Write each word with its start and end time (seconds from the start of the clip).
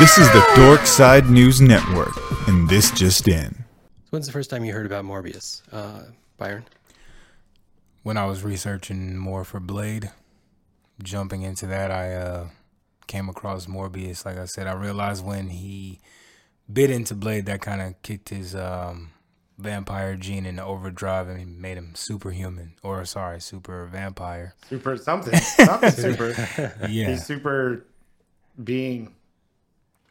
This 0.00 0.16
is 0.16 0.32
the 0.32 0.52
Dork 0.56 0.86
Side 0.86 1.28
News 1.28 1.60
Network, 1.60 2.16
and 2.48 2.66
this 2.70 2.90
just 2.90 3.28
in. 3.28 3.66
When's 4.08 4.24
the 4.24 4.32
first 4.32 4.48
time 4.48 4.64
you 4.64 4.72
heard 4.72 4.86
about 4.86 5.04
Morbius, 5.04 5.60
uh, 5.72 6.04
Byron? 6.38 6.64
When 8.02 8.16
I 8.16 8.24
was 8.24 8.42
researching 8.42 9.18
more 9.18 9.44
for 9.44 9.60
Blade, 9.60 10.10
jumping 11.02 11.42
into 11.42 11.66
that, 11.66 11.90
I 11.90 12.14
uh, 12.14 12.48
came 13.08 13.28
across 13.28 13.66
Morbius. 13.66 14.24
Like 14.24 14.38
I 14.38 14.46
said, 14.46 14.66
I 14.66 14.72
realized 14.72 15.22
when 15.22 15.48
he 15.48 16.00
bit 16.72 16.90
into 16.90 17.14
Blade, 17.14 17.44
that 17.44 17.60
kind 17.60 17.82
of 17.82 18.00
kicked 18.00 18.30
his 18.30 18.54
um, 18.54 19.10
vampire 19.58 20.16
gene 20.16 20.46
into 20.46 20.64
overdrive 20.64 21.28
and 21.28 21.60
made 21.60 21.76
him 21.76 21.92
superhuman, 21.94 22.72
or 22.82 23.04
sorry, 23.04 23.38
super 23.38 23.84
vampire. 23.84 24.54
Super 24.66 24.96
something. 24.96 25.38
Something 25.38 25.90
super. 25.90 26.28
Yeah, 26.88 27.10
He's 27.10 27.26
super 27.26 27.84
being. 28.64 29.14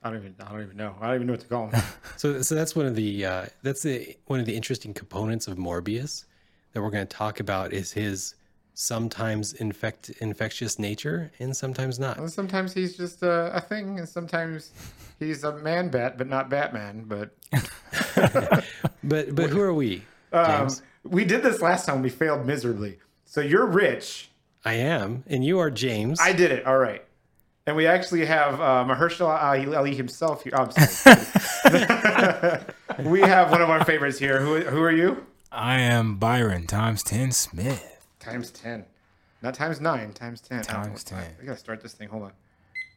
I 0.03 0.09
don't 0.09 0.19
even. 0.19 0.35
I 0.39 0.51
don't 0.51 0.61
even 0.61 0.77
know. 0.77 0.95
I 1.01 1.07
don't 1.07 1.15
even 1.15 1.27
know 1.27 1.33
what 1.33 1.41
to 1.41 1.47
call 1.47 1.67
him. 1.67 1.81
So, 2.17 2.41
so 2.41 2.53
that's 2.53 2.75
one 2.75 2.85
of 2.85 2.95
the 2.95 3.25
uh, 3.25 3.45
that's 3.63 3.83
the 3.83 4.17
one 4.25 4.39
of 4.39 4.45
the 4.45 4.55
interesting 4.55 4.93
components 4.93 5.47
of 5.47 5.57
Morbius 5.57 6.25
that 6.73 6.81
we're 6.81 6.89
going 6.89 7.07
to 7.07 7.15
talk 7.15 7.39
about 7.39 7.71
is 7.73 7.91
his 7.93 8.35
sometimes 8.73 9.53
infect 9.53 10.09
infectious 10.21 10.79
nature 10.79 11.31
and 11.39 11.55
sometimes 11.55 11.99
not. 11.99 12.17
Well, 12.17 12.27
sometimes 12.27 12.73
he's 12.73 12.95
just 12.97 13.23
a, 13.23 13.55
a 13.55 13.61
thing, 13.61 13.99
and 13.99 14.07
sometimes 14.07 14.71
he's 15.19 15.43
a 15.43 15.57
man 15.57 15.89
bat, 15.89 16.17
but 16.17 16.27
not 16.27 16.49
Batman. 16.49 17.05
But 17.05 17.35
But 19.03 19.35
but 19.35 19.49
who 19.49 19.61
are 19.61 19.73
we, 19.73 20.03
um, 20.31 20.69
we 21.03 21.25
did 21.25 21.41
this 21.41 21.61
last 21.61 21.85
time. 21.85 22.01
We 22.01 22.09
failed 22.09 22.45
miserably. 22.45 22.99
So 23.25 23.41
you're 23.41 23.65
rich. 23.65 24.29
I 24.65 24.73
am, 24.73 25.23
and 25.27 25.43
you 25.45 25.59
are 25.59 25.71
James. 25.71 26.19
I 26.19 26.33
did 26.33 26.51
it. 26.51 26.65
All 26.65 26.77
right. 26.77 27.03
And 27.69 27.77
we 27.77 27.85
actually 27.85 28.25
have 28.25 28.59
uh, 28.59 28.83
Mahershala 28.83 29.43
Ali 29.43 29.75
Ali 29.75 29.93
himself 29.93 30.43
here. 30.43 30.53
Oh, 30.55 30.65
we 33.07 33.21
have 33.21 33.51
one 33.51 33.61
of 33.61 33.69
our 33.69 33.85
favorites 33.85 34.17
here. 34.17 34.41
Who, 34.41 34.61
who 34.61 34.81
are 34.81 34.91
you? 34.91 35.23
I 35.51 35.79
am 35.79 36.15
Byron 36.15 36.65
times 36.65 37.03
ten 37.03 37.31
Smith. 37.31 38.07
Times 38.19 38.49
10. 38.49 38.85
Not 39.43 39.53
times 39.53 39.79
9, 39.79 40.13
times 40.13 40.41
10. 40.41 40.63
Times 40.63 41.05
Oh, 41.13 41.17
10. 41.17 41.23
I 41.39 41.45
gotta 41.45 41.59
start 41.59 41.81
this 41.81 41.93
thing. 41.93 42.09
Hold 42.09 42.23
on. 42.23 42.31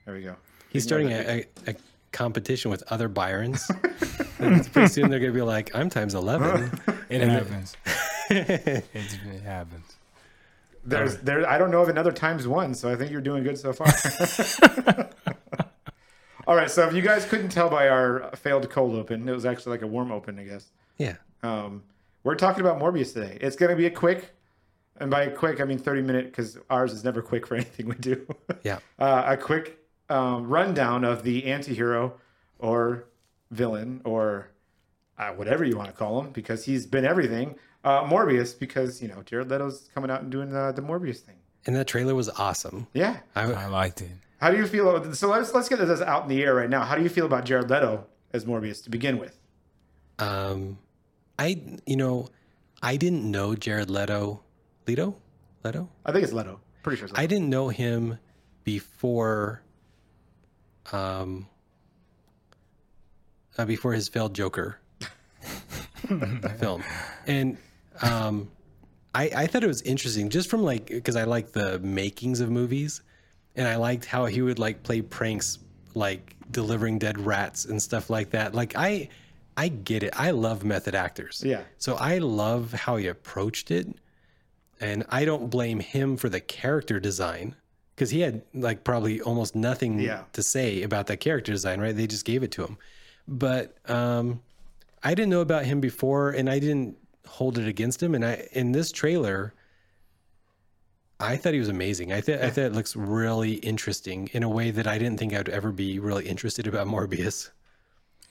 There 0.07 0.15
we 0.15 0.23
go. 0.23 0.37
He's 0.71 0.85
starting 0.85 1.13
a, 1.13 1.45
a, 1.67 1.73
a 1.73 1.75
competition 2.13 2.71
with 2.71 2.83
other 2.89 3.11
Byrons. 3.11 3.67
Pretty 4.39 4.89
soon 4.89 5.11
they're 5.11 5.21
going 5.21 5.33
to 5.33 5.37
be 5.37 5.43
like, 5.43 5.75
I'm 5.75 5.91
times 5.91 6.15
eleven. 6.15 6.71
It 7.11 7.21
happens. 7.21 7.77
It 8.31 9.43
happens. 9.45 9.97
There's 10.85 11.19
there. 11.19 11.49
I 11.49 11.59
don't 11.59 11.71
know 11.71 11.83
of 11.83 11.89
another 11.89 12.13
times 12.13 12.47
one, 12.47 12.75
so 12.75 12.91
I 12.91 12.97
think 12.97 13.11
you're 13.11 13.21
doing 13.21 13.45
good 13.45 13.59
so 13.59 13.73
far. 13.73 13.87
All 16.47 16.57
right. 16.57 16.71
So 16.71 16.87
if 16.89 16.95
you 16.95 17.03
guys 17.03 17.25
couldn't 17.25 17.51
tell 17.51 17.71
by 17.71 17.89
our 17.89 18.31
failed 18.35 18.69
cold 18.69 18.97
open, 18.97 19.29
it 19.29 19.33
was 19.33 19.47
actually 19.47 19.73
like 19.73 19.83
a 19.83 19.87
warm 19.87 20.11
open, 20.11 20.39
I 20.39 20.45
guess. 20.45 20.67
yeah. 20.99 21.17
Um, 21.45 21.85
we're 22.25 22.37
talking 22.37 22.61
about 22.61 22.79
Morbius 22.81 23.13
today. 23.15 23.37
It's 23.41 23.57
going 23.57 23.71
to 23.71 23.77
be 23.77 23.87
a 23.87 23.91
quick, 23.91 24.33
and 24.97 25.11
by 25.11 25.27
quick 25.29 25.61
I 25.61 25.65
mean 25.65 25.79
30 25.79 26.03
minute, 26.03 26.27
because 26.27 26.57
ours 26.71 26.93
is 26.93 27.03
never 27.05 27.21
quick 27.23 27.47
for 27.47 27.55
anything 27.57 27.89
we 27.89 27.97
do. 27.97 28.27
Yeah. 28.63 28.79
uh, 28.99 29.25
a 29.27 29.37
quick 29.37 29.79
um, 30.09 30.47
rundown 30.49 31.05
of 31.05 31.23
the 31.23 31.47
anti-hero 31.47 32.15
or 32.59 33.07
villain 33.51 34.01
or 34.05 34.51
uh, 35.19 35.31
whatever 35.33 35.65
you 35.65 35.77
want 35.77 35.89
to 35.89 35.97
call 35.97 36.21
him 36.21 36.31
because 36.31 36.65
he's 36.65 36.87
been 36.87 37.05
everything. 37.05 37.57
Uh, 37.85 38.05
Morbius 38.05 38.57
because 38.59 39.03
you 39.03 39.09
know 39.09 39.23
Jared 39.25 39.51
Leto's 39.51 39.89
coming 39.95 40.11
out 40.11 40.23
and 40.23 40.31
doing 40.31 40.51
the, 40.51 40.73
the 40.73 40.83
Morbius 40.83 41.19
thing. 41.19 41.37
And 41.67 41.75
that 41.77 41.87
trailer 41.87 42.15
was 42.15 42.29
awesome. 42.29 42.87
Yeah. 42.93 43.19
I, 43.35 43.43
I 43.53 43.67
liked 43.67 44.03
it. 44.03 44.11
How 44.41 44.51
do 44.51 44.57
you 44.57 44.67
feel? 44.67 45.15
So 45.15 45.29
let's 45.29 45.53
let's 45.55 45.69
get 45.69 45.79
this 45.79 46.01
out 46.01 46.25
in 46.25 46.29
the 46.29 46.43
air 46.43 46.55
right 46.55 46.71
now. 46.71 46.83
How 46.83 46.97
do 46.97 47.03
you 47.03 47.09
feel 47.09 47.27
about 47.27 47.45
Jared 47.45 47.71
Leto 47.71 48.07
as 48.33 48.45
Morbius 48.45 48.83
to 48.85 48.91
begin 48.91 49.19
with? 49.19 49.39
Um, 50.19 50.79
I 51.39 51.61
you 51.87 51.97
know, 51.97 52.29
I 52.83 52.97
didn't 52.97 53.29
know 53.29 53.55
Jared 53.55 53.91
Leto. 53.91 54.43
Leto, 54.87 55.15
Leto. 55.65 55.89
I 56.05 56.11
think 56.11 56.25
it's 56.25 56.33
Leto. 56.33 56.61
Pretty 56.83 56.97
sure 56.97 57.05
it's 57.07 57.13
Leto. 57.13 57.23
I 57.23 57.27
didn't 57.27 57.51
know 57.51 57.69
him 57.69 58.19
before. 58.65 59.63
Um. 60.93 61.47
Uh, 63.59 63.67
before 63.67 63.93
his 63.93 64.09
failed 64.09 64.35
Joker 64.35 64.79
film, 66.59 66.83
and 67.27 67.59
um, 68.01 68.51
I 69.15 69.31
I 69.35 69.47
thought 69.47 69.63
it 69.65 69.69
was 69.69 69.83
interesting 69.83 70.29
just 70.31 70.49
from 70.49 70.63
like 70.63 70.87
because 70.87 71.17
I 71.17 71.25
like 71.25 71.53
the 71.53 71.79
makings 71.81 72.41
of 72.41 72.51
movies, 72.51 73.03
and 73.57 73.69
I 73.69 73.77
liked 73.77 74.05
how 74.07 74.27
he 74.27 74.41
would 74.43 74.59
like 74.59 74.83
play 74.83 75.03
pranks 75.03 75.59
like 75.95 76.37
delivering 76.51 76.99
dead 76.99 77.19
rats 77.19 77.65
and 77.67 77.81
stuff 77.83 78.09
like 78.09 78.31
that. 78.31 78.55
Like 78.55 78.75
I 78.77 79.09
I 79.57 79.69
get 79.69 80.03
it. 80.03 80.15
I 80.19 80.31
love 80.31 80.65
method 80.65 80.95
actors. 80.95 81.43
Yeah. 81.45 81.63
So 81.79 81.97
I 81.97 82.19
love 82.19 82.73
how 82.73 82.97
he 82.97 83.07
approached 83.09 83.71
it. 83.71 83.87
And 84.81 85.05
I 85.11 85.25
don't 85.27 85.49
blame 85.51 85.79
him 85.81 86.17
for 86.17 86.29
the 86.29 86.41
character 86.41 86.99
design 86.99 87.55
because 87.95 88.11
he 88.11 88.21
had 88.21 88.43
like 88.55 88.83
probably 88.83 89.21
almost 89.21 89.55
nothing 89.55 90.01
Yeah. 90.01 90.23
to 90.33 90.43
say 90.43 90.83
about 90.83 91.07
that 91.09 91.19
character 91.19 91.53
design, 91.53 91.81
right? 91.81 91.95
They 91.95 92.07
just 92.07 92.25
gave 92.25 92.43
it 92.43 92.51
to 92.53 92.65
him. 92.65 92.79
But 93.29 93.77
um, 93.89 94.41
I 95.03 95.15
didn't 95.15 95.29
know 95.31 95.43
about 95.43 95.67
him 95.67 95.81
before 95.81 96.31
and 96.31 96.49
I 96.51 96.59
didn't 96.59 96.97
hold 97.27 97.59
it 97.59 97.67
against 97.69 98.03
him. 98.03 98.15
And 98.15 98.25
I 98.25 98.49
in 98.53 98.73
this 98.73 98.93
trailer, 98.93 99.55
I 101.21 101.37
thought 101.37 101.53
he 101.53 101.59
was 101.61 101.69
amazing. 101.69 102.13
I 102.13 102.21
thought 102.21 102.41
I 102.41 102.51
thought 102.51 102.65
it 102.65 102.73
looks 102.73 102.97
really 102.97 103.55
interesting 103.55 104.29
in 104.33 104.43
a 104.43 104.49
way 104.49 104.71
that 104.71 104.87
I 104.87 104.99
didn't 104.99 105.19
think 105.19 105.33
I'd 105.35 105.49
ever 105.49 105.71
be 105.71 105.99
really 105.99 106.29
interested 106.29 106.67
about 106.67 106.87
Morbius. 106.87 107.51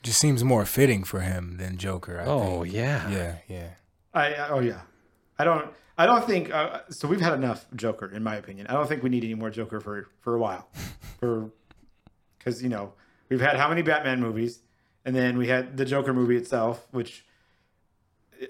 Just 0.03 0.19
seems 0.19 0.44
more 0.44 0.66
fitting 0.66 1.03
for 1.03 1.19
him 1.22 1.57
than 1.57 1.78
Joker. 1.78 2.19
I 2.22 2.25
Oh 2.25 2.63
think. 2.63 2.74
yeah. 2.75 3.09
yeah, 3.09 3.35
yeah. 3.47 3.68
I, 4.13 4.34
I 4.34 4.50
oh 4.50 4.59
yeah. 4.59 4.81
I 5.40 5.44
don't 5.44 5.69
I 5.97 6.06
don't 6.06 6.25
think 6.25 6.52
uh, 6.53 6.79
so. 6.90 7.08
We've 7.08 7.22
had 7.22 7.34
enough 7.34 7.66
Joker, 7.75 8.08
in 8.12 8.23
my 8.23 8.35
opinion. 8.35 8.68
I 8.68 8.73
don't 8.73 8.88
think 8.88 9.03
we 9.03 9.09
need 9.09 9.23
any 9.23 9.35
more 9.35 9.50
Joker 9.52 9.79
for 9.79 10.08
for 10.19 10.35
a 10.35 10.40
while, 10.40 10.68
for 11.19 11.52
because 12.38 12.62
you 12.63 12.69
know 12.69 12.94
we've 13.29 13.41
had 13.41 13.56
how 13.56 13.69
many 13.69 13.84
Batman 13.84 14.19
movies, 14.19 14.59
and 15.06 15.16
then 15.16 15.38
we 15.38 15.47
had 15.47 15.78
the 15.78 15.85
Joker 15.85 16.13
movie 16.13 16.35
itself, 16.38 16.88
which 16.91 17.23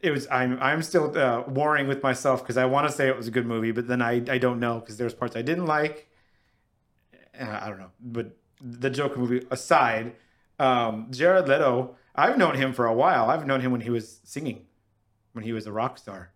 it 0.01 0.11
was. 0.11 0.27
I'm 0.31 0.57
I'm 0.61 0.81
still 0.81 1.17
uh, 1.17 1.43
warring 1.47 1.87
with 1.87 2.01
myself 2.03 2.41
because 2.41 2.57
I 2.57 2.65
want 2.65 2.87
to 2.87 2.93
say 2.93 3.07
it 3.07 3.17
was 3.17 3.27
a 3.27 3.31
good 3.31 3.45
movie, 3.45 3.71
but 3.71 3.87
then 3.87 4.01
I 4.01 4.13
I 4.29 4.37
don't 4.37 4.59
know 4.59 4.79
because 4.79 4.97
there's 4.97 5.13
parts 5.13 5.35
I 5.35 5.41
didn't 5.41 5.65
like. 5.65 6.07
Uh, 7.39 7.59
I 7.61 7.69
don't 7.69 7.79
know, 7.79 7.91
but 7.99 8.37
the 8.61 8.89
Joker 8.89 9.17
movie 9.19 9.45
aside, 9.51 10.13
um, 10.59 11.07
Jared 11.11 11.47
Leto, 11.47 11.95
I've 12.15 12.37
known 12.37 12.55
him 12.55 12.73
for 12.73 12.85
a 12.85 12.93
while. 12.93 13.29
I've 13.29 13.45
known 13.47 13.61
him 13.61 13.71
when 13.71 13.81
he 13.81 13.89
was 13.89 14.19
singing, 14.23 14.65
when 15.33 15.43
he 15.43 15.53
was 15.53 15.65
a 15.65 15.71
rock 15.71 15.97
star. 15.97 16.31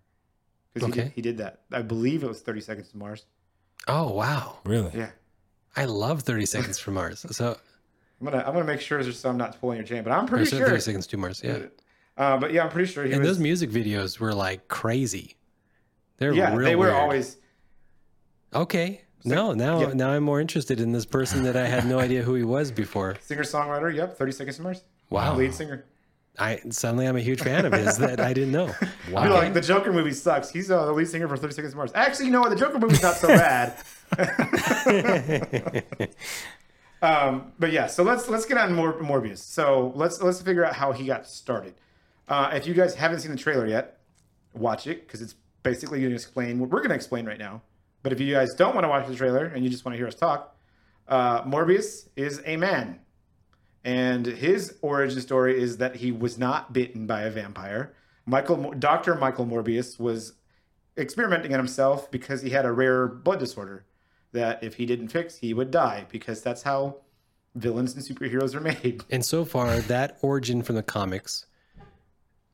Because 0.74 0.88
he, 0.88 0.92
Okay. 0.92 1.04
did, 1.04 1.12
he 1.14 1.22
did 1.22 1.38
that. 1.38 1.62
I 1.72 1.82
believe 1.84 2.24
it 2.24 2.28
was 2.28 2.42
30 2.42 2.60
Seconds 2.62 2.90
to 2.90 2.98
Mars. 2.98 3.26
Oh 3.88 4.12
wow. 4.12 4.58
Really? 4.66 4.92
Yeah. 4.94 5.12
I 5.76 5.86
love 5.86 6.24
30 6.24 6.46
Seconds 6.46 6.80
from 6.80 6.96
Mars. 6.96 7.26
So 7.32 7.52
I'm 8.22 8.26
gonna 8.26 8.40
I'm 8.46 8.54
gonna 8.54 8.66
make 8.66 8.82
sure 8.82 9.04
there's 9.04 9.24
I'm 9.26 9.38
not 9.38 9.60
pulling 9.60 9.78
your 9.78 9.86
chain, 9.86 10.04
but 10.04 10.12
I'm 10.12 10.26
pretty 10.26 10.44
or 10.44 10.58
sure. 10.58 10.68
30 10.68 10.80
Seconds 10.82 11.08
to 11.08 11.18
Mars. 11.18 11.42
Yeah. 11.44 11.60
Uh, 12.18 12.38
but 12.38 12.54
yeah, 12.54 12.64
I'm 12.64 12.70
pretty 12.70 12.92
sure 12.92 13.04
he 13.04 13.12
And 13.12 13.20
was. 13.22 13.30
those 13.32 13.40
music 13.40 13.70
videos 13.70 14.20
were 14.20 14.34
like 14.34 14.68
crazy. 14.68 15.36
They're 16.18 16.34
yeah, 16.34 16.56
they 16.56 16.76
were 16.76 16.86
weird. 16.86 16.94
always. 16.96 17.38
okay. 18.54 19.02
No, 19.28 19.54
now 19.54 19.82
yeah. 19.82 19.94
now 19.94 20.12
I'm 20.12 20.22
more 20.24 20.40
interested 20.40 20.80
in 20.80 20.92
this 20.92 21.06
person 21.06 21.44
that 21.46 21.58
I 21.58 21.66
had 21.66 21.86
no 21.88 22.00
idea 22.00 22.22
who 22.22 22.36
he 22.36 22.44
was 22.44 22.72
before. 22.72 23.18
Singer 23.22 23.42
songwriter, 23.42 23.94
yep, 23.94 24.16
30 24.18 24.32
Seconds 24.32 24.58
to 24.58 24.62
Mars. 24.62 24.84
Wow. 25.10 25.36
Lead 25.36 25.54
singer. 25.54 25.84
I 26.38 26.62
suddenly 26.70 27.08
I'm 27.08 27.16
a 27.16 27.22
huge 27.22 27.42
fan 27.42 27.66
of 27.66 27.74
his 27.74 27.98
that 27.98 28.20
I 28.20 28.34
didn't 28.34 28.52
know. 28.52 28.70
You're 29.10 29.30
like, 29.30 29.54
the 29.54 29.62
Joker 29.62 29.92
movie 29.94 30.12
sucks. 30.12 30.50
He's 30.50 30.70
uh, 30.70 30.86
the 30.86 30.92
lead 30.92 31.08
singer 31.08 31.28
for 31.28 31.38
30 31.38 31.54
Seconds 31.54 31.74
to 31.74 31.78
Mars. 31.78 31.92
Actually, 31.96 32.26
you 32.26 32.32
know 32.32 32.42
what? 32.42 32.50
The 32.50 32.56
Joker 32.56 32.78
movie's 32.78 33.02
not 33.02 33.16
so 33.16 33.28
bad. 33.30 33.78
um, 37.02 37.52
but 37.60 37.72
yeah, 37.72 37.88
so 37.88 38.04
let's 38.04 38.28
let's 38.30 38.46
get 38.46 38.58
on 38.58 38.74
Mor- 38.74 39.00
Morbius. 39.00 39.40
So 39.40 39.92
let's 39.96 40.22
let's 40.22 40.42
figure 40.42 40.66
out 40.66 40.76
how 40.76 40.92
he 40.92 41.06
got 41.06 41.28
started. 41.28 41.74
Uh, 42.28 42.52
if 42.54 42.66
you 42.66 42.74
guys 42.74 42.96
haven't 42.96 43.20
seen 43.20 43.32
the 43.32 43.38
trailer 43.38 43.68
yet, 43.68 44.00
watch 44.54 44.88
it 44.88 45.06
because 45.06 45.22
it's 45.22 45.36
basically 45.64 46.00
going 46.00 46.12
to 46.12 46.16
explain 46.16 46.60
what 46.60 46.70
we're 46.70 46.80
going 46.80 46.90
to 46.90 46.96
explain 46.96 47.26
right 47.26 47.40
now. 47.40 47.62
But 48.04 48.14
if 48.14 48.20
you 48.20 48.34
guys 48.34 48.54
don't 48.54 48.76
want 48.76 48.84
to 48.86 48.90
watch 48.90 49.08
the 49.08 49.16
trailer 49.16 49.46
and 49.46 49.64
you 49.64 49.70
just 49.70 49.84
want 49.84 49.94
to 49.94 49.98
hear 49.98 50.08
us 50.08 50.16
talk, 50.16 50.56
uh, 51.08 51.44
Morbius 51.44 52.08
is 52.16 52.42
a 52.46 52.58
man, 52.58 53.00
and 53.84 54.26
his 54.26 54.78
origin 54.82 55.22
story 55.22 55.62
is 55.62 55.78
that 55.78 55.96
he 55.98 56.12
was 56.12 56.38
not 56.38 56.74
bitten 56.74 57.06
by 57.06 57.22
a 57.22 57.32
vampire. 57.32 57.94
Michael, 58.26 58.74
Doctor 58.78 59.16
Michael 59.16 59.46
Morbius 59.46 60.00
was 60.00 60.34
experimenting 60.98 61.54
on 61.54 61.60
himself 61.60 62.10
because 62.10 62.42
he 62.42 62.50
had 62.50 62.66
a 62.66 62.72
rare 62.72 63.08
blood 63.08 63.40
disorder 63.40 63.86
that 64.32 64.64
if 64.64 64.76
he 64.76 64.86
didn't 64.86 65.10
fix, 65.10 65.38
he 65.38 65.54
would 65.54 65.72
die 65.72 66.06
because 66.10 66.42
that's 66.42 66.64
how 66.64 66.98
villains 67.54 67.94
and 67.96 68.04
superheroes 68.04 68.56
are 68.56 68.60
made. 68.84 69.04
And 69.12 69.24
so 69.24 69.46
far, 69.46 69.80
that 69.82 70.18
origin 70.22 70.62
from 70.64 70.76
the 70.76 70.84
comics 70.84 71.46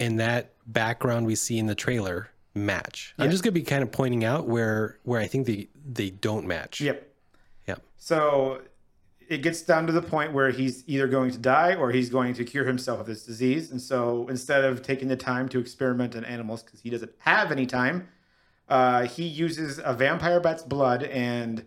and 0.02 0.20
that 0.20 0.54
background 0.66 1.26
we 1.26 1.36
see 1.36 1.58
in 1.58 1.68
the 1.68 1.76
trailer 1.76 2.30
match. 2.54 3.14
I'm 3.18 3.32
just 3.32 3.44
gonna 3.44 3.54
be 3.54 3.62
kind 3.62 3.84
of 3.84 3.92
pointing 3.92 4.26
out 4.26 4.48
where 4.48 4.98
where 5.04 5.22
I 5.22 5.28
think 5.28 5.48
they 5.48 5.70
they 5.86 6.10
don't 6.10 6.46
match. 6.48 6.82
Yep. 6.82 7.08
Yep. 7.68 7.82
So 7.98 8.62
it 9.30 9.42
gets 9.42 9.62
down 9.62 9.88
to 9.88 9.94
the 9.94 10.02
point 10.02 10.34
where 10.34 10.50
he's 10.50 10.84
either 10.88 11.08
going 11.08 11.32
to 11.32 11.38
die 11.38 11.76
or 11.76 11.92
he's 11.92 12.10
going 12.10 12.34
to 12.34 12.44
cure 12.44 12.66
himself 12.66 13.00
of 13.00 13.06
this 13.06 13.24
disease. 13.24 13.72
And 13.72 13.82
so 13.82 14.28
instead 14.28 14.66
of 14.66 14.82
taking 14.82 15.08
the 15.08 15.16
time 15.16 15.48
to 15.50 15.60
experiment 15.60 16.18
on 16.18 16.26
animals 16.26 16.64
because 16.64 16.82
he 16.82 16.90
doesn't 16.90 17.14
have 17.20 17.50
any 17.50 17.66
time, 17.66 18.10
uh, 18.68 19.04
he 19.04 19.24
uses 19.24 19.80
a 19.86 19.94
vampire 19.94 20.42
bat's 20.42 20.64
blood 20.64 21.04
and 21.04 21.64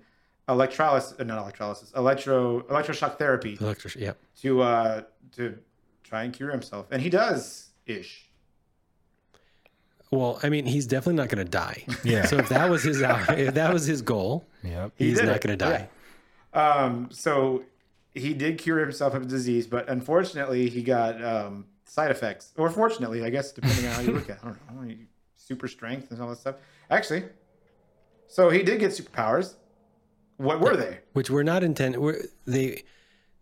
electrolysis, 0.47 1.19
uh, 1.19 1.25
not 1.25 1.39
electrolysis, 1.39 1.91
electro 1.97 2.61
electroshock 2.63 3.17
therapy 3.17 3.57
Electric. 3.59 3.95
Yep. 3.95 4.19
to 4.43 4.61
uh, 4.61 5.03
to 5.37 5.59
try 6.03 6.25
and 6.25 6.35
cure 6.35 6.51
himself, 6.51 6.87
and 6.91 7.01
he 7.01 7.09
does 7.09 7.64
ish. 7.87 8.29
Well, 10.11 10.39
I 10.43 10.49
mean, 10.49 10.65
he's 10.67 10.87
definitely 10.87 11.15
not 11.15 11.29
going 11.29 11.45
to 11.45 11.51
die. 11.51 11.85
Yeah. 12.05 12.27
So 12.27 12.37
if 12.37 12.49
that 12.51 12.71
was 12.71 12.83
his 12.85 13.01
if 13.01 13.55
that 13.55 13.73
was 13.73 13.87
his 13.87 14.03
goal, 14.03 14.47
Yep. 14.63 14.93
He's 14.97 15.19
did 15.19 15.27
not 15.27 15.41
going 15.41 15.59
to 15.59 15.65
die. 15.65 15.89
Um, 16.53 17.09
so 17.11 17.65
he 18.15 18.33
did 18.33 18.59
cure 18.59 18.79
himself 18.79 19.15
of 19.15 19.23
a 19.23 19.27
disease, 19.27 19.67
but 19.67 19.89
unfortunately, 19.89 20.69
he 20.69 20.83
got 20.83 21.23
um, 21.23 21.67
side 21.85 22.11
effects. 22.11 22.53
Or 22.57 22.71
fortunately, 22.71 23.25
I 23.25 23.31
guess, 23.31 23.53
depending 23.53 23.87
on 23.87 23.93
how 23.93 24.01
you 24.01 24.13
look 24.13 24.31
at 24.31 24.37
it. 24.37 24.45
I 24.45 24.73
don't 24.73 24.89
know. 24.89 24.95
Super 25.37 25.69
strength 25.69 26.11
and 26.11 26.21
all 26.23 26.29
that 26.31 26.39
stuff. 26.39 26.57
Actually, 26.91 27.25
so 28.29 28.51
he 28.51 28.63
did 28.63 28.81
get 28.81 28.93
superpowers. 28.93 29.55
What 30.37 30.61
were 30.61 30.77
they? 30.77 30.99
Which 31.13 31.31
we're 31.31 31.43
not 31.43 31.63
intent. 31.63 32.01
We're, 32.01 32.23
they, 32.47 32.83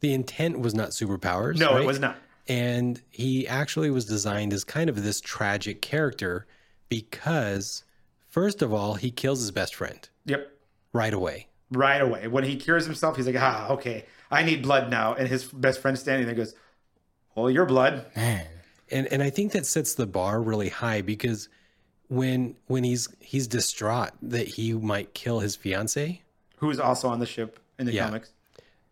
the 0.00 0.12
intent 0.12 0.58
was 0.58 0.74
not 0.74 0.90
superpowers. 0.90 1.58
No, 1.58 1.74
right? 1.74 1.82
it 1.82 1.86
was 1.86 2.00
not. 2.00 2.16
And 2.48 3.00
he 3.10 3.46
actually 3.46 3.90
was 3.90 4.04
designed 4.04 4.52
as 4.52 4.64
kind 4.64 4.90
of 4.90 5.02
this 5.02 5.20
tragic 5.20 5.80
character 5.82 6.46
because, 6.88 7.84
first 8.28 8.62
of 8.62 8.72
all, 8.72 8.94
he 8.94 9.10
kills 9.10 9.40
his 9.40 9.50
best 9.50 9.74
friend 9.74 10.08
Yep. 10.26 10.50
right 10.92 11.14
away. 11.14 11.48
Right 11.70 12.00
away. 12.02 12.26
When 12.28 12.44
he 12.44 12.56
cures 12.56 12.84
himself, 12.84 13.16
he's 13.16 13.26
like, 13.26 13.36
ah, 13.38 13.70
okay, 13.70 14.04
I 14.30 14.42
need 14.42 14.62
blood 14.62 14.90
now. 14.90 15.14
And 15.14 15.28
his 15.28 15.44
best 15.44 15.80
friend 15.80 15.98
standing 15.98 16.26
there 16.26 16.34
goes, 16.34 16.54
well, 17.34 17.50
your 17.50 17.64
blood. 17.66 18.06
Man. 18.14 18.46
and 18.90 19.06
and 19.06 19.22
I 19.22 19.30
think 19.30 19.52
that 19.52 19.64
sets 19.64 19.94
the 19.94 20.06
bar 20.06 20.42
really 20.42 20.68
high 20.68 21.00
because 21.00 21.48
when 22.08 22.56
when 22.66 22.84
he's 22.84 23.08
he's 23.20 23.46
distraught 23.46 24.10
that 24.20 24.46
he 24.48 24.74
might 24.74 25.14
kill 25.14 25.40
his 25.40 25.56
fiance, 25.56 26.20
Who's 26.58 26.78
also 26.78 27.08
on 27.08 27.18
the 27.20 27.26
ship 27.26 27.58
in 27.78 27.86
the 27.86 27.92
Yeah. 27.92 28.04
comics. 28.06 28.32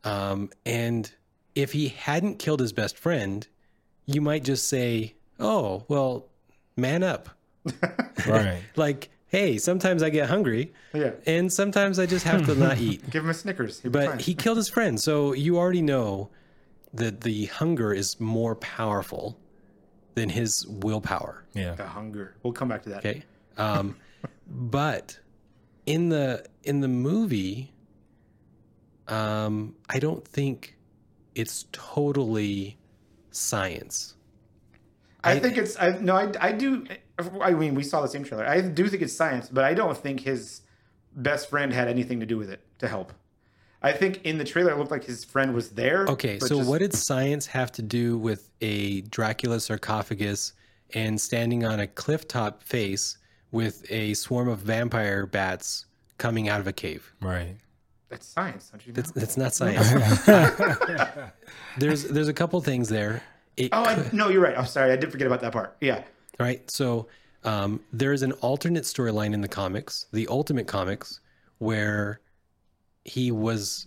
um, 0.05 0.49
and 0.64 1.12
if 1.55 1.73
he 1.73 1.88
hadn't 1.88 2.38
killed 2.38 2.61
his 2.61 2.73
best 2.73 2.97
friend, 2.99 3.47
you 4.06 4.20
might 4.20 4.44
just 4.44 4.69
say, 4.69 5.14
"Oh, 5.38 5.85
well, 5.88 6.26
man 6.76 7.02
up." 7.02 7.29
Right. 8.26 8.61
Like, 8.76 9.08
hey, 9.29 9.56
sometimes 9.58 10.02
I 10.02 10.11
get 10.11 10.29
hungry, 10.29 10.73
Yeah. 10.93 11.12
and 11.26 11.50
sometimes 11.52 11.99
I 11.99 12.05
just 12.06 12.25
have 12.26 12.44
to 12.47 12.55
not 12.55 12.79
eat. 12.88 13.08
Give 13.11 13.23
him 13.25 13.31
a 13.31 13.35
Snickers. 13.35 13.81
But 13.81 14.06
fine. 14.06 14.19
he 14.19 14.35
killed 14.35 14.56
his 14.58 14.69
friend, 14.69 15.00
so 15.00 15.32
you 15.32 15.56
already 15.58 15.82
know 15.82 16.29
that 16.93 17.20
the 17.23 17.47
hunger 17.47 17.93
is 17.94 18.20
more 18.20 18.56
powerful 18.56 19.38
than 20.17 20.29
his 20.29 20.67
willpower. 20.67 21.44
Yeah. 21.55 21.75
the 21.76 21.87
hunger. 21.87 22.35
We'll 22.43 22.53
come 22.53 22.69
back 22.69 22.82
to 22.82 22.88
that. 22.91 22.99
Okay. 22.99 23.23
Um, 23.56 23.96
but 24.46 25.19
in 25.87 26.08
the 26.11 26.44
in 26.64 26.81
the 26.81 26.88
movie, 26.88 27.73
um, 29.08 29.75
I 29.88 29.99
don't 29.99 30.26
think 30.26 30.76
it's 31.35 31.67
totally 31.73 32.79
science. 33.31 34.15
I, 35.23 35.38
think 35.38 35.59
it's 35.59 35.79
I 35.79 35.99
no 36.00 36.17
I, 36.17 36.32
I 36.41 36.53
do 36.53 36.87
I 37.41 37.53
mean 37.53 37.75
we 37.75 37.82
saw 37.82 38.00
the 38.00 38.09
same 38.09 38.25
trailer. 38.25 38.47
I 38.47 38.61
do 38.61 38.88
think 38.88 39.03
it's 39.03 39.15
science, 39.15 39.49
but 39.49 39.65
I 39.65 39.75
don't 39.75 39.97
think 39.97 40.21
his 40.21 40.62
best 41.15 41.50
friend 41.50 41.73
had 41.73 41.88
anything 41.88 42.21
to 42.21 42.27
do 42.27 42.37
with 42.38 42.50
it 42.50 42.61
to 42.79 42.88
help. 42.88 43.12
I 43.82 43.93
think 43.93 44.25
in 44.25 44.38
the 44.38 44.44
trailer 44.44 44.73
it 44.73 44.79
looked 44.79 44.91
like 44.91 45.05
his 45.05 45.25
friend 45.25 45.55
was 45.55 45.71
there. 45.71 46.06
Okay, 46.06 46.38
so 46.38 46.59
just- 46.59 46.69
what 46.69 46.79
did 46.79 46.94
science 46.94 47.47
have 47.47 47.73
to 47.73 47.82
do 47.82 48.19
with 48.19 48.50
a 48.61 49.03
Dracula 49.03 49.61
sarcophagus 49.61 50.53
and 50.94 51.21
standing 51.21 51.65
on 51.65 51.81
a 51.81 51.87
cliff 51.87 52.29
top 52.29 52.62
face 52.62 53.17
with 53.53 53.91
a 53.91 54.15
swarm 54.15 54.49
of 54.49 54.59
vampire 54.61 55.27
bats 55.27 55.87
coming 56.19 56.49
out 56.49 56.61
of 56.61 56.67
a 56.67 56.73
cave? 56.73 57.15
Right. 57.23 57.56
That's 58.11 58.27
science, 58.27 58.71
don't 58.71 58.85
you 58.87 58.93
know? 58.93 58.97
That's, 58.97 59.11
that's 59.12 59.37
not 59.37 59.55
science. 59.55 59.89
there's 61.79 62.05
there's 62.05 62.29
a 62.29 62.33
couple 62.33 62.61
things 62.61 62.89
there. 62.89 63.23
It 63.57 63.71
oh, 63.73 63.85
could- 63.85 64.07
I, 64.07 64.11
no, 64.12 64.29
you're 64.29 64.43
right. 64.43 64.57
I'm 64.59 64.67
sorry, 64.67 64.93
I 64.93 64.97
did 64.97 65.11
forget 65.11 65.27
about 65.27 65.41
that 65.41 65.53
part. 65.53 65.77
Yeah, 65.81 66.03
right? 66.39 66.69
So 66.71 67.07
um, 67.45 67.81
there's 67.93 68.23
an 68.23 68.33
alternate 68.33 68.85
storyline 68.85 69.33
in 69.33 69.41
the 69.41 69.49
comics, 69.49 70.07
the 70.12 70.27
Ultimate 70.29 70.67
Comics, 70.67 71.21
where 71.59 72.21
he 73.05 73.31
was 73.31 73.87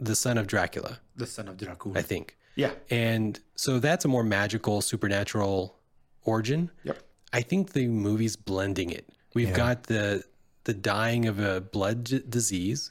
the 0.00 0.14
son 0.14 0.38
of 0.38 0.46
Dracula, 0.46 0.98
the 1.16 1.26
son 1.26 1.48
of 1.48 1.56
Dracula. 1.56 1.98
I 1.98 2.02
think. 2.02 2.36
yeah, 2.54 2.70
And 2.90 3.38
so 3.56 3.78
that's 3.78 4.04
a 4.04 4.08
more 4.08 4.22
magical, 4.22 4.80
supernatural 4.80 5.76
origin. 6.24 6.70
Yep. 6.84 7.02
I 7.32 7.42
think 7.42 7.72
the 7.72 7.88
movie's 7.88 8.36
blending 8.36 8.90
it. 8.90 9.08
We've 9.34 9.52
got 9.52 9.84
the 9.84 10.22
the 10.64 10.74
dying 10.74 11.26
of 11.26 11.38
a 11.40 11.60
blood 11.60 12.04
d- 12.04 12.22
disease. 12.28 12.90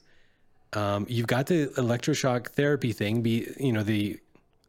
Um, 0.74 1.06
you've 1.10 1.28
got 1.28 1.48
the 1.48 1.68
electroshock 1.78 2.50
therapy 2.50 2.92
thing. 2.94 3.22
Be 3.22 3.48
you 3.60 3.72
know 3.74 3.84
the 3.84 4.20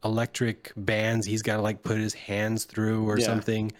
electric 0.03 0.71
bands 0.77 1.25
he's 1.25 1.41
got 1.41 1.57
to 1.57 1.61
like 1.61 1.83
put 1.83 1.97
his 1.97 2.13
hands 2.13 2.65
through 2.65 3.07
or 3.09 3.19
Yeah. 3.19 3.25
something. 3.25 3.71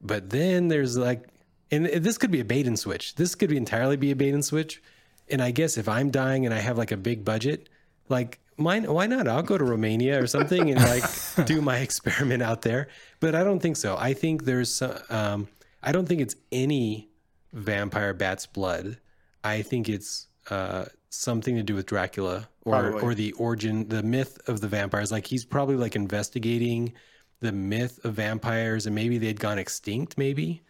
But 0.00 0.30
then 0.30 0.68
there's 0.68 0.96
like, 0.96 1.28
and 1.70 1.86
this 1.86 2.18
could 2.18 2.32
be 2.32 2.40
a 2.40 2.44
bait 2.44 2.66
and 2.66 2.76
switch. 2.78 3.14
This 3.14 3.34
could 3.36 3.48
be 3.48 3.56
entirely 3.56 3.96
be 3.96 4.10
a 4.10 4.16
bait 4.16 4.34
and 4.34 4.44
switch. 4.44 4.82
And 5.30 5.40
I 5.40 5.52
guess 5.52 5.78
if 5.78 5.88
I'm 5.88 6.10
dying 6.10 6.44
and 6.44 6.54
I 6.54 6.58
have 6.58 6.76
like 6.76 6.90
a 6.90 6.96
big 6.96 7.24
budget, 7.24 7.68
like 8.08 8.40
mine, 8.56 8.84
why 8.92 9.06
not? 9.06 9.28
I'll 9.28 9.42
go 9.44 9.56
to 9.56 9.64
Romania 9.64 10.20
or 10.20 10.26
something 10.26 10.68
and 10.70 10.80
like 10.80 11.04
do 11.46 11.62
my 11.62 11.78
experiment 11.78 12.42
out 12.42 12.62
there. 12.62 12.88
But 13.20 13.36
I 13.36 13.44
don't 13.44 13.60
think 13.60 13.76
so. 13.76 13.96
I 13.96 14.12
think 14.14 14.44
there's 14.44 14.74
some, 14.74 14.98
um, 15.08 15.48
I 15.82 15.92
don't 15.92 16.06
think 16.06 16.20
it's 16.20 16.34
any 16.50 17.08
vampire 17.52 18.12
bat's 18.14 18.46
blood. 18.46 18.98
I 19.44 19.62
think 19.62 19.88
it's 19.88 20.26
uh, 20.50 20.86
something 21.12 21.56
to 21.56 21.62
do 21.62 21.74
with 21.74 21.86
Dracula 21.86 22.48
or 22.64 22.80
Probably. 22.80 23.02
or 23.02 23.14
the 23.14 23.32
origin, 23.32 23.88
the 23.88 24.02
myth 24.02 24.38
of 24.48 24.60
the 24.60 24.68
vampires. 24.68 25.12
Like 25.12 25.26
he's 25.26 25.44
probably 25.44 25.76
like 25.76 25.94
investigating 25.94 26.92
the 27.40 27.52
myth 27.52 28.00
of 28.04 28.14
vampires 28.14 28.86
and 28.86 28.94
maybe 28.94 29.18
they'd 29.18 29.38
gone 29.38 29.58
extinct, 29.58 30.16
maybe. 30.16 30.62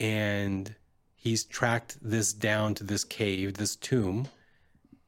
And 0.00 0.74
he's 1.14 1.44
tracked 1.44 1.98
this 2.02 2.32
down 2.32 2.74
to 2.74 2.84
this 2.84 3.04
cave, 3.04 3.54
this 3.54 3.76
tomb, 3.76 4.28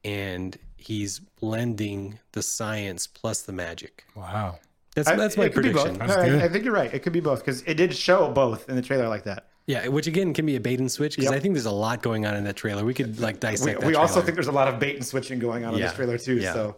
and 0.04 0.56
he's 0.76 1.18
blending 1.18 2.18
the 2.32 2.42
science 2.42 3.06
plus 3.06 3.42
the 3.42 3.52
magic. 3.52 4.04
Wow. 4.14 4.58
That's 4.94 5.08
I- 5.08 5.16
that's 5.16 5.36
my 5.36 5.44
it 5.44 5.54
could 5.54 5.62
be 5.62 5.72
both. 5.72 5.84
prediction. 5.84 6.06
That's 6.08 6.42
I- 6.42 6.44
I, 6.44 6.48
think 6.48 6.64
you're 6.64 6.74
right. 6.74 6.92
It 6.92 7.00
could 7.00 7.12
be 7.12 7.20
both 7.20 7.40
because 7.40 7.62
it 7.62 7.74
did 7.74 7.94
show 7.94 8.30
both 8.32 8.68
in 8.68 8.76
the 8.76 8.82
trailer 8.82 9.08
like 9.08 9.24
that. 9.24 9.46
Yeah, 9.68 9.86
which 9.88 10.06
again 10.06 10.32
can 10.32 10.46
be 10.46 10.56
a 10.56 10.60
bait 10.60 10.80
and 10.80 10.90
switch 10.90 11.14
because 11.14 11.30
Yep. 11.30 11.34
I 11.34 11.40
think 11.40 11.52
there's 11.54 11.66
a 11.66 11.70
lot 11.70 12.02
going 12.02 12.24
on 12.24 12.34
in 12.34 12.44
that 12.44 12.56
trailer. 12.56 12.86
We 12.86 12.94
could 12.94 13.20
like 13.20 13.34
We, 13.36 13.40
dissect. 13.40 13.84
we 13.84 13.92
that 13.92 13.98
also 13.98 14.22
think 14.22 14.34
there's 14.34 14.48
a 14.48 14.52
lot 14.52 14.66
of 14.66 14.80
bait 14.80 14.96
and 14.96 15.04
switching 15.06 15.38
going 15.38 15.64
on 15.66 15.74
in 15.74 15.80
this 15.80 15.92
trailer 15.92 16.16
too. 16.16 16.38
Yeah. 16.38 16.54
So, 16.54 16.76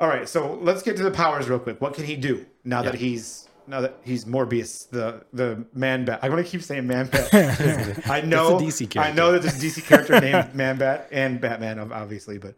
all 0.00 0.08
right, 0.08 0.28
so 0.28 0.58
let's 0.60 0.82
get 0.82 0.96
to 0.96 1.04
the 1.04 1.12
powers 1.12 1.48
real 1.48 1.60
quick. 1.60 1.80
What 1.80 1.94
can 1.94 2.04
he 2.04 2.16
do 2.16 2.44
now 2.64 2.82
that 2.82 2.96
he's 2.96 3.48
now 3.68 3.80
that 3.80 3.96
he's 4.02 4.24
Morbius, 4.24 4.90
the 4.90 5.24
the 5.32 5.64
man 5.72 6.04
bat? 6.04 6.18
I'm 6.20 6.30
gonna 6.30 6.42
keep 6.42 6.62
saying 6.62 6.84
man 6.84 7.06
bat. 7.06 7.32
I 8.10 8.20
know 8.22 8.58
DC 8.58 8.96
I 9.00 9.12
know 9.12 9.30
that 9.30 9.42
there's 9.42 9.62
a 9.62 9.64
DC 9.80 9.84
character 9.86 10.20
named 10.20 10.52
Man 10.54 10.78
Bat 10.78 11.08
and 11.12 11.40
Batman, 11.40 11.78
obviously, 11.78 12.38
but 12.38 12.56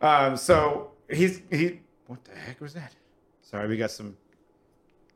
um, 0.00 0.38
so 0.38 0.92
he's 1.10 1.42
he. 1.50 1.80
What 2.06 2.24
the 2.24 2.34
heck 2.34 2.62
was 2.62 2.72
that? 2.72 2.94
Sorry, 3.42 3.68
we 3.68 3.76
got 3.76 3.90
some 3.90 4.16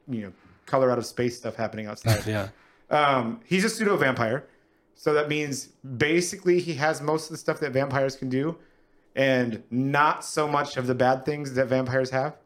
you 0.07 0.21
know 0.21 0.33
color 0.67 0.91
out 0.91 0.99
of 0.99 1.07
space 1.07 1.39
stuff 1.39 1.55
happening 1.57 1.87
outside. 1.87 2.27
Yeah. 2.27 2.49
Um, 2.93 3.41
he's 3.45 3.65
a 3.65 3.69
pseudo 3.69 3.97
vampire. 3.97 4.47
So 4.95 5.13
that 5.15 5.29
means 5.29 5.71
basically 5.97 6.61
he 6.61 6.75
has 6.75 7.01
most 7.01 7.25
of 7.25 7.31
the 7.31 7.39
stuff 7.39 7.59
that 7.61 7.73
vampires 7.73 8.15
can 8.15 8.29
do 8.29 8.57
and 9.17 9.63
not 9.71 10.25
so 10.25 10.47
much 10.47 10.77
of 10.77 10.87
the 10.87 10.95
bad 10.95 11.25
things 11.25 11.55
that 11.55 11.67
vampires 11.67 12.11
have. 12.11 12.37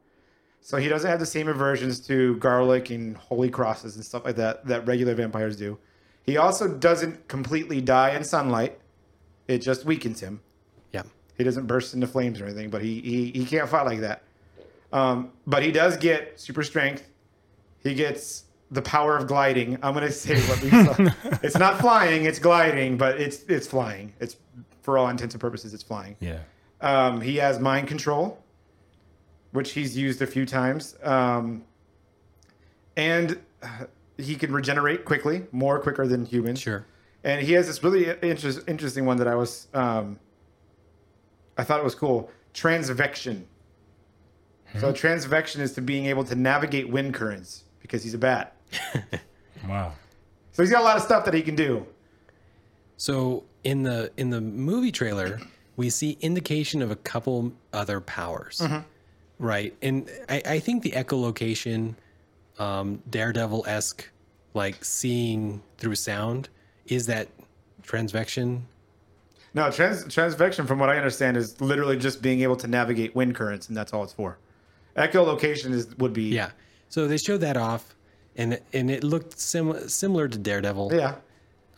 So 0.62 0.78
he 0.78 0.88
doesn't 0.88 1.08
have 1.08 1.20
the 1.20 1.26
same 1.26 1.48
aversions 1.48 2.00
to 2.06 2.36
garlic 2.38 2.90
and 2.90 3.16
holy 3.16 3.50
crosses 3.50 3.96
and 3.96 4.04
stuff 4.04 4.24
like 4.24 4.36
that 4.36 4.64
that 4.66 4.86
regular 4.86 5.14
vampires 5.14 5.56
do. 5.56 5.78
He 6.24 6.38
also 6.38 6.66
doesn't 6.66 7.28
completely 7.28 7.80
die 7.80 8.16
in 8.16 8.24
sunlight. 8.24 8.80
It 9.46 9.58
just 9.58 9.84
weakens 9.84 10.20
him. 10.20 10.40
Yeah. 10.92 11.02
He 11.38 11.44
doesn't 11.44 11.66
burst 11.66 11.94
into 11.94 12.08
flames 12.08 12.40
or 12.40 12.46
anything, 12.46 12.70
but 12.70 12.82
he 12.82 13.00
he, 13.00 13.30
he 13.32 13.44
can't 13.44 13.68
fight 13.68 13.86
like 13.86 14.00
that. 14.00 14.22
Um, 14.92 15.30
but 15.46 15.62
he 15.62 15.70
does 15.70 15.96
get 15.96 16.40
super 16.40 16.62
strength. 16.62 17.08
He 17.80 17.94
gets 17.94 18.45
the 18.70 18.82
power 18.82 19.16
of 19.16 19.26
gliding. 19.26 19.78
I'm 19.82 19.94
gonna 19.94 20.10
say 20.10 20.40
what 20.42 20.62
we 20.62 20.70
saw. 20.70 21.38
it's 21.42 21.58
not 21.58 21.80
flying, 21.80 22.24
it's 22.24 22.38
gliding, 22.38 22.96
but 22.96 23.20
it's 23.20 23.42
it's 23.44 23.66
flying. 23.66 24.12
It's 24.20 24.36
for 24.82 24.98
all 24.98 25.08
intents 25.08 25.34
and 25.34 25.40
purposes, 25.40 25.74
it's 25.74 25.82
flying. 25.82 26.16
Yeah. 26.20 26.40
Um, 26.80 27.20
he 27.20 27.36
has 27.36 27.58
mind 27.58 27.88
control, 27.88 28.42
which 29.52 29.72
he's 29.72 29.96
used 29.96 30.22
a 30.22 30.26
few 30.26 30.46
times, 30.46 30.96
um, 31.02 31.64
and 32.96 33.40
he 34.18 34.36
can 34.36 34.52
regenerate 34.52 35.04
quickly, 35.04 35.46
more 35.52 35.78
quicker 35.78 36.06
than 36.06 36.24
humans. 36.24 36.60
Sure. 36.60 36.86
And 37.24 37.44
he 37.44 37.52
has 37.54 37.66
this 37.66 37.82
really 37.82 38.08
interest, 38.22 38.60
interesting 38.68 39.04
one 39.04 39.16
that 39.16 39.26
I 39.26 39.34
was, 39.34 39.66
um, 39.74 40.18
I 41.58 41.64
thought 41.64 41.80
it 41.80 41.84
was 41.84 41.94
cool. 41.94 42.30
Transvection. 42.54 43.46
So 44.78 44.92
transvection 44.92 45.62
is 45.62 45.72
to 45.72 45.80
being 45.80 46.06
able 46.06 46.24
to 46.24 46.34
navigate 46.34 46.90
wind 46.90 47.14
currents 47.14 47.64
because 47.80 48.02
he's 48.02 48.14
a 48.14 48.18
bat. 48.18 48.55
Wow. 49.68 49.94
So 50.52 50.62
he's 50.62 50.70
got 50.70 50.80
a 50.80 50.84
lot 50.84 50.96
of 50.96 51.02
stuff 51.02 51.24
that 51.24 51.34
he 51.34 51.42
can 51.42 51.56
do. 51.56 51.84
So 52.96 53.44
in 53.64 53.82
the 53.82 54.12
in 54.16 54.30
the 54.30 54.40
movie 54.40 54.92
trailer, 54.92 55.40
we 55.76 55.90
see 55.90 56.16
indication 56.20 56.82
of 56.82 56.90
a 56.90 56.96
couple 56.96 57.52
other 57.72 58.00
powers, 58.00 58.62
right? 59.38 59.74
And 59.82 60.08
I, 60.28 60.42
I 60.46 60.58
think 60.60 60.82
the 60.82 60.92
echolocation, 60.92 61.94
um, 62.58 63.02
Daredevil 63.10 63.64
esque, 63.66 64.08
like 64.54 64.84
seeing 64.84 65.62
through 65.78 65.96
sound, 65.96 66.48
is 66.86 67.06
that 67.06 67.28
transvection. 67.82 68.66
No, 69.52 69.70
trans 69.70 70.06
transvection, 70.12 70.66
from 70.66 70.78
what 70.78 70.90
I 70.90 70.96
understand, 70.96 71.36
is 71.36 71.60
literally 71.60 71.96
just 71.96 72.22
being 72.22 72.42
able 72.42 72.56
to 72.56 72.66
navigate 72.66 73.14
wind 73.14 73.34
currents, 73.34 73.68
and 73.68 73.76
that's 73.76 73.92
all 73.92 74.04
it's 74.04 74.12
for. 74.12 74.38
Echolocation 74.96 75.72
is 75.72 75.94
would 75.98 76.12
be 76.12 76.24
Yeah. 76.24 76.50
So 76.88 77.08
they 77.08 77.16
showed 77.16 77.40
that 77.40 77.56
off, 77.56 77.95
and 78.36 78.60
and 78.72 78.90
it 78.90 79.02
looked 79.04 79.38
sim- 79.38 79.88
similar 79.88 80.28
to 80.28 80.38
Daredevil. 80.38 80.92
yeah. 80.94 81.16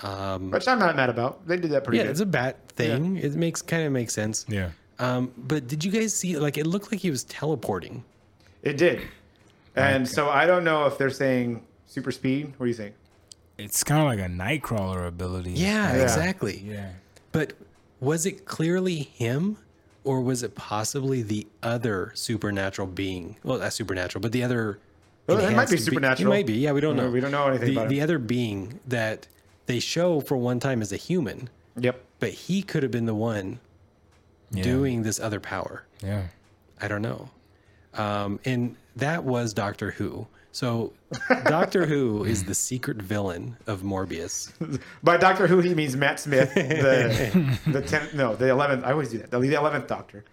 Um, 0.01 0.51
Which 0.53 0.69
I'm 0.69 0.79
not 0.79 0.95
mad 0.95 1.11
about. 1.11 1.47
They 1.47 1.57
did 1.57 1.71
that 1.73 1.83
pretty 1.85 1.99
Yeah, 1.99 2.05
good. 2.05 2.11
it's 2.13 2.21
a 2.21 2.27
bat 2.27 2.57
thing. 2.69 3.17
It 3.17 3.35
makes 3.35 3.63
kind 3.63 3.85
of 3.85 3.91
makes 3.93 4.15
sense. 4.15 4.45
Yeah. 4.49 4.71
Um, 5.01 5.33
but 5.37 5.67
did 5.67 5.85
you 5.85 5.91
guys 5.91 6.15
see? 6.15 6.39
Like, 6.39 6.57
it 6.57 6.67
looked 6.69 6.93
like 6.93 7.01
he 7.01 7.11
was 7.11 7.25
teleporting. 7.25 8.05
It 8.63 8.77
did. 8.77 9.01
And 9.75 10.09
so 10.09 10.29
I 10.29 10.47
don't 10.47 10.63
know 10.65 10.87
if 10.87 10.99
they're 10.99 11.11
saying 11.11 11.65
super 11.87 12.13
speed. 12.13 12.53
What 12.59 12.67
do 12.67 12.69
you 12.71 12.75
think? 12.75 12.95
It's 13.59 13.83
kind 13.83 14.01
of 14.01 14.07
like 14.07 14.19
a 14.21 14.31
Nightcrawler 14.31 15.07
ability. 15.09 15.53
Yeah, 15.53 15.95
Yeah. 15.97 16.03
exactly. 16.03 16.59
Yeah. 16.65 16.91
But 17.33 17.55
was 18.01 18.25
it 18.27 18.45
clearly 18.45 18.99
him, 19.15 19.57
or 20.05 20.21
was 20.21 20.45
it 20.45 20.55
possibly 20.55 21.23
the 21.23 21.47
other 21.63 22.13
supernatural 22.15 22.87
being? 22.87 23.37
Well, 23.43 23.59
not 23.59 23.73
supernatural, 23.73 24.23
but 24.23 24.31
the 24.33 24.45
other. 24.45 24.79
Well, 25.29 25.39
it 25.39 25.43
might 25.43 25.49
enhanced 25.51 25.73
be 25.73 25.77
be- 25.77 25.83
supernatural. 25.83 26.33
It 26.33 26.37
might 26.37 26.47
be. 26.47 26.55
Yeah, 26.55 26.73
we 26.73 26.81
don't 26.81 26.97
know. 26.97 27.11
We 27.11 27.21
don't 27.21 27.31
know 27.31 27.47
anything 27.49 27.69
the, 27.69 27.73
about 27.81 27.89
the 27.91 28.01
other 28.01 28.19
being 28.19 28.81
that 28.87 29.29
they 29.67 29.79
show 29.81 30.21
for 30.21 30.37
one 30.37 30.59
time 30.61 30.81
as 30.83 30.93
a 30.93 30.97
human, 30.97 31.51
Yep. 31.79 32.03
but 32.21 32.31
he 32.31 32.63
could 32.63 32.83
have 32.83 32.91
been 32.93 33.07
the 33.07 33.15
one 33.15 33.61
Yeah. 34.51 34.63
doing 34.63 35.03
this 35.03 35.21
other 35.21 35.39
power. 35.41 35.85
Yeah. 36.03 36.29
I 36.81 36.89
don't 36.89 37.03
know. 37.03 37.29
Um, 37.95 38.41
and 38.45 38.77
that 38.97 39.25
was 39.25 39.53
Doctor 39.53 39.91
Who. 39.93 40.27
So 40.53 40.93
Doctor 41.45 41.85
Who 41.87 42.25
is 42.33 42.45
the 42.45 42.55
secret 42.55 42.97
villain 42.97 43.57
of 43.67 43.83
Morbius. 43.83 44.51
By 45.03 45.17
Doctor 45.19 45.47
Who, 45.47 45.61
he 45.61 45.75
means 45.75 45.95
Matt 45.97 46.19
Smith, 46.21 46.55
the 46.55 47.59
the 47.71 47.83
tenth. 47.83 48.15
No, 48.15 48.35
the 48.35 48.49
eleventh. 48.49 48.85
I 48.85 48.93
always 48.93 49.11
do 49.11 49.19
that. 49.19 49.31
The 49.31 49.55
eleventh 49.55 49.87
Doctor. 49.89 50.25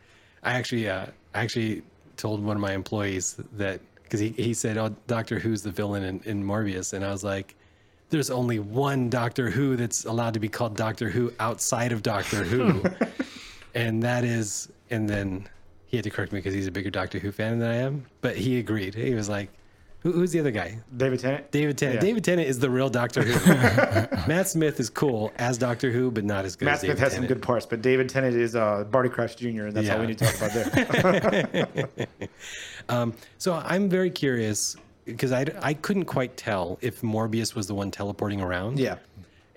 I 0.44 0.54
actually, 0.54 0.88
uh, 0.88 1.08
I 1.34 1.42
actually 1.44 1.82
told 2.18 2.42
one 2.44 2.56
of 2.56 2.62
my 2.62 2.74
employees 2.74 3.36
that 3.54 3.82
because 4.06 4.20
he, 4.20 4.30
he 4.30 4.54
said, 4.54 4.78
"Oh, 4.78 4.96
Doctor 5.08 5.40
Who's 5.40 5.62
the 5.62 5.72
villain 5.72 6.04
in, 6.04 6.22
in 6.26 6.44
Morbius," 6.44 6.94
and 6.94 7.04
I 7.04 7.12
was 7.12 7.24
like, 7.24 7.56
"There's 8.10 8.30
only 8.30 8.60
one 8.60 9.10
Doctor 9.10 9.50
Who 9.50 9.76
that's 9.76 10.06
allowed 10.06 10.34
to 10.36 10.40
be 10.40 10.48
called 10.48 10.78
Doctor 10.78 11.10
Who 11.10 11.34
outside 11.40 11.92
of 11.92 12.04
Doctor 12.04 12.44
Who, 12.44 12.84
and 13.76 14.02
that 14.04 14.24
is." 14.24 14.70
And 14.92 15.10
then 15.10 15.50
he 15.88 15.98
had 15.98 16.04
to 16.04 16.10
correct 16.10 16.32
me 16.32 16.40
because 16.40 16.54
he's 16.54 16.68
a 16.68 16.72
bigger 16.72 16.92
Doctor 16.92 17.20
Who 17.20 17.32
fan 17.32 17.60
than 17.60 17.70
I 17.70 17.76
am, 17.76 18.06
but 18.22 18.36
he 18.38 18.60
agreed. 18.60 18.94
He 18.94 19.14
was 19.16 19.28
like, 19.28 19.50
Who, 20.06 20.12
"Who's 20.12 20.32
the 20.32 20.40
other 20.40 20.52
guy?" 20.52 20.78
David 20.96 21.20
Tennant. 21.20 21.52
David 21.52 21.80
Tennant. 21.80 21.96
Yeah. 21.96 22.02
David 22.08 22.24
Tennant 22.24 22.48
is 22.48 22.60
the 22.60 22.70
real 22.70 22.90
Doctor 22.90 23.24
Who. 23.24 23.34
Matt 24.28 24.48
Smith 24.48 24.80
is 24.80 24.88
cool 24.92 25.32
as 25.38 25.58
Doctor 25.58 25.92
Who, 25.92 26.12
but 26.12 26.24
not 26.24 26.46
as 26.46 26.56
good 26.56 26.66
Matt 26.66 26.76
as 26.76 26.80
Smith 26.82 26.90
David 26.92 27.04
has 27.04 27.14
some 27.14 27.26
good 27.26 27.42
parts, 27.42 27.66
but 27.66 27.82
David 27.82 28.08
Tennant 28.08 28.36
is 28.36 28.56
uh, 28.56 28.84
Barty 28.84 29.10
Crouch 29.10 29.36
Jr., 29.36 29.66
and 29.66 29.74
that's 29.74 29.90
all 29.90 30.00
we 30.00 30.06
need 30.06 30.20
to 30.20 30.26
talk 30.26 30.52
about 30.52 31.52
there. 31.52 32.08
So 33.40 33.54
I'm 33.54 33.90
very 33.90 34.12
curious 34.12 34.76
because 35.06 35.32
I, 35.32 35.46
I 35.62 35.74
couldn't 35.74 36.06
quite 36.06 36.38
tell 36.38 36.78
if 36.82 37.02
Morbius 37.02 37.56
was 37.56 37.66
the 37.68 37.74
one 37.76 37.90
teleporting 37.92 38.42
around. 38.42 38.80
yeah. 38.80 38.98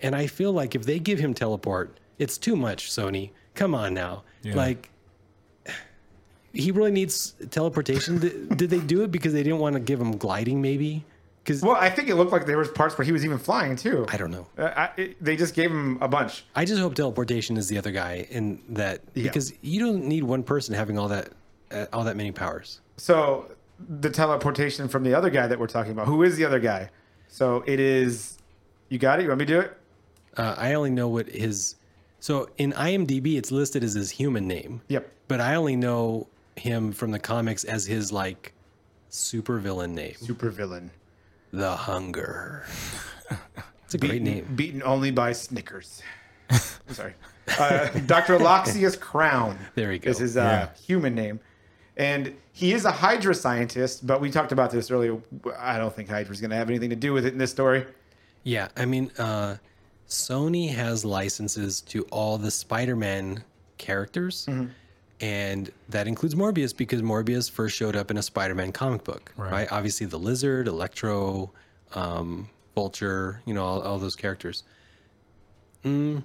And 0.01 0.15
I 0.15 0.29
feel 0.29 0.53
like 0.53 0.77
if 0.77 0.85
they 0.85 0.99
give 1.01 1.19
him 1.19 1.35
teleport, 1.35 1.99
it's 2.19 2.39
too 2.39 2.55
much, 2.55 2.89
Sony. 2.91 3.31
Come 3.55 3.75
on 3.75 3.95
now. 3.95 4.23
Yeah. 4.43 4.55
Like, 4.55 4.91
he 6.53 6.71
really 6.71 6.91
needs 6.91 7.35
teleportation. 7.51 8.19
did, 8.19 8.57
did 8.57 8.71
they 8.71 8.81
do 8.81 9.03
it 9.03 9.11
because 9.11 9.33
they 9.33 9.43
didn't 9.43 9.59
want 9.59 9.75
to 9.75 9.81
give 9.81 10.01
him 10.01 10.17
gliding, 10.17 10.63
maybe? 10.63 11.05
Because 11.43 11.63
Well, 11.63 11.77
I 11.77 11.89
think 11.89 12.09
it 12.09 12.17
looked 12.17 12.33
like 12.33 12.47
there 12.47 12.59
was 12.59 12.69
parts 12.69 12.99
where 12.99 13.05
he 13.05 13.13
was 13.13 13.25
even 13.25 13.39
flying 13.39 13.77
too. 13.77 14.07
I 14.09 14.17
don't 14.17 14.31
know. 14.31 14.47
Uh, 14.59 14.73
I, 14.77 14.91
it, 15.01 15.25
they 15.25 15.37
just 15.37 15.55
gave 15.55 15.71
him 15.71 15.99
a 16.03 16.09
bunch. 16.09 16.45
I 16.55 16.65
just 16.65 16.81
hope 16.81 16.95
teleportation 16.95 17.57
is 17.57 17.69
the 17.69 17.79
other 17.79 17.91
guy 17.91 18.27
in 18.31 18.61
that 18.71 19.15
because 19.15 19.53
you 19.63 19.81
don't 19.81 20.05
need 20.05 20.25
one 20.25 20.43
person 20.43 20.75
having 20.75 20.99
all 20.99 21.09
that 21.09 21.31
uh, 21.71 21.87
all 21.93 22.05
that 22.05 22.17
many 22.17 22.33
powers. 22.33 22.81
So 22.99 23.51
the 23.79 24.11
teleportation 24.11 24.89
from 24.89 25.05
the 25.05 25.15
other 25.15 25.31
guy 25.31 25.47
that 25.47 25.59
we're 25.59 25.69
talking 25.69 25.93
about. 25.93 26.07
Who 26.07 26.23
is 26.23 26.37
the 26.37 26.45
other 26.45 26.61
guy? 26.61 26.91
So 27.29 27.63
it 27.67 27.81
is. 27.81 28.39
You 28.89 28.99
got 28.99 29.21
it. 29.21 29.23
You 29.23 29.29
want 29.29 29.41
me 29.41 29.47
to 29.47 29.53
do 29.53 29.61
it? 29.61 29.77
Uh, 30.37 30.55
I 30.57 30.75
only 30.75 30.91
know 30.91 31.09
what 31.09 31.29
his. 31.29 31.77
So 32.21 32.49
in 32.59 32.73
IMDb, 32.73 33.37
it's 33.37 33.51
listed 33.53 33.85
as 33.85 33.95
his 33.95 34.11
human 34.11 34.49
name. 34.49 34.83
Yep. 34.89 35.13
But 35.29 35.41
I 35.41 35.55
only 35.55 35.77
know 35.77 36.27
him 36.59 36.93
from 36.93 37.11
the 37.11 37.19
comics 37.19 37.65
as 37.65 37.87
his 37.87 38.13
like 38.13 38.53
supervillain 39.11 39.91
name, 39.91 40.15
Super 40.19 40.51
villain. 40.51 40.91
the 41.53 41.75
Hunger. 41.75 42.65
It's 43.85 43.95
a 43.95 43.99
great 43.99 44.11
Beaten, 44.23 44.25
name. 44.25 44.53
beaten 44.55 44.83
only 44.83 45.11
by 45.11 45.33
Snickers. 45.33 46.03
I'm 46.51 46.59
sorry. 46.95 47.15
Uh, 47.59 47.89
Dr. 48.07 48.37
Loxias 48.39 48.99
Crown. 49.01 49.59
There 49.75 49.93
you 49.93 49.99
go. 49.99 50.11
This 50.11 50.17
is 50.19 50.21
his 50.21 50.37
uh, 50.37 50.41
Yeah. 50.43 50.69
human 50.87 51.15
name. 51.15 51.41
And 51.97 52.35
he 52.53 52.75
is 52.75 52.85
a 52.85 52.91
Hydra 52.93 53.35
scientist, 53.35 54.07
but 54.07 54.21
we 54.21 54.31
talked 54.31 54.53
about 54.53 54.71
this 54.71 54.91
earlier. 54.91 55.19
I 55.59 55.79
don't 55.79 55.95
think 55.95 56.09
Hydra's 56.11 56.41
going 56.41 56.51
to 56.51 56.57
have 56.57 56.69
anything 56.69 56.91
to 56.91 56.97
do 56.97 57.13
with 57.15 57.25
it 57.27 57.33
in 57.33 57.39
this 57.39 57.51
story. 57.51 57.87
Yeah, 58.45 58.69
I 58.77 58.85
mean, 58.85 59.11
uh, 59.19 59.57
Sony 60.09 60.73
has 60.75 61.05
licenses 61.05 61.81
to 61.83 62.03
all 62.05 62.39
the 62.39 62.51
Spider-Man 62.51 63.43
characters, 63.79 64.47
Mm-hmm. 64.49 64.67
And 65.21 65.71
that 65.89 66.07
includes 66.07 66.35
Morbius 66.35 66.77
because 66.77 67.03
Morbius 67.03 67.51
first 67.51 67.77
showed 67.77 67.97
up 67.97 68.11
in 68.11 68.17
a 68.17 68.23
Spider-Man 68.23 68.73
comic 68.73 69.05
book, 69.05 69.33
right? 69.37 69.71
Obviously, 69.71 70.07
the 70.07 70.19
Lizard, 70.19 70.69
Electro, 70.69 71.51
um, 71.95 72.49
Vulture, 72.75 73.43
you 73.45 73.55
know, 73.55 73.65
all, 73.65 73.81
all 73.83 73.99
those 73.99 74.15
characters. 74.15 74.63
Mm, 75.85 76.23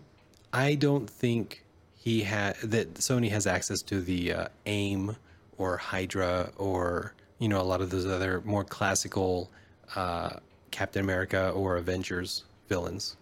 I 0.52 0.76
don't 0.76 1.10
think 1.10 1.64
he 1.96 2.22
had 2.22 2.58
that 2.58 2.96
Sony 2.96 3.30
has 3.30 3.48
access 3.48 3.82
to 3.84 4.02
the 4.02 4.34
uh, 4.34 4.48
AIM 4.66 5.16
or 5.58 5.78
Hydra 5.78 6.52
or 6.58 7.14
you 7.40 7.48
know 7.48 7.62
a 7.62 7.64
lot 7.64 7.82
of 7.82 7.90
those 7.90 8.06
other 8.06 8.42
more 8.46 8.64
classical 8.64 9.50
uh, 9.96 10.38
Captain 10.72 11.04
America 11.04 11.50
or 11.52 11.78
Avengers 11.78 12.44
villains. 12.70 13.16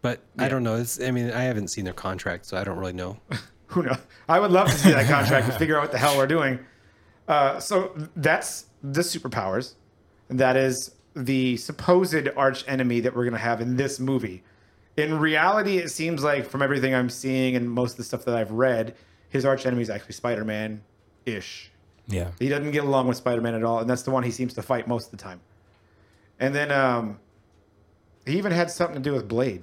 But 0.00 0.20
I 0.38 0.48
don't 0.48 0.62
know. 0.62 0.76
It's, 0.76 1.00
I 1.00 1.10
mean, 1.10 1.32
I 1.32 1.42
haven't 1.42 1.68
seen 1.68 1.84
their 1.84 1.92
contract, 1.92 2.46
so 2.46 2.56
I 2.56 2.62
don't 2.62 2.78
really 2.78 2.92
know. 2.92 3.18
Who 3.68 3.82
knows? 3.82 3.98
I 4.28 4.40
would 4.40 4.50
love 4.50 4.68
to 4.68 4.74
see 4.74 4.90
that 4.90 5.08
contract 5.08 5.46
and 5.48 5.54
figure 5.54 5.76
out 5.76 5.82
what 5.82 5.92
the 5.92 5.98
hell 5.98 6.16
we're 6.16 6.26
doing. 6.26 6.58
Uh, 7.26 7.60
so 7.60 7.92
that's 8.16 8.66
the 8.82 9.02
superpowers. 9.02 9.74
That 10.28 10.56
is 10.56 10.94
the 11.14 11.56
supposed 11.56 12.28
arch 12.36 12.64
enemy 12.66 13.00
that 13.00 13.14
we're 13.14 13.24
going 13.24 13.34
to 13.34 13.38
have 13.38 13.60
in 13.60 13.76
this 13.76 14.00
movie. 14.00 14.42
In 14.96 15.18
reality, 15.18 15.78
it 15.78 15.90
seems 15.90 16.22
like 16.22 16.46
from 16.48 16.62
everything 16.62 16.94
I'm 16.94 17.10
seeing 17.10 17.56
and 17.56 17.70
most 17.70 17.92
of 17.92 17.96
the 17.98 18.04
stuff 18.04 18.24
that 18.24 18.34
I've 18.34 18.50
read, 18.50 18.94
his 19.28 19.44
arch 19.44 19.66
enemy 19.66 19.82
is 19.82 19.90
actually 19.90 20.14
Spider 20.14 20.44
Man 20.44 20.82
ish. 21.26 21.70
Yeah. 22.06 22.30
He 22.38 22.48
doesn't 22.48 22.70
get 22.70 22.84
along 22.84 23.06
with 23.06 23.16
Spider 23.16 23.40
Man 23.40 23.54
at 23.54 23.62
all, 23.62 23.80
and 23.80 23.88
that's 23.88 24.02
the 24.02 24.10
one 24.10 24.22
he 24.22 24.30
seems 24.30 24.54
to 24.54 24.62
fight 24.62 24.88
most 24.88 25.06
of 25.06 25.10
the 25.12 25.22
time. 25.22 25.40
And 26.40 26.54
then 26.54 26.72
um, 26.72 27.18
he 28.26 28.38
even 28.38 28.52
had 28.52 28.70
something 28.70 28.94
to 28.94 29.02
do 29.02 29.12
with 29.12 29.28
Blade. 29.28 29.62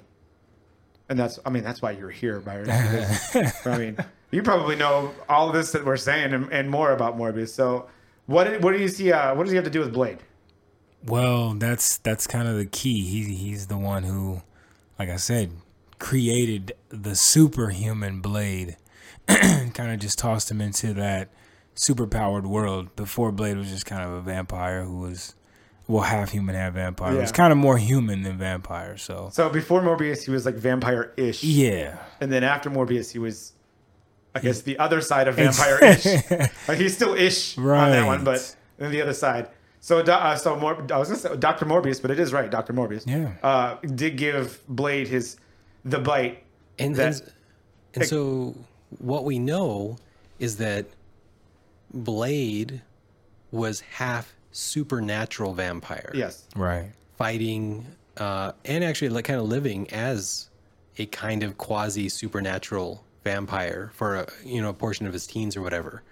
And 1.07 1.19
that's, 1.19 1.39
I 1.45 1.49
mean, 1.49 1.63
that's 1.63 1.81
why 1.81 1.91
you're 1.91 2.09
here, 2.09 2.39
Byron. 2.39 2.69
I 3.65 3.77
mean, 3.77 3.97
you 4.31 4.41
probably 4.41 4.75
know 4.75 5.13
all 5.29 5.51
this 5.51 5.71
that 5.73 5.85
we're 5.85 5.97
saying 5.97 6.33
and, 6.33 6.51
and 6.51 6.69
more 6.69 6.91
about 6.91 7.17
Morbius. 7.17 7.49
So, 7.49 7.87
what 8.25 8.61
what 8.61 8.71
do 8.71 8.81
you 8.81 8.87
see? 8.87 9.11
Uh, 9.11 9.35
what 9.35 9.43
does 9.43 9.51
he 9.51 9.55
have 9.55 9.65
to 9.65 9.71
do 9.71 9.79
with 9.79 9.93
Blade? 9.93 10.17
Well, 11.05 11.53
that's 11.53 11.97
that's 11.97 12.25
kind 12.25 12.47
of 12.47 12.57
the 12.57 12.65
key. 12.65 13.05
He 13.05 13.35
he's 13.35 13.67
the 13.67 13.77
one 13.77 14.03
who, 14.03 14.41
like 14.97 15.09
I 15.09 15.17
said, 15.17 15.51
created 15.99 16.73
the 16.89 17.15
superhuman 17.15 18.21
blade. 18.21 18.77
kind 19.27 19.91
of 19.91 19.99
just 19.99 20.19
tossed 20.19 20.51
him 20.51 20.61
into 20.61 20.93
that 20.93 21.29
superpowered 21.75 22.45
world. 22.45 22.95
Before 22.95 23.31
Blade 23.31 23.57
was 23.57 23.69
just 23.69 23.85
kind 23.85 24.03
of 24.03 24.11
a 24.11 24.21
vampire 24.21 24.83
who 24.83 24.99
was, 24.99 25.35
well, 25.87 26.03
half 26.03 26.31
human, 26.31 26.55
half 26.55 26.73
vampire. 26.73 27.13
It 27.15 27.19
was 27.21 27.29
Yeah. 27.29 27.35
kind 27.35 27.51
of 27.51 27.57
more 27.57 27.77
human 27.77 28.23
than 28.23 28.37
vampire. 28.37 28.97
So 28.97 29.29
So 29.31 29.49
before 29.49 29.81
Morbius, 29.81 30.23
he 30.25 30.31
was 30.31 30.45
like 30.45 30.55
vampire 30.55 31.13
ish. 31.17 31.43
yeah, 31.43 31.97
And 32.19 32.31
then 32.31 32.43
after 32.43 32.69
Morbius, 32.69 33.11
he 33.11 33.19
was, 33.19 33.53
I 34.33 34.39
guess, 34.39 34.61
the 34.61 34.79
other 34.79 35.01
side 35.01 35.27
of 35.27 35.35
vampire 35.43 35.77
ish. 35.83 36.05
like 36.67 36.77
he's 36.77 36.95
still 36.95 37.13
ish 37.13 37.57
on 37.57 37.65
that 37.91 38.05
one, 38.07 38.23
but 38.23 38.55
then 38.77 38.91
the 38.91 39.01
other 39.01 39.13
side. 39.13 39.49
So, 39.79 39.99
uh, 39.99 40.35
so 40.35 40.55
Mor- 40.55 40.83
I 40.91 40.97
was 40.97 41.09
gonna 41.09 41.19
say 41.19 41.35
Doctor 41.37 41.65
Morbius, 41.65 42.01
but 42.01 42.09
it 42.09 42.19
is 42.19 42.33
right, 42.33 42.49
Doctor 42.49 42.73
Morbius. 42.73 43.03
Yeah. 43.05 43.33
Uh, 43.43 43.75
did 43.85 44.17
give 44.17 44.59
Blade 44.67 45.07
his 45.07 45.37
the 45.83 45.99
bite. 45.99 46.43
And 46.79 46.95
That- 46.95 47.21
and, 47.21 47.31
and 47.93 48.05
so 48.05 48.55
what 48.97 49.23
we 49.25 49.37
know 49.37 49.97
is 50.39 50.57
that 50.57 50.87
Blade 51.93 52.81
was 53.51 53.81
half 53.81 54.33
supernatural 54.55 55.53
vampire. 55.53 56.11
Yes. 56.15 56.45
Right. 56.55 56.91
fighting 57.17 57.85
uh, 58.17 58.53
and 58.63 58.83
actually 58.83 59.09
like 59.09 59.25
kind 59.25 59.39
of 59.39 59.47
living 59.47 59.91
as 59.91 60.49
a 60.97 61.05
kind 61.07 61.43
of 61.43 61.57
quasi 61.57 62.07
supernatural 62.07 63.03
vampire 63.25 63.91
for 63.93 64.15
a 64.15 64.27
you 64.45 64.61
know 64.61 64.69
a 64.69 64.73
portion 64.73 65.05
of 65.07 65.13
his 65.13 65.27
teens 65.27 65.57
or 65.57 65.61
whatever. 65.61 66.03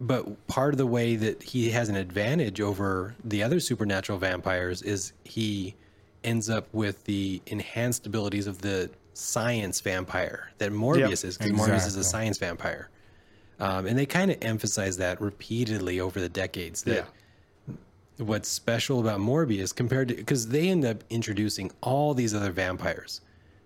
But 0.00 0.48
part 0.48 0.74
of 0.74 0.78
the 0.78 0.86
way 0.86 1.14
that 1.14 1.44
he 1.44 1.70
has 1.70 1.88
an 1.88 1.94
advantage 1.94 2.60
over 2.60 3.14
the 3.22 3.44
other 3.44 3.60
supernatural 3.60 4.18
vampires 4.18 4.82
is 4.82 5.12
he 5.22 5.76
ends 6.24 6.50
up 6.50 6.66
with 6.72 7.04
the 7.04 7.40
enhanced 7.46 8.04
abilities 8.06 8.48
of 8.48 8.62
the 8.62 8.90
science 9.14 9.80
vampire 9.80 10.50
that 10.58 10.72
Morbius 10.72 11.24
is, 11.24 11.38
because 11.38 11.52
Morbius 11.52 11.86
is 11.86 11.96
a 11.96 12.02
science 12.04 12.38
vampire. 12.38 12.88
Um, 13.62 13.86
and 13.86 13.96
they 13.96 14.06
kind 14.06 14.28
of 14.30 14.38
emphasize 14.42 14.96
that 14.96 15.20
repeatedly 15.20 16.00
over 16.00 16.18
the 16.20 16.28
decades 16.28 16.82
that 16.82 17.06
Yeah. 17.68 17.74
what's 18.18 18.48
special 18.48 18.98
about 18.98 19.20
Morbius 19.20 19.72
compared 19.74 20.08
to 20.08 20.14
because 20.14 20.48
they 20.48 20.68
end 20.68 20.84
up 20.84 21.04
introducing 21.10 21.70
all 21.80 22.12
these 22.12 22.34
other 22.34 22.50
vampires. 22.50 23.20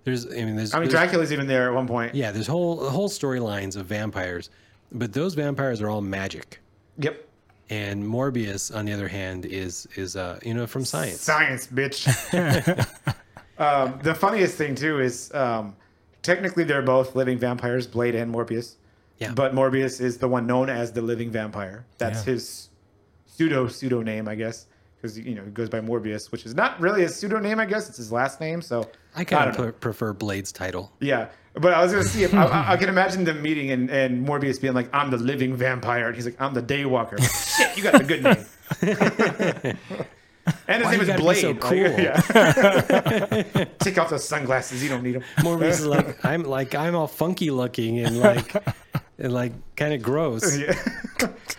There's, 0.05 0.27
I 0.27 0.45
mean, 0.45 0.55
there's, 0.55 0.75
I 0.75 0.81
mean, 0.81 0.89
there's- 0.91 0.93
Dracula's 1.03 1.33
even 1.33 1.47
there 1.47 1.69
at 1.69 1.75
one 1.75 1.87
point. 1.87 2.15
yeah, 2.15 2.31
there's 2.31 2.47
whole 2.47 2.89
whole 2.91 3.09
storylines 3.09 3.75
of 3.75 3.87
vampires, 3.87 4.51
but 4.93 5.15
those 5.15 5.33
vampires 5.35 5.81
are 5.81 5.89
all 5.89 6.03
magic. 6.03 6.61
Yep. 6.99 7.27
And 7.71 8.05
Morbius, 8.05 8.71
on 8.77 8.85
the 8.85 8.93
other 8.93 9.09
hand, 9.09 9.47
is 9.47 9.89
is 9.97 10.15
uh 10.15 10.39
you 10.45 10.53
know 10.53 10.67
from 10.67 10.85
science. 10.85 11.21
Science, 11.23 11.67
bitch. 11.69 12.07
um, 13.59 13.99
the 14.03 14.15
funniest 14.15 14.57
thing 14.57 14.75
too 14.75 15.01
is 15.01 15.33
um, 15.35 15.75
technically 16.23 16.65
they're 16.65 16.83
both 16.83 17.17
living 17.17 17.39
vampires, 17.39 17.87
Blade 17.87 18.15
and 18.15 18.33
Morbius. 18.33 18.75
Yeah. 19.19 19.33
But 19.33 19.55
Morbius 19.55 20.01
is 20.01 20.19
the 20.19 20.29
one 20.29 20.47
known 20.47 20.69
as 20.69 20.93
the 20.93 21.01
living 21.03 21.31
vampire. 21.31 21.87
That's 21.99 22.27
Yeah. 22.27 22.33
his 22.35 22.69
pseudo 23.27 23.69
pseudo 23.69 24.03
name, 24.03 24.29
I 24.29 24.35
guess, 24.35 24.67
because 24.97 25.19
you 25.19 25.35
know 25.35 25.43
he 25.45 25.51
goes 25.51 25.69
by 25.71 25.81
Morbius, 25.81 26.31
which 26.33 26.45
is 26.47 26.55
not 26.55 26.79
really 26.81 27.05
a 27.05 27.09
pseudo 27.09 27.39
name. 27.39 27.59
I 27.61 27.65
guess 27.67 27.89
it's 27.89 27.97
his 27.99 28.13
last 28.13 28.41
name. 28.41 28.61
So 28.63 28.89
I 29.15 29.25
kind 29.25 29.57
of 29.57 29.81
prefer 29.81 30.13
Blade's 30.13 30.53
title. 30.53 30.93
Yeah, 31.01 31.29
but 31.55 31.73
I 31.73 31.83
was 31.83 31.93
gonna 31.93 32.05
see 32.05 32.25
if 32.25 32.35
I, 32.35 32.45
I, 32.45 32.73
I 32.73 32.77
can 32.77 32.89
imagine 32.91 33.25
them 33.25 33.41
meeting 33.41 33.71
and, 33.71 33.91
and 33.91 34.27
Morbius 34.27 34.61
being 34.61 34.75
like, 34.75 34.89
"I'm 34.95 35.11
the 35.11 35.17
living 35.19 35.55
vampire," 35.57 36.07
and 36.09 36.15
he's 36.15 36.27
like, 36.27 36.41
"I'm 36.41 36.53
the 36.53 36.63
Daywalker." 36.63 37.19
Shit, 37.57 37.77
you 37.77 37.83
got 37.83 37.95
the 37.99 38.05
good 38.05 38.23
name. 38.23 38.45
and 40.69 40.83
his 40.83 40.85
Why 40.85 40.91
name 40.97 41.01
is 41.01 41.21
Blade. 41.21 41.41
so 41.41 41.51
Like, 41.51 41.61
cool? 41.61 41.77
yeah. 41.77 43.65
Take 43.79 43.99
off 43.99 44.11
those 44.11 44.29
sunglasses. 44.29 44.83
You 44.83 44.89
don't 44.89 45.03
need 45.03 45.15
them. 45.17 45.25
Morbius 45.39 45.69
is 45.81 45.87
like 45.87 46.25
I'm 46.25 46.43
like 46.45 46.75
I'm 46.75 46.95
all 46.95 47.07
funky 47.09 47.51
looking 47.51 47.99
and 48.01 48.19
like 48.21 48.55
and 49.19 49.33
like 49.33 49.53
kind 49.77 49.93
of 49.95 50.03
gross. 50.03 50.59
Yeah. 50.59 50.75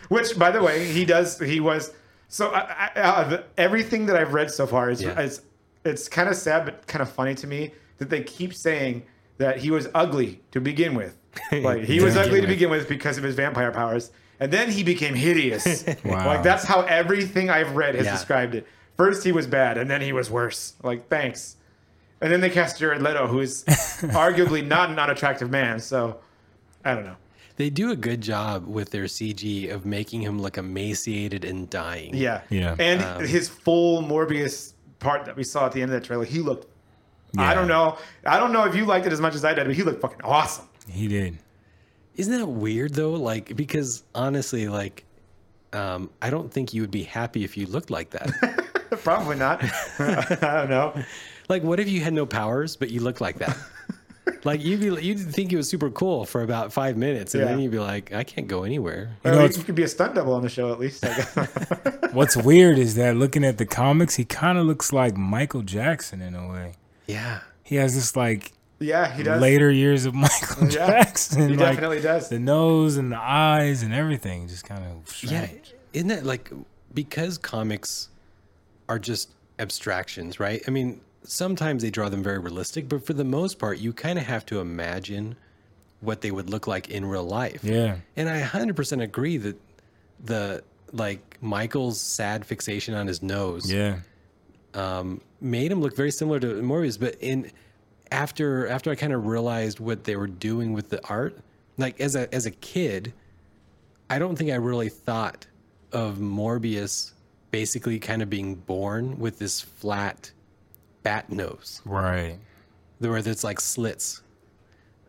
Which, 0.10 0.38
by 0.38 0.52
the 0.52 0.62
way, 0.62 0.86
he 0.86 1.04
does. 1.04 1.40
He 1.40 1.60
was 1.60 1.92
so. 2.28 2.50
I, 2.54 2.90
I, 2.96 3.40
everything 3.58 4.06
that 4.06 4.16
I've 4.16 4.34
read 4.34 4.52
so 4.52 4.68
far, 4.68 4.90
is 4.90 5.02
Yeah. 5.02 5.20
it's 5.20 5.42
it's 5.84 6.08
kind 6.08 6.30
of 6.30 6.36
sad, 6.36 6.66
but 6.66 6.86
kind 6.88 7.02
of 7.02 7.10
funny 7.10 7.34
to 7.36 7.48
me 7.48 7.74
that 7.98 8.10
they 8.10 8.22
keep 8.24 8.54
saying 8.54 9.04
that 9.40 9.58
he 9.58 9.72
was 9.72 9.88
ugly 9.96 10.42
to 10.52 10.62
begin 10.62 10.94
with. 10.96 11.18
Like 11.52 11.84
he 11.84 12.00
was 12.00 12.16
ugly 12.16 12.42
to 12.42 12.48
begin 12.48 12.70
with 12.70 12.88
because 12.88 13.18
of 13.18 13.24
his 13.24 13.36
vampire 13.36 13.72
powers, 13.72 14.12
and 14.40 14.52
then 14.52 14.70
he 14.72 14.84
became 14.84 15.14
hideous. 15.16 15.84
Wow. 16.06 16.26
Like 16.28 16.44
that's 16.44 16.64
how 16.64 16.82
everything 16.82 17.50
I've 17.50 17.76
read 17.76 17.96
has 17.96 18.06
Yeah. 18.06 18.12
described 18.14 18.56
it. 18.56 18.68
First 18.96 19.24
he 19.24 19.32
was 19.32 19.46
bad, 19.48 19.78
and 19.78 19.90
then 19.90 20.02
he 20.02 20.14
was 20.14 20.30
worse. 20.32 20.74
Like 20.84 21.10
thanks. 21.10 21.56
And 22.22 22.32
then 22.32 22.42
they 22.42 22.50
cast 22.50 22.80
Jared 22.80 23.02
Leto, 23.02 23.28
who 23.28 23.40
is 23.40 23.64
arguably 23.66 24.66
not 24.66 24.90
an 24.90 24.98
unattractive 25.00 25.50
man. 25.52 25.80
So 25.80 26.20
I 26.86 26.94
don't 26.96 27.06
know. 27.06 27.16
They 27.58 27.70
do 27.70 27.92
a 27.92 27.96
good 27.96 28.22
job 28.22 28.66
with 28.68 28.92
their 28.92 29.06
CG 29.06 29.70
of 29.72 29.86
making 29.86 30.22
him 30.22 30.40
look 30.40 30.58
emaciated 30.58 31.44
and 31.44 31.70
dying. 31.70 32.16
Yeah. 32.16 32.42
Yeah. 32.50 32.76
And 32.80 33.02
Um, 33.04 33.26
his 33.26 33.50
full 33.50 34.02
Morbius 34.04 34.74
part 35.00 35.26
that 35.26 35.36
we 35.36 35.44
saw 35.44 35.66
at 35.66 35.72
the 35.74 35.82
end 35.82 35.92
of 35.92 36.00
that 36.00 36.06
trailer, 36.08 36.24
he 36.26 36.40
looked. 36.40 36.68
I 37.38 37.54
don't 37.54 37.68
know. 37.68 37.98
I 38.26 38.40
don't 38.40 38.54
know 38.54 38.64
if 38.66 38.76
you 38.76 38.86
liked 38.86 39.06
it 39.06 39.14
as 39.14 39.20
much 39.20 39.36
as 39.36 39.44
I 39.44 39.54
did, 39.54 39.66
but 39.66 39.76
he 39.76 39.84
looked 39.84 40.02
fucking 40.02 40.22
awesome. 40.24 40.68
He 40.90 41.08
did. 41.08 41.38
Isn't 42.16 42.36
that 42.36 42.48
weird 42.48 42.94
though? 42.96 43.12
Like 43.14 43.56
because 43.56 44.04
honestly, 44.16 44.68
like 44.70 45.04
um, 45.74 46.10
I 46.22 46.30
don't 46.30 46.52
think 46.52 46.74
you 46.74 46.82
would 46.82 46.90
be 46.92 47.04
happy 47.04 47.44
if 47.44 47.58
you 47.58 47.68
looked 47.68 47.90
like 47.92 48.12
that. 48.12 48.32
Probably 49.04 49.36
not. 49.36 49.62
I 50.00 50.38
don't 50.40 50.70
know. 50.70 50.94
like, 51.50 51.62
what 51.64 51.80
if 51.80 51.90
you 51.90 52.02
had 52.02 52.14
no 52.14 52.26
powers 52.26 52.76
but 52.76 52.90
you 52.90 53.02
looked 53.02 53.22
like 53.22 53.38
that? 53.40 53.58
like 54.44 54.64
you'd 54.64 54.80
be, 54.80 55.04
you'd 55.06 55.20
think 55.20 55.52
it 55.52 55.58
was 55.58 55.70
super 55.70 55.90
cool 55.90 56.26
for 56.26 56.42
about 56.42 56.72
five 56.74 56.98
minutes, 56.98 57.34
and 57.34 57.42
Yeah. 57.44 57.50
then 57.50 57.60
you'd 57.60 57.72
be 57.72 57.80
like, 57.80 58.14
I 58.14 58.24
can't 58.24 58.48
go 58.48 58.64
anywhere. 58.64 59.16
You 59.26 59.32
know, 59.32 59.40
he 59.40 59.46
it's- 59.46 59.64
could 59.64 59.76
be 59.76 59.84
a 59.84 59.88
stunt 59.88 60.16
double 60.16 60.34
on 60.34 60.42
the 60.42 60.50
show 60.50 60.72
at 60.72 60.80
least. 60.80 61.04
What's 62.14 62.36
weird 62.38 62.78
is 62.78 62.96
that 62.96 63.16
looking 63.16 63.44
at 63.44 63.58
the 63.58 63.66
comics, 63.66 64.16
he 64.16 64.26
kind 64.26 64.58
of 64.58 64.66
looks 64.66 64.92
like 64.94 65.16
Michael 65.18 65.62
Jackson 65.62 66.22
in 66.22 66.36
a 66.36 66.48
way. 66.50 66.74
Yeah, 67.08 67.40
He 67.64 67.76
has 67.76 67.96
this 67.96 68.16
like 68.16 68.54
yeah, 68.80 69.12
he 69.12 69.24
does. 69.24 69.42
later 69.42 69.72
years 69.72 70.06
of 70.06 70.14
Michael 70.26 70.66
Yeah, 70.66 70.70
Jackson. 70.88 71.50
He 71.50 71.56
like, 71.56 71.76
definitely 71.76 72.02
does. 72.02 72.30
The 72.30 72.40
nose 72.40 72.98
and 72.98 73.12
the 73.12 73.18
eyes 73.20 73.82
and 73.84 73.94
everything 73.94 74.48
just 74.48 74.66
kind 74.66 74.84
of 74.84 75.24
yeah. 75.24 75.48
Isn't 75.94 76.10
that 76.10 76.26
like 76.26 76.52
because 76.94 77.38
comics 77.38 78.10
are 78.90 79.00
just 79.00 79.32
abstractions, 79.60 80.40
right? 80.40 80.62
I 80.68 80.72
mean, 80.72 81.02
sometimes 81.28 81.84
they 81.84 81.90
draw 81.90 82.10
them 82.10 82.24
very 82.24 82.40
realistic, 82.40 82.88
but 82.90 83.06
for 83.06 83.14
the 83.14 83.24
most 83.24 83.60
part, 83.60 83.80
you 83.80 83.94
kind 83.94 84.18
of 84.18 84.26
have 84.26 84.46
to 84.48 84.60
imagine 84.60 85.36
what 86.02 86.22
they 86.22 86.32
would 86.32 86.50
look 86.50 86.68
like 86.68 86.90
in 86.90 87.06
real 87.06 87.24
life. 87.24 87.64
Yeah. 87.64 87.98
And 88.16 88.30
I 88.30 88.42
100% 88.42 89.02
agree 89.02 89.38
that 89.38 89.60
the 90.24 90.64
like 90.94 91.38
Michael's 91.42 92.00
sad 92.00 92.46
fixation 92.46 92.94
on 92.94 93.08
his 93.08 93.22
nose 93.22 93.72
Yeah. 93.72 93.98
um, 94.74 95.22
made 95.42 95.72
him 95.72 95.82
look 95.82 95.96
very 95.96 96.12
similar 96.12 96.40
to 96.40 96.48
Morbius. 96.62 97.00
But 97.00 97.16
in 97.20 97.52
after 98.12 98.68
after 98.68 98.90
I 98.92 98.96
kind 98.96 99.12
of 99.14 99.26
realized 99.26 99.80
what 99.80 100.06
they 100.06 100.16
were 100.16 100.28
doing 100.28 100.72
with 100.74 100.90
the 100.90 101.06
art, 101.08 101.38
like 101.78 102.00
as 102.00 102.16
a 102.16 102.34
as 102.34 102.46
a 102.46 102.52
kid, 102.52 103.12
I 104.10 104.18
don't 104.20 104.38
think 104.38 104.52
I 104.52 104.56
really 104.56 104.90
thought 104.90 105.46
of 105.92 106.18
Morbius 106.18 107.12
basically 107.52 108.00
kind 108.00 108.22
of 108.22 108.30
being 108.30 108.56
born 108.56 109.20
with 109.20 109.40
this 109.40 109.60
flat 109.62 110.32
bat 111.08 111.30
nose, 111.32 111.82
Right. 111.86 112.38
where 113.00 113.22
there's 113.22 113.44
like 113.44 113.62
slits. 113.62 114.22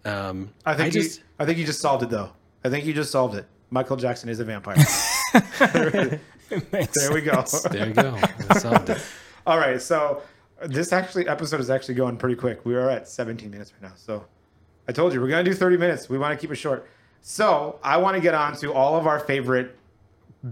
Um, 0.05 0.51
I 0.65 0.75
think 0.75 0.93
just 0.93 1.19
you, 1.19 1.25
I 1.41 1.45
think 1.45 1.59
you 1.59 1.67
just 1.67 1.81
solved 1.81 2.05
it 2.05 2.11
though. 2.11 2.31
I 2.65 2.69
think 2.71 2.85
you 2.85 2.95
just 2.95 3.11
solved 3.11 3.35
it. 3.35 3.47
Michael 3.71 3.97
Jackson 3.97 4.29
is 4.29 4.39
a 4.39 4.45
vampire. 4.45 4.77
there 5.59 6.21
we 7.13 7.21
go. 7.21 7.43
there 7.73 7.89
you 7.89 7.95
go. 7.95 8.17
Solved 8.59 8.91
it. 8.91 9.03
All 9.47 9.59
right, 9.59 9.83
so 9.83 10.23
this 10.67 10.93
actually 10.93 11.27
episode 11.29 11.61
is 11.61 11.69
actually 11.69 11.95
going 11.95 12.17
pretty 12.17 12.37
quick. 12.37 12.65
We 12.65 12.77
are 12.77 12.89
at 12.91 13.09
17 13.09 13.51
minutes 13.51 13.73
right 13.73 13.91
now. 13.91 13.95
So 13.97 14.25
I 14.89 14.93
told 14.93 15.13
you 15.13 15.21
we're 15.21 15.29
gonna 15.29 15.43
do 15.43 15.53
30 15.55 15.77
minutes. 15.79 16.09
We 16.09 16.17
want 16.17 16.39
to 16.39 16.41
keep 16.41 16.53
it 16.53 16.57
short. 16.57 16.89
So 17.23 17.81
I 17.83 17.97
want 17.97 18.15
to 18.15 18.21
get 18.21 18.35
on 18.35 18.55
to 18.59 18.73
all 18.73 18.97
of 18.97 19.09
our 19.09 19.19
favorite 19.19 19.77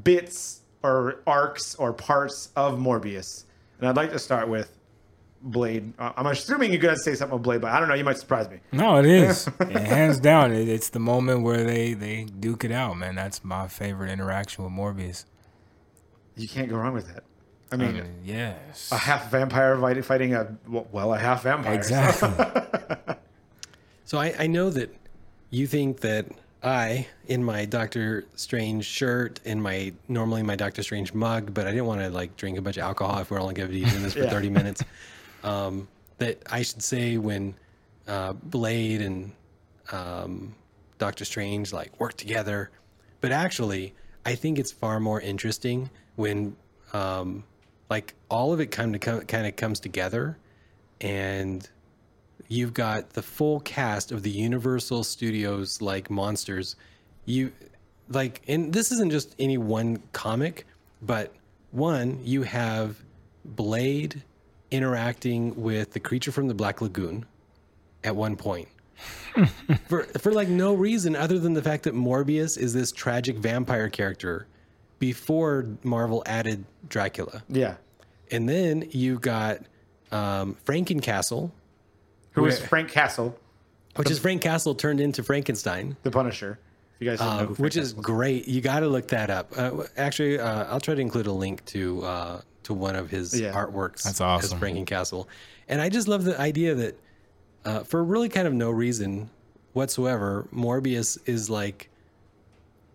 bits 0.03 0.63
or 0.83 1.21
arcs 1.27 1.77
or 1.77 1.93
parts 1.93 2.51
of 2.57 2.79
Morbius, 2.79 3.45
and 3.79 3.89
I'd 3.89 3.97
like 3.97 4.11
to 4.11 4.19
start 4.19 4.49
with 4.49 4.76
Blade. 5.43 5.93
Uh, 5.99 6.13
I'm 6.17 6.27
assuming 6.27 6.73
you're 6.73 6.81
gonna 6.81 6.97
say 6.97 7.15
something 7.15 7.37
with 7.39 7.45
Blade, 7.45 7.61
but 7.61 7.71
I 7.73 7.79
don't 7.79 7.89
know. 7.89 7.95
You 7.95 8.05
might 8.05 8.19
surprise 8.19 8.49
me. 8.49 8.59
No, 8.73 8.97
it 8.99 9.07
is. 9.07 9.49
And 9.61 9.77
hands 9.77 10.19
down, 10.21 10.53
it, 10.53 10.69
it's 10.69 10.89
the 10.91 10.99
moment 10.99 11.43
where 11.43 11.65
they 11.65 11.95
they 11.95 12.25
duke 12.25 12.65
it 12.65 12.73
out, 12.73 12.97
man. 12.97 13.15
That's 13.15 13.45
my 13.45 13.69
favorite 13.69 14.11
interaction 14.11 14.65
with 14.65 14.73
Morbius. 14.73 15.25
You 16.37 16.49
can't 16.49 16.69
go 16.69 16.77
wrong 16.77 16.93
with 16.95 17.07
that. 17.15 17.25
I 17.73 17.75
I 17.75 17.79
mean, 17.79 17.95
mean, 17.95 18.15
yes. 18.25 18.91
a 18.93 18.97
half 18.97 19.31
vampire 19.31 19.77
fighting- 19.79 20.03
fighting 20.03 20.35
a 20.35 20.57
well, 20.69 21.13
a 21.15 21.19
half 21.19 21.43
vampire. 21.45 21.75
Exactly. 21.75 22.31
So 24.05 24.19
I, 24.19 24.33
I 24.39 24.47
know 24.47 24.71
that 24.71 24.95
you 25.51 25.67
think 25.67 26.01
that 26.03 26.27
I, 26.63 27.09
in 27.27 27.43
my 27.43 27.65
Doctor 27.65 28.25
Strange 28.37 28.85
shirt, 28.85 29.41
in 29.45 29.61
my 29.61 29.93
normally 30.07 30.45
my 30.45 30.55
Doctor 30.55 30.85
Strange 30.85 31.13
mug, 31.13 31.53
but 31.53 31.67
I 31.67 31.71
didn't 31.71 31.87
want 31.87 32.03
to 32.03 32.11
like 32.11 32.37
drink 32.37 32.57
a 32.57 32.63
bunch 32.63 32.77
of 32.77 32.85
alcohol 32.85 33.19
if 33.19 33.33
we're 33.33 33.41
only 33.41 33.55
going 33.55 33.69
to 33.69 33.75
be 33.75 33.85
doing 33.85 34.03
this 34.05 34.13
for 34.13 34.21
Yeah. 34.25 34.31
30 34.31 34.51
minutes. 34.51 34.85
Um, 35.47 35.89
that 36.19 36.43
I 36.51 36.63
should 36.63 36.83
say 36.83 37.17
when 37.17 37.55
uh, 38.07 38.33
Blade 38.35 39.01
and 39.01 39.33
um, 39.93 40.55
Doctor 40.99 41.25
Strange 41.25 41.73
like 41.73 41.99
work 42.01 42.15
together, 42.15 42.71
but 43.21 43.33
actually 43.33 43.95
I 44.25 44.35
think 44.35 44.59
it's 44.59 44.73
far 44.73 44.99
more 44.99 45.21
interesting 45.21 45.89
when 46.17 46.57
um, 46.93 47.45
like 47.89 48.15
all 48.29 48.53
of 48.53 48.61
it 48.61 48.67
kind 48.67 48.95
of 48.95 49.01
come, 49.01 49.21
kind 49.23 49.47
of 49.47 49.55
comes 49.57 49.79
together 49.79 50.37
and 51.01 51.69
you've 52.49 52.75
got 52.75 53.11
the 53.11 53.23
full 53.23 53.61
cast 53.61 54.11
of 54.11 54.23
the 54.23 54.31
Universal 54.31 55.05
Studios 55.05 55.81
like 55.81 56.11
monsters. 56.11 56.77
You 57.25 57.53
like 58.09 58.43
and 58.49 58.73
this 58.73 58.91
isn't 58.93 59.11
just 59.11 59.35
any 59.39 59.59
one 59.59 60.03
comic, 60.13 60.67
but 61.03 61.33
one 61.71 62.21
you 62.25 62.43
have 62.43 62.97
Blade 63.45 64.23
interacting 64.71 65.61
with 65.63 65.93
the 65.93 66.01
creature 66.01 66.33
from 66.33 66.49
the 66.49 66.55
Black 66.55 66.81
Lagoon 66.81 67.25
at 68.05 68.15
one 68.17 68.37
point. 68.37 68.69
for 69.89 70.05
for 70.05 70.33
like 70.33 70.49
no 70.49 70.73
reason 70.73 71.15
other 71.15 71.39
than 71.39 71.53
the 71.53 71.61
fact 71.63 71.83
that 71.85 71.95
Morbius 71.95 72.57
is 72.57 72.73
this 72.73 72.91
tragic 72.91 73.37
vampire 73.37 73.91
character 73.91 74.47
before 74.99 75.67
Marvel 75.83 76.23
added 76.25 76.65
Dracula. 76.89 77.43
Yeah. 77.49 77.75
And 78.31 78.49
then 78.49 78.89
you 78.93 79.19
got 79.19 79.59
um, 80.11 80.57
Frankencastle, 80.65 81.51
Who 82.33 82.47
is 82.47 82.59
Where- 82.59 82.69
Frank 82.69 82.91
Castle, 82.91 83.39
which 83.97 84.11
is 84.11 84.19
Frank 84.19 84.41
Castle 84.41 84.75
turned 84.75 85.01
into 85.01 85.23
Frankenstein. 85.23 85.97
the 86.03 86.11
Punisher? 86.11 86.59
If 86.95 87.03
you 87.05 87.11
guys 87.11 87.19
don't 87.19 87.29
know 87.29 87.35
Uh, 87.35 87.39
who 87.41 87.47
Frank 87.49 87.59
which 87.59 87.77
is 87.77 87.91
Castle 87.93 88.03
great. 88.03 88.49
You 88.49 88.63
got 88.63 88.81
to 88.81 88.89
look 88.89 89.09
that 89.09 89.29
up. 89.29 89.53
Uh, 89.55 89.83
actually, 89.99 90.39
uh, 90.41 90.65
I'll 90.73 90.81
try 90.81 90.95
to 90.95 91.01
include 91.01 91.27
a 91.27 91.33
link 91.33 91.63
to 91.67 92.03
uh, 92.03 92.41
to 92.67 92.75
one 92.75 92.97
of 92.97 93.11
his 93.11 93.39
Yeah. 93.39 93.53
artworks. 93.53 94.03
That's 94.03 94.21
awesome. 94.21 94.57
As 94.57 94.63
Frankencastle, 94.63 95.27
and 95.69 95.81
I 95.81 95.89
just 95.89 96.09
love 96.09 96.25
the 96.25 96.39
idea 96.41 96.75
that 96.75 96.99
uh, 97.65 97.81
for 97.81 98.03
really 98.05 98.29
kind 98.29 98.47
of 98.47 98.55
no 98.55 98.71
reason 98.71 99.29
whatsoever, 99.73 100.47
Morbius 100.55 101.19
is 101.27 101.49
like 101.51 101.89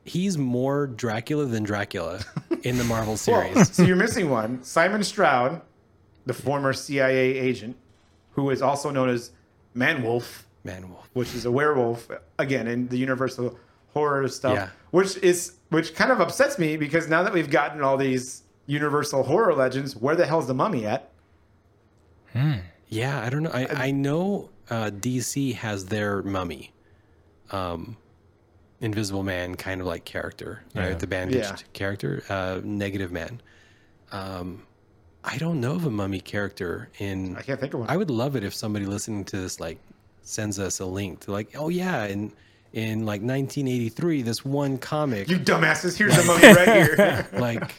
he's 0.03 0.37
more 0.37 0.87
Dracula 0.87 1.45
than 1.45 1.63
Dracula 1.63 2.19
in 2.63 2.77
the 2.77 2.83
Marvel 2.83 3.13
Well, 3.13 3.17
series. 3.17 3.71
so 3.73 3.83
you're 3.83 3.95
missing 3.95 4.29
one. 4.29 4.63
Simon 4.63 5.03
Stroud, 5.03 5.61
the 6.25 6.33
former 6.33 6.73
CIA 6.73 7.37
agent, 7.37 7.75
who 8.31 8.49
is 8.49 8.61
also 8.61 8.89
known 8.89 9.09
as 9.09 9.31
Manwolf, 9.75 10.43
Manwolf, 10.65 11.05
which 11.13 11.33
is 11.33 11.45
a 11.45 11.51
werewolf 11.51 12.09
again 12.39 12.67
in 12.67 12.87
the 12.87 12.97
Universal 12.97 13.57
horror 13.93 14.27
stuff. 14.27 14.53
Yeah. 14.55 14.69
Which 14.91 15.17
is 15.17 15.53
which 15.69 15.95
kind 15.95 16.11
of 16.11 16.19
upsets 16.21 16.57
me 16.59 16.77
because 16.77 17.07
now 17.07 17.23
that 17.23 17.33
we've 17.33 17.49
gotten 17.49 17.81
all 17.81 17.97
these 17.97 18.43
Universal 18.65 19.23
horror 19.23 19.53
legends, 19.53 19.95
where 19.95 20.15
the 20.15 20.25
hell's 20.25 20.47
the 20.47 20.53
mummy 20.53 20.85
at? 20.85 21.09
Yeah, 22.87 23.21
I 23.21 23.29
don't 23.29 23.43
know. 23.43 23.51
I, 23.53 23.67
I 23.87 23.91
know 23.91 24.49
uh, 24.69 24.89
DC 24.91 25.55
has 25.55 25.85
their 25.85 26.21
mummy, 26.21 26.71
um, 27.51 27.97
Invisible 28.79 29.23
Man 29.23 29.55
kind 29.55 29.81
of 29.81 29.87
like 29.87 30.05
character, 30.05 30.63
Yeah. 30.73 30.87
right? 30.87 30.99
The 30.99 31.07
bandaged 31.07 31.43
Yeah. 31.43 31.55
character, 31.73 32.23
uh, 32.29 32.61
Negative 32.63 33.11
Man. 33.11 33.41
Um, 34.11 34.63
I 35.23 35.37
don't 35.37 35.59
know 35.61 35.75
of 35.75 35.85
a 35.85 35.91
mummy 35.91 36.19
character 36.19 36.89
in. 36.97 37.37
I 37.37 37.41
can't 37.41 37.59
think 37.59 37.73
of 37.73 37.81
one. 37.81 37.89
I 37.89 37.95
would 37.97 38.09
love 38.09 38.35
it 38.35 38.43
if 38.43 38.53
somebody 38.53 38.85
listening 38.85 39.23
to 39.25 39.37
this 39.37 39.59
like 39.59 39.77
sends 40.23 40.57
us 40.59 40.79
a 40.79 40.85
link 40.85 41.19
to 41.21 41.31
like, 41.31 41.49
oh 41.55 41.69
yeah, 41.69 42.05
in 42.05 42.31
in 42.73 43.05
like 43.05 43.21
1983, 43.21 44.21
this 44.21 44.43
one 44.45 44.77
comic, 44.77 45.29
you 45.29 45.37
dumbasses! 45.37 45.97
Here's 45.97 46.15
the 46.15 46.23
mummy 46.23 46.47
right 46.47 46.67
here. 46.87 47.27
like 47.39 47.73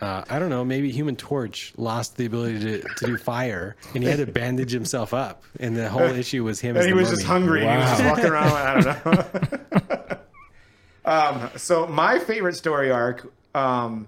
uh, 0.00 0.24
I 0.28 0.38
don't 0.38 0.50
know, 0.50 0.64
maybe 0.64 0.90
Human 0.90 1.16
Torch 1.16 1.72
lost 1.76 2.16
the 2.16 2.26
ability 2.26 2.60
to, 2.60 2.82
to 2.82 3.06
do 3.06 3.16
fire, 3.16 3.76
and 3.94 4.02
he 4.02 4.08
had 4.08 4.18
to 4.18 4.26
bandage 4.26 4.70
himself 4.70 5.14
up, 5.14 5.42
and 5.58 5.76
the 5.76 5.88
whole 5.88 6.02
issue 6.22 6.44
was 6.44 6.60
him. 6.60 6.70
and 6.76 6.78
as 6.78 6.86
he 6.86 6.92
was 6.92 7.08
just 7.10 7.26
mummy. 7.26 7.46
hungry. 7.46 7.66
and 7.66 7.82
He 7.82 7.88
was 7.90 7.98
just 7.98 8.04
walking 8.04 8.30
around. 8.30 8.52
I 8.52 9.00
don't 9.02 10.12
know. 10.12 10.18
um, 11.04 11.50
so 11.56 11.86
my 11.86 12.18
favorite 12.18 12.56
story 12.56 12.90
arc 12.90 13.32
um, 13.54 14.06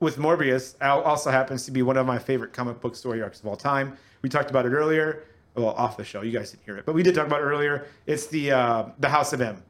with 0.00 0.18
Morbius 0.18 0.74
also 0.82 1.30
happens 1.30 1.64
to 1.64 1.70
be 1.70 1.82
one 1.82 1.96
of 1.96 2.06
my 2.06 2.18
favorite 2.18 2.52
comic 2.52 2.80
book 2.80 2.94
story 2.94 3.22
arcs 3.22 3.40
of 3.40 3.46
all 3.46 3.56
time. 3.56 3.96
We 4.22 4.28
talked 4.28 4.50
about 4.50 4.66
it 4.66 4.70
earlier. 4.70 5.24
Well, 5.54 5.68
off 5.68 5.96
the 5.96 6.04
show, 6.04 6.22
you 6.22 6.32
guys 6.32 6.50
didn't 6.50 6.64
hear 6.64 6.76
it, 6.76 6.84
but 6.84 6.94
we 6.94 7.02
did 7.04 7.14
talk 7.14 7.26
about 7.28 7.40
it 7.40 7.44
earlier. 7.44 7.86
It's 8.06 8.26
the 8.26 8.50
uh, 8.52 8.84
the 8.98 9.08
House 9.08 9.32
of 9.32 9.40
M. 9.40 9.62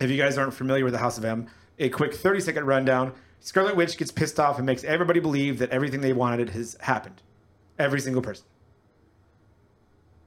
If 0.00 0.10
you 0.10 0.16
guys 0.16 0.38
aren't 0.38 0.54
familiar 0.54 0.82
with 0.84 0.94
the 0.94 0.98
House 0.98 1.18
of 1.18 1.24
M, 1.24 1.46
a 1.78 1.90
quick 1.90 2.14
30 2.14 2.40
second 2.40 2.64
rundown. 2.66 3.12
Scarlet 3.44 3.74
Witch 3.74 3.96
gets 3.98 4.12
pissed 4.12 4.38
off 4.38 4.58
and 4.58 4.64
makes 4.64 4.84
everybody 4.84 5.18
believe 5.18 5.58
that 5.58 5.70
everything 5.70 6.00
they 6.00 6.12
wanted 6.12 6.50
has 6.50 6.76
happened. 6.80 7.20
Every 7.76 8.00
single 8.00 8.22
person. 8.22 8.44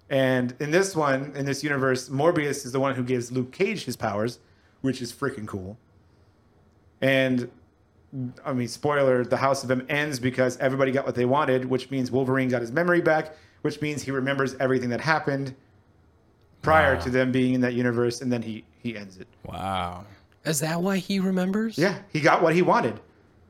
And 0.09 0.53
in 0.59 0.71
this 0.71 0.95
one, 0.95 1.31
in 1.33 1.45
this 1.45 1.63
universe, 1.63 2.09
Morbius 2.09 2.65
is 2.65 2.73
the 2.73 2.79
one 2.79 2.93
who 2.93 3.03
gives 3.03 3.31
Luke 3.31 3.53
Cage 3.53 3.85
his 3.85 3.95
powers, 3.95 4.39
which 4.81 5.01
is 5.01 5.13
freaking 5.13 5.47
cool. 5.47 5.77
And 7.01 7.49
I 8.45 8.51
mean, 8.51 8.67
spoiler, 8.67 9.23
the 9.23 9.37
House 9.37 9.63
of 9.63 9.71
M 9.71 9.85
ends 9.87 10.19
because 10.19 10.57
everybody 10.57 10.91
got 10.91 11.05
what 11.05 11.15
they 11.15 11.25
wanted, 11.25 11.65
which 11.65 11.89
means 11.89 12.11
Wolverine 12.11 12.49
got 12.49 12.61
his 12.61 12.71
memory 12.73 13.01
back, 13.01 13.35
which 13.61 13.81
means 13.81 14.03
he 14.03 14.11
remembers 14.11 14.55
everything 14.59 14.89
that 14.89 15.01
happened 15.01 15.55
prior 16.61 16.95
Wow. 16.95 17.01
to 17.01 17.09
them 17.09 17.31
being 17.31 17.53
in 17.53 17.61
that 17.61 17.73
universe, 17.73 18.21
and 18.21 18.31
then 18.31 18.41
he 18.41 18.65
he 18.83 18.97
ends 18.97 19.17
it. 19.17 19.27
Wow. 19.45 20.03
Is 20.45 20.59
that 20.59 20.81
why 20.81 20.97
he 20.97 21.19
remembers? 21.19 21.77
Yeah, 21.77 21.99
he 22.11 22.21
got 22.21 22.41
what 22.41 22.53
he 22.53 22.61
wanted. 22.61 22.99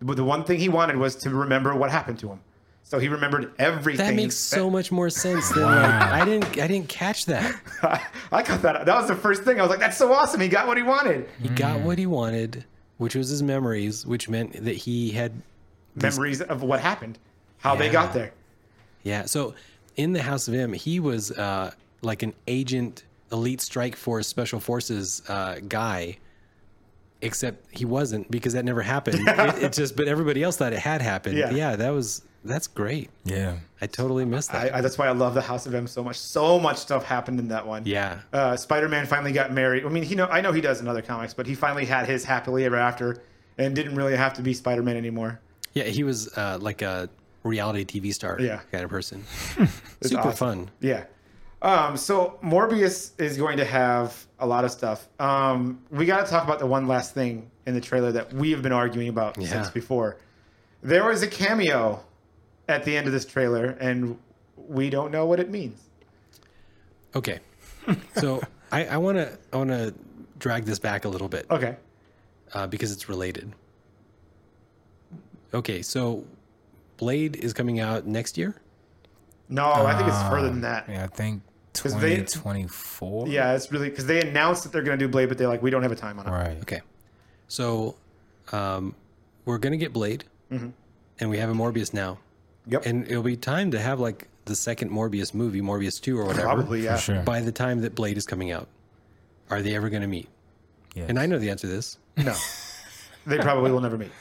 But 0.01 0.17
the 0.17 0.23
one 0.23 0.43
thing 0.43 0.59
he 0.59 0.69
wanted 0.69 0.97
was 0.97 1.15
to 1.17 1.29
remember 1.29 1.75
what 1.75 1.91
happened 1.91 2.19
to 2.19 2.29
him. 2.29 2.39
So 2.83 2.99
he 2.99 3.07
remembered 3.07 3.51
everything. 3.57 4.05
That 4.05 4.13
makes 4.13 4.35
so 4.35 4.69
much 4.69 4.91
more 4.91 5.09
sense 5.09 5.49
than 5.49 5.63
like 5.63 5.91
I 5.91 6.23
didn't 6.23 6.45
I 6.59 6.67
didn't 6.67 6.87
catch 6.87 7.25
that. 7.25 7.59
I 8.31 8.43
got 8.43 8.61
that. 8.61 8.85
That 8.85 8.95
was 8.95 9.07
the 9.07 9.15
first 9.15 9.43
thing. 9.43 9.59
I 9.59 9.63
was 9.63 9.71
like, 9.71 9.79
"That's 9.79 9.97
so 9.97 10.13
awesome! 10.13 10.39
He 10.39 10.47
got 10.47 10.67
what 10.67 10.77
he 10.77 10.83
wanted." 10.83 11.27
He 11.41 11.49
got 11.49 11.79
what 11.79 11.97
he 11.97 12.05
wanted, 12.05 12.63
which 12.97 13.15
was 13.15 13.29
his 13.29 13.41
memories, 13.41 14.05
which 14.05 14.29
meant 14.29 14.63
that 14.65 14.75
he 14.75 15.11
had 15.11 15.31
Memories 15.95 16.41
of 16.41 16.61
what 16.61 16.81
happened, 16.81 17.17
how 17.57 17.75
they 17.75 17.89
got 17.89 18.13
there. 18.13 18.33
Yeah. 19.03 19.25
So 19.25 19.55
in 19.95 20.11
the 20.11 20.21
House 20.21 20.47
of 20.47 20.53
M, 20.53 20.73
he 20.73 20.99
was 20.99 21.31
uh, 21.31 21.71
like 22.01 22.21
an 22.21 22.33
agent, 22.47 23.05
elite 23.31 23.61
strike 23.61 23.95
force, 23.95 24.27
special 24.27 24.59
forces 24.59 25.21
uh, 25.29 25.59
guy. 25.67 26.17
Except 27.25 27.65
he 27.75 27.85
wasn't 27.85 28.29
because 28.31 28.53
that 28.53 28.63
never 28.65 28.81
happened. 28.81 29.19
it, 29.27 29.63
it 29.63 29.73
just, 29.73 29.95
but 29.97 30.07
everybody 30.07 30.43
else 30.43 30.57
thought 30.57 30.73
it 30.73 30.79
had 30.79 31.01
happened. 31.01 31.37
Yeah. 31.37 31.49
Yeah, 31.51 31.75
that 31.75 31.89
was 31.89 32.21
that's 32.43 32.67
great. 32.67 33.09
Yeah. 33.23 33.57
I 33.81 33.87
totally 33.87 34.23
missed 34.25 34.51
that. 34.51 34.71
I, 34.73 34.77
I, 34.77 34.81
that's 34.81 34.97
why 34.97 35.07
I 35.07 35.11
love 35.11 35.33
the 35.33 35.41
House 35.41 35.65
of 35.65 35.73
M 35.73 35.87
so 35.87 36.03
much. 36.03 36.17
So 36.19 36.59
much 36.59 36.77
stuff 36.77 37.03
happened 37.03 37.39
in 37.39 37.47
that 37.49 37.65
one. 37.65 37.83
yeah. 37.85 38.19
Uh, 38.31 38.55
Spider-Man 38.55 39.07
finally 39.07 39.31
got 39.31 39.51
married. 39.51 39.83
I 39.85 39.89
mean, 39.89 40.03
he 40.03 40.13
know 40.15 40.27
I 40.27 40.41
know 40.41 40.51
he 40.51 40.61
does 40.61 40.79
in 40.81 40.87
other 40.87 41.01
comics, 41.01 41.33
but 41.33 41.47
he 41.47 41.55
finally 41.55 41.85
had 41.85 42.07
his 42.07 42.23
happily 42.23 42.63
ever 42.65 42.75
after, 42.77 43.23
and 43.57 43.75
didn't 43.75 43.95
really 43.95 44.15
have 44.15 44.33
to 44.35 44.41
be 44.43 44.53
Spider-Man 44.53 44.95
anymore. 44.95 45.39
Yeah. 45.73 45.85
He 45.85 46.03
was 46.03 46.27
uh, 46.37 46.59
like 46.61 46.81
a 46.83 47.09
reality 47.43 47.83
TV 47.85 48.13
star 48.13 48.39
Yeah. 48.39 48.59
kind 48.71 48.83
of 48.83 48.89
person. 48.89 49.23
Super 50.03 50.21
awesome. 50.21 50.33
fun. 50.33 50.71
Yeah. 50.81 51.05
Um, 51.65 51.97
so 51.97 52.37
Morbius 52.43 53.11
is 53.19 53.37
going 53.37 53.57
to 53.57 53.65
have 53.65 54.27
a 54.39 54.45
lot 54.45 54.63
of 54.65 54.69
stuff. 54.71 55.07
Um, 55.19 55.79
we 55.89 56.05
got 56.05 56.23
to 56.23 56.31
talk 56.31 56.43
about 56.43 56.59
the 56.59 56.67
one 56.67 56.87
last 56.87 57.15
thing 57.15 57.49
in 57.65 57.73
the 57.73 57.81
trailer 57.81 58.11
that 58.11 58.31
we 58.31 58.51
have 58.51 58.61
been 58.61 58.71
arguing 58.71 59.09
about 59.09 59.35
Yeah. 59.37 59.47
since 59.47 59.69
before. 59.71 60.17
There 60.83 61.03
was 61.05 61.23
a 61.23 61.27
cameo 61.27 62.03
at 62.69 62.83
the 62.83 62.95
end 62.95 63.07
of 63.07 63.13
this 63.13 63.25
trailer, 63.25 63.75
and 63.79 64.15
we 64.55 64.91
don't 64.91 65.11
know 65.11 65.25
what 65.25 65.39
it 65.39 65.49
means. 65.49 65.81
Okay. 67.15 67.39
So 68.15 68.41
I, 68.71 68.85
I 68.85 68.97
want 68.97 69.17
to 69.17 69.37
I 69.53 69.57
want 69.57 69.69
to 69.69 69.93
drag 70.39 70.65
this 70.65 70.79
back 70.79 71.05
a 71.05 71.09
little 71.09 71.27
bit 71.27 71.45
Okay. 71.51 71.75
uh, 72.53 72.65
because 72.67 72.91
it's 72.91 73.07
related. 73.09 73.51
Okay, 75.53 75.81
so 75.83 76.23
Blade 76.97 77.35
is 77.35 77.53
coming 77.53 77.79
out 77.79 78.05
next 78.07 78.37
year. 78.39 78.55
No, 79.49 79.71
I 79.71 79.95
think 79.97 80.07
it's 80.09 80.21
further 80.23 80.49
than 80.49 80.61
that. 80.61 80.85
Yeah, 80.89 81.03
I 81.03 81.07
think 81.07 81.41
'Cause 81.43 81.43
they- 81.43 81.54
2024. 81.75 83.27
Yeah, 83.27 83.53
it's 83.53 83.71
really 83.71 83.89
because 83.89 84.05
they 84.05 84.21
announced 84.21 84.63
that 84.63 84.71
they're 84.71 84.81
going 84.83 84.97
to 84.97 85.05
do 85.05 85.09
Blade, 85.11 85.27
but 85.29 85.37
they're 85.37 85.47
like, 85.47 85.61
we 85.61 85.69
don't 85.69 85.83
have 85.83 85.91
a 85.91 85.95
time 85.95 86.19
on 86.19 86.27
it. 86.27 86.31
Right. 86.31 86.57
Okay, 86.61 86.81
so 87.47 87.95
um, 88.51 88.95
we're 89.45 89.57
gonna 89.57 89.77
get 89.77 89.93
Blade, 89.93 90.23
and 90.49 90.73
we 91.29 91.37
have 91.37 91.49
a 91.49 91.53
Morbius 91.53 91.93
now, 91.93 92.17
Yep. 92.67 92.85
and 92.85 93.07
it'll 93.07 93.23
be 93.23 93.35
time 93.37 93.71
to 93.71 93.79
have 93.79 93.99
like 93.99 94.27
the 94.45 94.55
second 94.55 94.91
Morbius 94.91 95.33
movie, 95.33 95.61
Morbius 95.61 95.99
Two 96.01 96.17
or 96.19 96.25
whatever. 96.25 96.43
Probably, 96.47 96.83
yeah. 96.83 96.95
For 96.97 97.01
sure. 97.01 97.21
By 97.23 97.41
the 97.41 97.51
time 97.51 97.81
that 97.81 97.95
Blade 97.95 98.17
is 98.17 98.25
coming 98.25 98.51
out, 98.51 98.67
are 99.49 99.61
they 99.61 99.75
ever 99.75 99.89
gonna 99.89 100.07
meet? 100.07 100.29
Yes. 100.95 101.09
And 101.09 101.19
I 101.19 101.25
know 101.25 101.37
the 101.39 101.49
answer 101.49 101.67
to 101.67 101.73
this. 101.73 101.97
No, 102.17 102.35
they 103.27 103.37
probably 103.39 103.71
will 103.71 103.81
never 103.81 103.97
meet. 103.97 104.11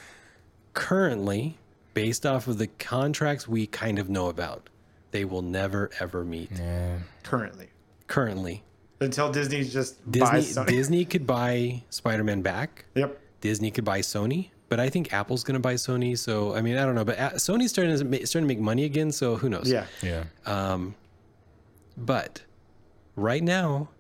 Currently, 0.72 1.56
based 1.94 2.26
off 2.26 2.48
of 2.48 2.58
the 2.58 2.66
contracts 2.66 3.46
we 3.46 3.66
kind 3.66 3.98
of 4.00 4.08
know 4.10 4.28
about, 4.28 4.68
they 5.14 5.24
will 5.24 5.42
never 5.42 5.90
ever 6.00 6.24
meet. 6.24 6.50
Yeah. 6.58 6.98
Currently, 7.22 7.68
Currently, 8.08 8.64
until 9.00 9.30
Disney 9.30 9.62
just 9.62 10.10
Disney 10.10 10.28
buys 10.28 10.56
Sony. 10.56 10.66
Disney 10.66 11.04
could 11.04 11.24
buy 11.24 11.82
Spider-Man 11.90 12.42
back. 12.42 12.84
Yep. 12.96 13.20
Disney 13.40 13.70
could 13.70 13.84
buy 13.84 14.00
Sony, 14.00 14.50
but 14.68 14.80
I 14.80 14.90
think 14.90 15.12
Apple's 15.12 15.44
going 15.44 15.54
to 15.54 15.60
buy 15.60 15.74
Sony. 15.74 16.18
So 16.18 16.56
I 16.56 16.62
mean, 16.62 16.76
I 16.76 16.84
don't 16.84 16.96
know, 16.96 17.04
but 17.04 17.16
A- 17.16 17.36
Sony's 17.36 17.70
starting 17.70 17.96
to 17.96 18.04
ma- 18.04 18.24
starting 18.24 18.48
to 18.48 18.54
make 18.54 18.58
money 18.58 18.84
again. 18.84 19.12
So 19.12 19.36
who 19.36 19.48
knows? 19.48 19.70
Yeah. 19.70 19.86
Yeah. 20.02 20.24
Um, 20.46 20.96
But 21.96 22.42
right 23.14 23.42
now, 23.42 23.90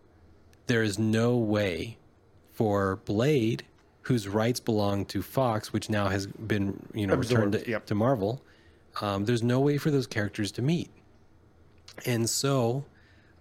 there 0.66 0.82
is 0.82 0.98
no 0.98 1.36
way 1.36 1.96
for 2.52 2.96
Blade, 3.04 3.62
whose 4.02 4.26
rights 4.26 4.58
belong 4.58 5.04
to 5.06 5.22
Fox, 5.22 5.72
which 5.72 5.88
now 5.88 6.08
has 6.08 6.26
been 6.26 6.82
you 6.92 7.06
know 7.06 7.14
returned 7.14 7.52
to, 7.52 7.70
yep. 7.70 7.86
to 7.86 7.94
Marvel. 7.94 8.42
Um, 9.00 9.24
there's 9.24 9.42
no 9.44 9.60
way 9.60 9.78
for 9.78 9.90
those 9.92 10.06
characters 10.08 10.50
to 10.52 10.62
meet, 10.62 10.88
and 12.06 12.28
so 12.28 12.84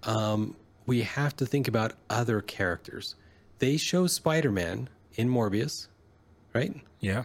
um, 0.04 0.56
we 0.86 1.02
have 1.02 1.36
to 1.38 1.46
think 1.46 1.68
about 1.68 1.94
other 2.10 2.42
characters. 2.42 3.16
They 3.60 3.78
show 3.78 4.08
Spider-Man 4.08 4.90
in 5.16 5.30
Morbius, 5.30 5.88
right? 6.54 6.76
Yeah. 7.00 7.24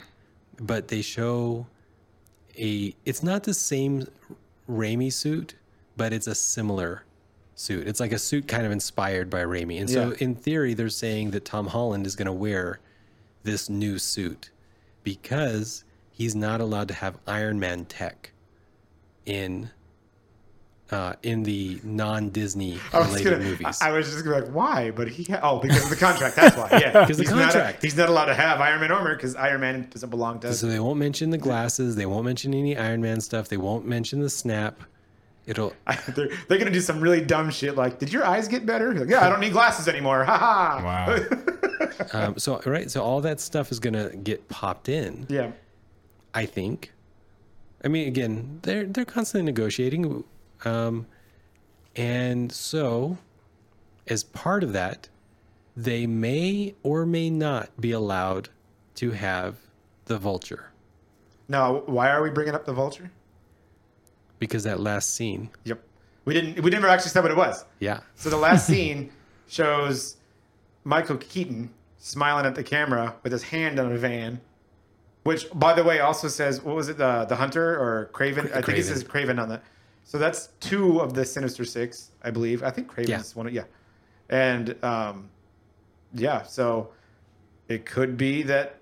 but 0.61 0.89
they 0.89 1.03
show 1.03 1.67
a 2.59 2.93
it's 3.05 3.23
not 3.23 3.45
the 3.45 3.55
same 3.55 4.07
Raimi 4.69 5.13
suit, 5.13 5.55
but 5.97 6.13
it's 6.13 6.27
a 6.27 6.35
similar 6.35 7.05
suit. 7.55 7.87
It's 7.87 8.01
like 8.01 8.13
a 8.13 8.19
suit 8.19 8.47
kind 8.49 8.67
of 8.67 8.73
inspired 8.73 9.31
by 9.31 9.43
Raimi. 9.45 9.81
And 9.81 9.89
so 9.89 10.11
Yeah. 10.11 10.17
in 10.19 10.35
theory, 10.35 10.75
they're 10.75 10.89
saying 10.89 11.31
that 11.31 11.45
Tom 11.45 11.69
Holland 11.69 12.07
is 12.07 12.17
going 12.17 12.27
to 12.27 12.33
wear 12.33 12.81
this 13.45 13.69
new 13.69 13.99
suit 13.99 14.51
because 15.05 15.85
he's 16.11 16.35
not 16.35 16.61
allowed 16.61 16.89
to 16.89 16.95
have 16.95 17.19
Iron 17.27 17.59
Man 17.61 17.85
tech 17.85 18.33
in 19.25 19.71
uh, 20.91 21.13
in 21.23 21.43
the 21.43 21.79
non-Disney 21.85 22.79
I 22.93 22.99
related 23.01 23.25
gonna, 23.33 23.45
movies. 23.45 23.79
I, 23.83 23.89
I 23.91 23.93
was 23.93 24.11
just 24.11 24.25
gonna 24.25 24.37
be 24.41 24.43
like, 24.47 24.55
why? 24.55 24.91
But 24.91 25.09
he, 25.09 25.25
ha- 25.25 25.41
oh, 25.43 25.59
because 25.59 25.85
of 25.85 25.91
the 25.91 25.97
contract. 25.97 26.35
That's 26.37 26.57
why. 26.57 26.69
Yeah, 26.73 26.93
'Cause 27.07 27.19
the 27.19 27.25
He's 27.25 27.31
not 27.31 27.39
a- 27.41 27.43
contract. 27.53 27.83
he's 27.83 27.97
not 27.97 28.09
allowed 28.09 28.27
to 28.27 28.35
have 28.35 28.61
Iron 28.61 28.81
Man 28.81 28.91
armor 28.91 29.15
because 29.15 29.37
Iron 29.37 29.61
Man 29.61 29.89
doesn't 29.91 30.09
belong 30.11 30.41
to. 30.41 30.53
so 30.55 30.67
they 30.67 30.81
won't 30.81 30.99
mention 30.99 31.31
the 31.31 31.39
glasses. 31.39 31.95
They 31.97 32.07
won't 32.07 32.25
mention 32.25 32.55
any 32.55 32.77
Iron 32.77 33.03
Man 33.03 33.21
stuff. 33.21 33.49
They 33.49 33.57
won't 33.59 33.87
mention 33.87 34.21
the 34.21 34.31
snap. 34.31 34.81
It'll 35.47 35.73
they're, 36.15 36.29
they're 36.49 36.59
gonna 36.59 36.71
do 36.71 36.81
some 36.81 37.01
really 37.01 37.21
dumb 37.23 37.51
shit 37.51 37.75
like, 37.77 37.99
"Did 37.99 38.13
your 38.13 38.25
eyes 38.25 38.49
get 38.49 38.65
better?" 38.67 38.95
Like, 38.95 39.09
yeah, 39.09 39.27
I 39.27 39.31
don't 39.31 39.41
need 39.41 39.53
glasses 39.53 39.89
anymore. 39.89 40.25
Ha 40.25 40.37
ha. 40.39 40.83
Wow. 40.85 41.89
um, 42.13 42.39
so 42.39 42.61
right. 42.67 42.91
So 42.91 43.03
all 43.03 43.21
that 43.23 43.41
stuff 43.41 43.73
is 43.73 43.79
gonna 43.81 44.15
get 44.17 44.47
popped 44.49 44.89
in. 44.89 45.27
yeah. 45.29 45.51
I 46.35 46.45
think. 46.47 46.93
I 47.85 47.89
mean, 47.89 48.09
again, 48.09 48.59
they're 48.63 48.85
they're 48.85 49.05
constantly 49.07 49.45
negotiating, 49.51 50.23
um, 50.65 51.07
and 51.97 52.51
so 52.53 53.19
as 54.07 54.25
part 54.25 54.63
of 54.63 54.73
that, 54.73 55.09
they 55.77 56.07
may 56.07 56.75
or 56.83 57.05
may 57.07 57.31
not 57.31 57.71
be 57.81 57.93
allowed 57.93 58.49
to 58.97 59.11
have 59.13 59.57
the 60.07 60.19
vulture 60.19 60.71
Now, 61.49 61.81
why 61.87 62.11
are 62.11 62.23
we 62.23 62.31
bringing 62.31 62.55
up 62.55 62.65
the 62.65 62.73
vulture? 62.73 63.11
because 64.39 64.63
that 64.65 64.79
last 64.81 65.15
scene, 65.15 65.51
Yep. 65.65 65.83
We 66.25 66.35
didn't. 66.35 66.63
We 66.63 66.71
never 66.71 66.87
actually 66.89 67.09
said 67.11 67.23
what 67.23 67.33
it 67.33 67.37
was. 67.39 67.65
yeah, 67.81 68.01
So 68.15 68.29
the 68.31 68.37
last 68.37 68.67
scene 68.71 69.11
shows 69.49 70.17
Michael 70.85 71.17
Keaton 71.17 71.71
smiling 71.99 72.45
at 72.47 72.55
the 72.55 72.63
camera 72.63 73.15
with 73.23 73.33
his 73.33 73.43
hand 73.45 73.79
on 73.81 73.91
a 73.93 73.97
van, 73.97 74.41
which, 75.25 75.47
by 75.55 75.73
the 75.75 75.83
way, 75.83 76.01
also 76.01 76.29
says 76.29 76.63
what 76.63 76.77
was 76.77 76.89
it, 76.91 76.99
the 76.99 77.25
the 77.25 77.37
Hunter 77.37 77.71
or 77.81 78.11
Kraven? 78.13 78.51
I 78.55 78.61
think 78.63 78.79
it 78.79 78.85
says 78.85 79.03
Kraven 79.05 79.41
on 79.43 79.49
that. 79.49 79.63
So 80.09 80.17
that's 80.17 80.47
two 80.59 81.03
of 81.03 81.13
the 81.13 81.23
Sinister 81.23 81.67
Six, 81.67 82.13
I 82.23 82.31
believe. 82.31 82.63
I 82.63 82.71
think 82.71 82.91
Kraven's 82.91 83.09
Yeah. 83.11 83.23
one. 83.35 83.47
Of, 83.47 83.53
yeah, 83.53 83.65
and 84.31 84.75
um, 84.83 85.29
yeah. 86.15 86.45
So 86.45 86.89
it 87.69 87.85
could 87.85 88.17
be 88.17 88.43
that 88.45 88.77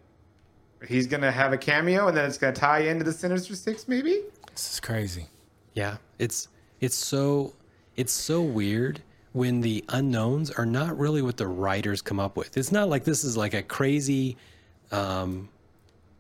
he's 0.87 1.09
gonna 1.09 1.33
have 1.33 1.53
a 1.53 1.59
cameo, 1.59 2.07
and 2.07 2.17
then 2.17 2.27
it's 2.27 2.39
gonna 2.39 2.53
tie 2.53 2.79
into 2.83 3.03
the 3.03 3.13
Sinister 3.13 3.57
Six, 3.57 3.89
maybe. 3.89 4.23
This 4.53 4.75
is 4.75 4.79
crazy. 4.81 5.27
yeah. 5.75 5.97
It's 6.21 6.47
it's 6.81 6.95
so 6.95 7.55
it's 7.97 8.13
so 8.13 8.41
weird 8.41 9.03
when 9.33 9.63
the 9.63 9.85
unknowns 9.89 10.53
are 10.53 10.65
not 10.65 10.97
really 10.97 11.23
what 11.23 11.39
the 11.39 11.49
writers 11.49 12.03
come 12.03 12.21
up 12.21 12.37
with. 12.37 12.57
It's 12.57 12.71
not 12.71 12.89
like 12.89 13.03
this 13.03 13.25
is 13.25 13.37
like 13.37 13.53
a 13.53 13.65
crazy 13.65 14.37
um, 14.93 15.49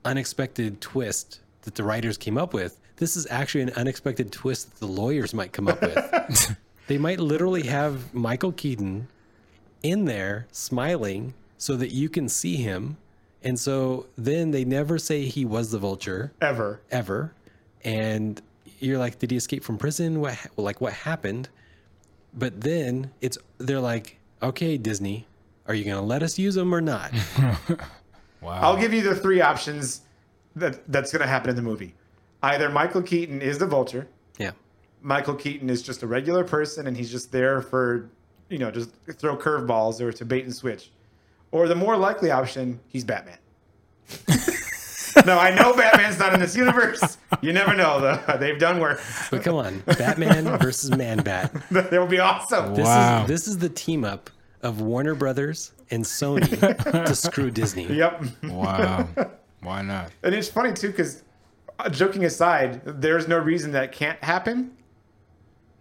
unexpected 0.05 0.81
twist 0.81 1.43
that 1.63 1.77
the 1.77 1.85
writers 1.85 2.19
came 2.19 2.37
up 2.37 2.53
with. 2.53 2.81
This 2.97 3.17
is 3.17 3.27
actually 3.31 3.63
an 3.63 3.71
unexpected 3.71 4.33
twist 4.33 4.71
that 4.71 4.81
the 4.81 4.87
lawyers 4.93 5.35
might 5.35 5.53
come 5.53 5.69
up 5.69 5.81
with. 5.81 6.57
they 6.87 6.99
might 6.99 7.21
literally 7.21 7.63
have 7.67 8.15
Michael 8.15 8.53
Keaton 8.53 9.09
in 9.83 10.05
there 10.07 10.47
smiling 10.51 11.35
so 11.59 11.77
that 11.77 11.91
you 11.93 12.09
can 12.09 12.29
see 12.29 12.57
him. 12.57 12.97
And 13.43 13.59
so 13.61 14.07
then 14.17 14.51
they 14.51 14.65
never 14.65 14.99
say 14.99 15.27
he 15.27 15.45
was 15.45 15.71
the 15.71 15.79
vulture 15.79 16.33
Ever. 16.41 16.81
ever. 16.91 17.33
And 17.85 18.41
you're 18.81 18.99
like, 18.99 19.19
did 19.19 19.31
he 19.31 19.37
escape 19.37 19.63
from 19.63 19.79
prison? 19.79 20.21
What 20.21 20.35
ha- 20.35 20.49
like 20.57 20.81
what 20.81 20.93
happened? 20.93 21.49
But 22.35 22.61
then 22.63 23.11
it's 23.21 23.39
they're 23.59 23.81
like, 23.81 24.19
okay, 24.43 24.77
Disney, 24.79 25.27
are 25.67 25.75
you 25.75 25.85
gonna 25.85 26.03
let 26.03 26.23
us 26.23 26.39
use 26.39 26.57
him 26.57 26.75
or 26.75 26.81
not? 26.81 27.13
Wow. 28.43 28.61
I'll 28.63 28.77
give 28.77 28.93
you 28.93 29.03
the 29.03 29.15
three 29.17 29.41
options 29.41 30.03
that 30.55 30.81
that's 30.93 31.11
going 31.11 31.23
to 31.23 31.27
happen 31.27 31.51
in 31.51 31.57
the 31.57 31.63
movie. 31.63 31.95
Either 32.47 32.69
Michael 32.69 33.03
Keaton 33.03 33.43
is 33.43 33.59
the 33.59 33.67
Vulture, 33.67 34.07
yeah. 34.39 34.53
Michael 35.03 35.35
Keaton 35.35 35.69
is 35.71 35.83
just 35.83 36.03
a 36.03 36.07
regular 36.07 36.45
person 36.45 36.87
and 36.87 36.97
he's 36.97 37.11
just 37.11 37.33
there 37.33 37.61
for, 37.61 38.09
you 38.49 38.59
know, 38.59 38.71
just 38.71 38.91
throw 39.19 39.37
curveballs 39.37 40.01
or 40.01 40.13
to 40.13 40.25
bait 40.25 40.45
and 40.45 40.55
switch, 40.55 40.91
or 41.51 41.67
the 41.69 41.75
more 41.75 41.97
likely 41.97 42.31
option, 42.31 42.79
he's 42.89 43.05
Batman. 43.05 43.39
no, 45.27 45.39
I 45.39 45.55
know 45.55 45.75
Batman's 45.75 46.19
not 46.19 46.35
in 46.35 46.41
this 46.41 46.55
universe. 46.57 47.19
You 47.41 47.53
never 47.53 47.75
know 47.75 48.01
though. 48.01 48.37
They've 48.41 48.59
done 48.59 48.79
work. 48.81 49.01
But 49.31 49.43
come 49.43 49.57
on, 49.57 49.81
Batman 49.99 50.45
versus 50.61 50.91
Man 50.97 51.19
Bat. 51.23 51.53
that 51.73 51.91
will 51.91 52.07
be 52.07 52.19
awesome. 52.21 52.75
This 52.75 52.85
Wow. 52.85 53.23
is 53.23 53.29
this 53.29 53.49
is 53.49 53.59
the 53.59 53.69
team 53.69 54.05
up 54.05 54.31
of 54.63 54.81
Warner 54.81 55.15
Brothers 55.15 55.73
and 55.91 56.05
Sony 56.05 56.49
to 57.07 57.15
screw 57.15 57.51
Disney. 57.51 57.87
Yep. 57.93 58.25
wow. 58.45 59.09
Why 59.63 59.83
not? 59.83 60.11
And 60.23 60.35
it's 60.35 60.49
funny 60.49 60.73
too 60.73 60.89
because, 60.91 61.23
joking 61.91 62.25
aside, 62.25 62.81
there's 62.85 63.29
no 63.29 63.39
reason 63.39 63.73
that 63.73 63.93
can't 63.93 64.23
happen. 64.23 64.73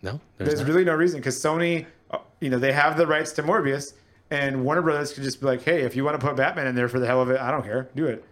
No, 0.01 0.19
there's 0.37 0.55
There's 0.55 0.63
really 0.67 0.83
no 0.85 0.93
reason 0.93 1.19
because 1.19 1.35
Sony, 1.41 1.85
uh, 2.11 2.19
you 2.39 2.49
know, 2.49 2.59
they 2.59 2.71
have 2.73 2.95
the 2.97 3.07
rights 3.07 3.31
to 3.33 3.43
Morbius, 3.43 3.93
and 4.29 4.63
Warner 4.63 4.81
Brothers 4.83 5.13
could 5.13 5.23
just 5.23 5.39
be 5.39 5.47
like, 5.47 5.63
"Hey, 5.63 5.81
if 5.81 5.95
you 5.95 6.03
want 6.03 6.19
to 6.19 6.25
put 6.25 6.35
Batman 6.35 6.67
in 6.67 6.75
there 6.75 6.87
for 6.87 6.99
the 6.99 7.07
hell 7.07 7.21
of 7.21 7.29
it, 7.31 7.39
I 7.39 7.49
don't 7.51 7.63
care, 7.63 7.89
do 7.95 8.05
it." 8.05 8.23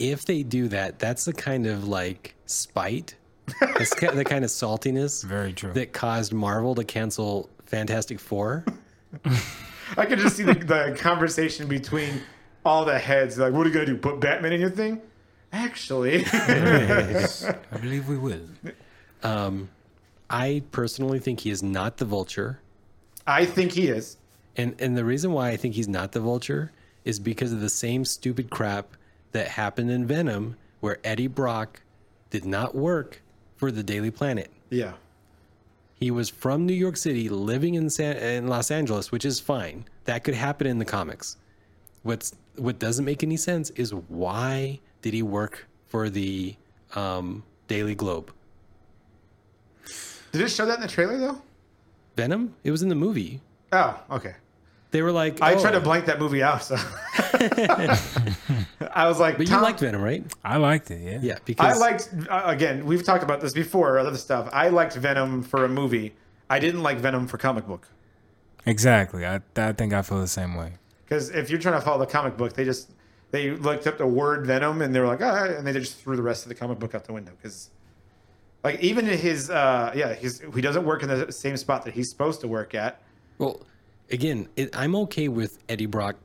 if 0.00 0.24
they 0.24 0.42
do 0.42 0.66
that, 0.66 0.98
that's 0.98 1.24
the 1.24 1.32
kind 1.32 1.66
of 1.68 1.86
like 1.86 2.34
spite, 2.46 3.14
that's 3.60 3.94
the 3.94 4.24
kind 4.24 4.44
of 4.44 4.50
saltiness 4.50 5.24
Very 5.28 5.52
true. 5.52 5.72
that 5.72 5.92
caused 5.92 6.32
Marvel 6.32 6.74
to 6.74 6.82
cancel 6.82 7.48
Fantastic 7.66 8.18
Four. 8.18 8.64
I 9.96 10.06
could 10.06 10.18
just 10.18 10.36
see 10.36 10.42
the, 10.42 10.54
the 10.54 10.96
conversation 10.98 11.68
between 11.68 12.22
all 12.64 12.84
the 12.84 12.98
heads. 12.98 13.38
Like, 13.38 13.52
what 13.52 13.66
are 13.66 13.68
you 13.68 13.74
gonna 13.74 13.86
do? 13.86 13.96
Put 13.96 14.18
Batman 14.18 14.52
in 14.52 14.60
your 14.60 14.70
thing? 14.70 15.00
Actually, 15.54 16.24
I 16.32 17.56
believe 17.80 18.08
we 18.08 18.18
will. 18.18 18.40
Um, 19.22 19.68
I 20.28 20.62
personally 20.72 21.20
think 21.20 21.40
he 21.40 21.50
is 21.50 21.62
not 21.62 21.98
the 21.98 22.04
Vulture, 22.04 22.58
I 23.26 23.44
think 23.46 23.72
he 23.72 23.86
is. 23.88 24.16
and 24.56 24.74
and 24.80 24.96
the 24.96 25.04
reason 25.04 25.32
why 25.32 25.50
I 25.50 25.56
think 25.56 25.74
he's 25.76 25.88
not 25.88 26.12
the 26.12 26.20
Vulture 26.20 26.72
is 27.04 27.20
because 27.20 27.52
of 27.52 27.60
the 27.60 27.70
same 27.70 28.04
stupid 28.04 28.50
crap 28.50 28.96
that 29.32 29.48
happened 29.48 29.90
in 29.90 30.06
Venom, 30.06 30.56
where 30.80 30.98
Eddie 31.04 31.28
Brock 31.28 31.82
did 32.30 32.44
not 32.44 32.74
work 32.74 33.22
for 33.56 33.70
the 33.70 33.82
Daily 33.82 34.10
Planet. 34.10 34.50
Yeah, 34.70 34.94
He 36.00 36.10
was 36.10 36.28
from 36.28 36.66
New 36.66 36.74
York 36.74 36.96
City, 36.96 37.28
living 37.28 37.74
in 37.74 37.90
San, 37.90 38.16
in 38.16 38.48
Los 38.48 38.70
Angeles, 38.72 39.12
which 39.12 39.24
is 39.24 39.38
fine. 39.38 39.84
That 40.04 40.24
could 40.24 40.34
happen 40.34 40.66
in 40.66 40.78
the 40.78 40.84
comics. 40.84 41.36
What's 42.02 42.34
what 42.56 42.78
doesn't 42.80 43.04
make 43.04 43.22
any 43.22 43.36
sense 43.36 43.70
is 43.70 43.94
why 43.94 44.80
did 45.04 45.12
he 45.12 45.22
work 45.22 45.66
for 45.86 46.08
the 46.08 46.56
um, 46.94 47.44
Daily 47.68 47.94
Globe? 47.94 48.32
did 50.32 50.40
it 50.40 50.48
show 50.48 50.64
that 50.64 50.76
in 50.76 50.80
the 50.80 50.88
trailer 50.88 51.18
though? 51.18 51.42
Venom? 52.16 52.54
It 52.64 52.70
was 52.70 52.82
in 52.82 52.88
the 52.88 52.94
movie. 52.94 53.42
Oh, 53.70 54.00
okay. 54.10 54.34
They 54.92 55.02
were 55.02 55.12
like, 55.12 55.42
I 55.42 55.54
oh, 55.54 55.60
tried 55.60 55.72
to 55.72 55.80
blank 55.80 56.06
that 56.06 56.18
movie 56.18 56.42
out, 56.42 56.64
so 56.64 56.76
I 58.94 59.06
was 59.06 59.20
like, 59.20 59.36
But 59.36 59.50
you 59.50 59.60
liked 59.60 59.80
Venom, 59.80 60.00
right? 60.00 60.24
I 60.42 60.56
liked 60.56 60.90
it. 60.90 61.02
Yeah. 61.02 61.18
Yeah, 61.20 61.38
because 61.44 61.76
I 61.76 61.78
liked 61.78 62.08
uh, 62.30 62.42
again. 62.46 62.86
We've 62.86 63.02
talked 63.02 63.22
about 63.22 63.42
this 63.42 63.52
before. 63.52 63.98
Other 63.98 64.16
stuff. 64.16 64.48
I 64.54 64.70
liked 64.70 64.94
Venom 64.94 65.42
for 65.42 65.66
a 65.66 65.68
movie. 65.68 66.14
I 66.48 66.58
didn't 66.60 66.82
like 66.82 66.96
Venom 66.96 67.26
for 67.26 67.36
comic 67.36 67.66
book. 67.66 67.88
Exactly. 68.64 69.26
I 69.26 69.40
I 69.56 69.72
think 69.72 69.92
I 69.92 70.00
feel 70.00 70.18
the 70.18 70.26
same 70.26 70.54
way. 70.54 70.72
Because 71.04 71.28
if 71.28 71.50
you're 71.50 71.60
trying 71.60 71.78
to 71.78 71.82
follow 71.82 71.98
the 71.98 72.10
comic 72.10 72.38
book, 72.38 72.54
they 72.54 72.64
just 72.64 72.93
they 73.34 73.50
looked 73.50 73.88
up 73.88 73.98
the 73.98 74.06
word 74.06 74.46
Venom 74.46 74.80
and 74.80 74.94
they 74.94 75.00
were 75.00 75.08
like, 75.08 75.20
ah, 75.20 75.44
and 75.44 75.66
they 75.66 75.72
just 75.72 75.98
threw 75.98 76.14
the 76.14 76.22
rest 76.22 76.44
of 76.44 76.48
the 76.50 76.54
comic 76.54 76.78
book 76.78 76.94
out 76.94 77.04
the 77.04 77.12
window. 77.12 77.32
Because 77.36 77.70
like 78.62 78.78
even 78.80 79.04
his 79.04 79.50
uh 79.50 79.92
yeah 79.94 80.14
his 80.14 80.42
he 80.54 80.60
doesn't 80.60 80.84
work 80.84 81.02
in 81.02 81.08
the 81.08 81.32
same 81.32 81.56
spot 81.56 81.84
that 81.84 81.94
he's 81.94 82.08
supposed 82.08 82.40
to 82.42 82.48
work 82.48 82.74
at. 82.74 83.02
well, 83.38 83.60
again, 84.10 84.48
it, 84.56 84.74
I'm 84.76 84.94
okay 84.96 85.26
with 85.26 85.58
Eddie 85.68 85.86
Brock 85.86 86.16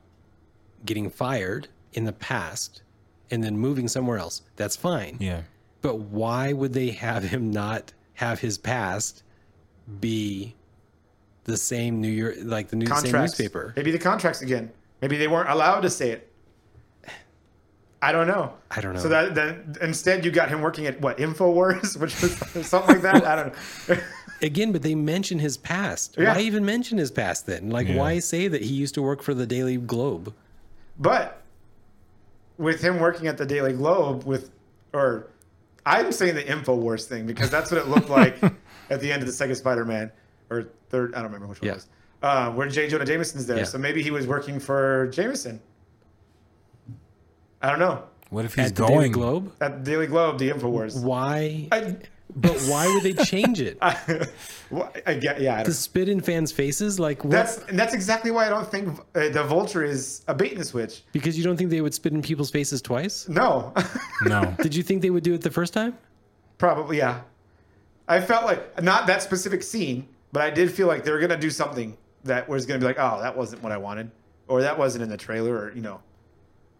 getting 0.84 1.10
fired 1.10 1.66
in 1.94 2.04
the 2.04 2.12
past 2.12 2.82
and 3.30 3.42
then 3.42 3.58
moving 3.58 3.88
somewhere 3.88 4.18
else. 4.18 4.42
That's 4.56 4.76
fine. 4.76 5.16
Yeah. 5.20 5.42
But 5.82 5.96
why 5.98 6.52
would 6.52 6.72
they 6.72 6.90
have 6.90 7.24
him 7.24 7.50
not 7.50 7.92
have 8.14 8.38
his 8.38 8.56
past 8.56 9.24
be 9.98 10.54
the 11.44 11.56
same 11.56 12.00
New 12.00 12.08
York, 12.08 12.36
like 12.42 12.68
the 12.68 12.76
new 12.76 12.86
same 12.86 12.94
Contracts. 12.94 13.38
newspaper? 13.38 13.72
Maybe 13.76 13.90
the 13.90 13.98
contracts 13.98 14.42
again. 14.42 14.70
Maybe 15.02 15.16
they 15.16 15.26
weren't 15.26 15.48
allowed 15.48 15.80
to 15.80 15.90
say 15.90 16.10
it. 16.10 16.29
I 18.02 18.12
don't 18.12 18.26
know. 18.26 18.52
I 18.70 18.80
don't 18.80 18.94
know. 18.94 19.00
So 19.00 19.08
that 19.08 19.34
then 19.34 19.76
instead 19.82 20.24
you 20.24 20.30
got 20.30 20.48
him 20.48 20.62
working 20.62 20.86
at 20.86 21.00
what 21.00 21.18
Infowars, 21.18 21.96
which 22.00 22.20
was 22.22 22.66
something 22.66 22.94
like 22.96 23.02
that. 23.02 23.24
I 23.26 23.36
don't 23.36 23.54
know. 23.88 23.96
Again, 24.42 24.72
but 24.72 24.80
they 24.82 24.94
mention 24.94 25.38
his 25.38 25.58
past. 25.58 26.16
Yeah. 26.18 26.34
Why 26.34 26.40
even 26.40 26.64
mention 26.64 26.96
his 26.96 27.10
past 27.10 27.44
then? 27.44 27.68
Like, 27.68 27.88
Yeah. 27.88 27.96
why 27.96 28.18
say 28.20 28.48
that 28.48 28.62
he 28.62 28.72
used 28.72 28.94
to 28.94 29.02
work 29.02 29.22
for 29.22 29.34
the 29.34 29.46
Daily 29.46 29.76
Globe? 29.76 30.32
But 30.98 31.42
with 32.56 32.80
him 32.82 33.00
working 33.00 33.26
at 33.26 33.36
the 33.36 33.44
Daily 33.46 33.74
Globe 33.74 34.24
with 34.24 34.50
or 34.94 35.26
I'm 35.86 36.10
saying 36.12 36.34
the 36.34 36.42
InfoWars 36.42 37.04
thing 37.04 37.26
because 37.26 37.50
that's 37.50 37.70
what 37.70 37.80
it 37.80 37.88
looked 37.88 38.08
like 38.10 38.42
at 38.90 39.00
the 39.00 39.12
end 39.12 39.22
of 39.22 39.26
the 39.26 39.32
second 39.32 39.56
Spider-Man. 39.56 40.10
or 40.50 40.68
third. 40.88 41.14
I 41.14 41.18
don't 41.18 41.26
remember 41.26 41.46
which 41.46 41.60
one 41.60 41.66
Yeah. 41.66 41.72
it 41.72 41.76
was. 41.76 41.86
Uh, 42.22 42.50
where 42.52 42.68
J. 42.68 42.88
Jonah 42.88 43.04
Jameson's 43.04 43.46
there, 43.46 43.58
Yeah. 43.58 43.64
so 43.64 43.78
maybe 43.78 44.02
he 44.02 44.10
was 44.10 44.26
working 44.26 44.58
for 44.60 45.06
Jameson. 45.08 45.60
I 47.62 47.70
don't 47.70 47.78
know. 47.78 48.02
What 48.30 48.44
if 48.44 48.54
he's 48.54 48.66
At 48.66 48.76
the 48.76 48.86
Daily 48.86 48.98
going? 49.10 49.12
Globe. 49.12 49.52
At 49.60 49.84
Daily 49.84 50.06
Globe, 50.06 50.38
the 50.38 50.50
Infowars. 50.50 51.02
Why? 51.02 51.68
I, 51.72 51.96
but 52.36 52.56
why 52.62 52.86
would 52.86 53.02
they 53.02 53.12
change 53.24 53.60
it? 53.60 53.76
well, 54.70 54.92
I 55.06 55.12
yeah, 55.20 55.58
I 55.60 55.62
to 55.64 55.72
spit 55.72 56.08
in 56.08 56.20
fans' 56.20 56.52
faces? 56.52 57.00
Like 57.00 57.24
what? 57.24 57.32
that's 57.32 57.58
and 57.64 57.76
that's 57.76 57.92
exactly 57.92 58.30
why 58.30 58.46
I 58.46 58.50
don't 58.50 58.70
think 58.70 59.00
uh, 59.16 59.30
the 59.30 59.42
Vulture 59.42 59.82
is 59.82 60.22
a 60.28 60.34
bait 60.34 60.52
and 60.52 60.64
switch. 60.64 61.02
because 61.12 61.36
you 61.36 61.42
don't 61.42 61.56
think 61.56 61.70
they 61.70 61.80
would 61.80 61.92
spit 61.92 62.12
in 62.12 62.22
people's 62.22 62.50
faces 62.52 62.80
twice? 62.80 63.28
No, 63.28 63.74
No. 64.22 64.54
Did 64.62 64.76
you 64.76 64.84
think 64.84 65.02
they 65.02 65.10
would 65.10 65.24
do 65.24 65.34
it 65.34 65.40
the 65.42 65.50
first 65.50 65.72
time? 65.72 65.96
probably 66.58 66.98
yeah. 66.98 67.22
I 68.06 68.20
felt 68.20 68.44
like 68.44 68.82
not 68.82 69.06
that 69.06 69.22
specific 69.22 69.62
scene, 69.62 70.06
but 70.30 70.42
I 70.42 70.50
did 70.50 70.70
feel 70.70 70.86
like 70.86 71.04
they 71.04 71.10
were 71.10 71.20
gonna 71.20 71.36
do 71.36 71.50
something 71.50 71.96
that 72.24 72.48
was 72.48 72.64
gonna 72.66 72.78
be 72.78 72.84
like, 72.86 72.98
oh, 72.98 73.20
that 73.22 73.36
wasn't 73.36 73.62
what 73.62 73.72
I 73.72 73.76
wanted, 73.78 74.10
or 74.46 74.60
that 74.62 74.78
wasn't 74.78 75.02
in 75.02 75.08
the 75.08 75.16
trailer, 75.16 75.56
or 75.56 75.72
you 75.72 75.80
know, 75.80 76.00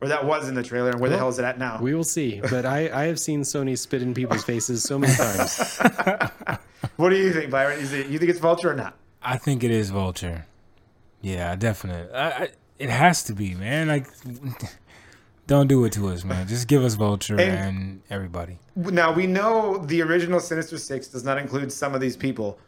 or 0.01 0.09
that 0.09 0.25
was 0.25 0.49
in 0.49 0.55
the 0.55 0.63
trailer, 0.63 0.91
and 0.91 1.01
where 1.01 1.11
the 1.11 1.17
hell 1.19 1.29
is 1.29 1.39
it 1.39 1.45
at 1.45 1.59
now? 1.59 1.79
We 1.81 1.95
will 1.95 2.05
see. 2.05 2.41
But 2.51 2.65
I, 2.65 2.91
I 3.03 3.05
have 3.05 3.21
seen 3.21 3.43
Sony 3.43 3.77
spit 3.77 4.03
in 4.03 4.15
people's 4.15 4.45
faces 4.45 4.83
so 4.83 4.99
many 4.99 5.15
times. 5.15 5.79
what 6.97 7.11
do 7.11 7.17
you 7.17 7.33
think, 7.33 7.51
Byron? 7.51 7.79
Is 7.81 7.93
it 7.93 8.07
you 8.09 8.19
think 8.19 8.31
it's 8.31 8.41
Vulture 8.41 8.71
or 8.71 8.75
not? 8.75 8.97
I 9.23 9.37
think 9.37 9.63
it 9.63 9.71
is 9.71 9.91
Vulture. 9.91 10.47
Yeah, 11.21 11.55
definitely. 11.57 12.13
I, 12.15 12.31
I, 12.31 12.49
it 12.79 12.89
has 12.89 13.23
to 13.25 13.35
be, 13.35 13.55
man. 13.55 13.89
Like, 13.89 14.07
don't 15.47 15.67
do 15.67 15.85
it 15.85 15.93
to 15.95 16.09
us, 16.09 16.25
man. 16.25 16.47
Just 16.49 16.69
give 16.69 16.83
us 16.83 16.95
Vulture 16.95 17.35
And- 17.39 17.43
and 17.59 18.03
everybody. 18.11 18.59
Now 18.77 19.13
we 19.13 19.27
know 19.27 19.79
the 19.79 20.01
original 20.03 20.41
Sinister 20.41 20.79
Six 20.79 21.09
does 21.09 21.25
not 21.25 21.37
include 21.39 21.71
some 21.73 21.95
of 21.95 22.01
these 22.01 22.17
people, 22.17 22.59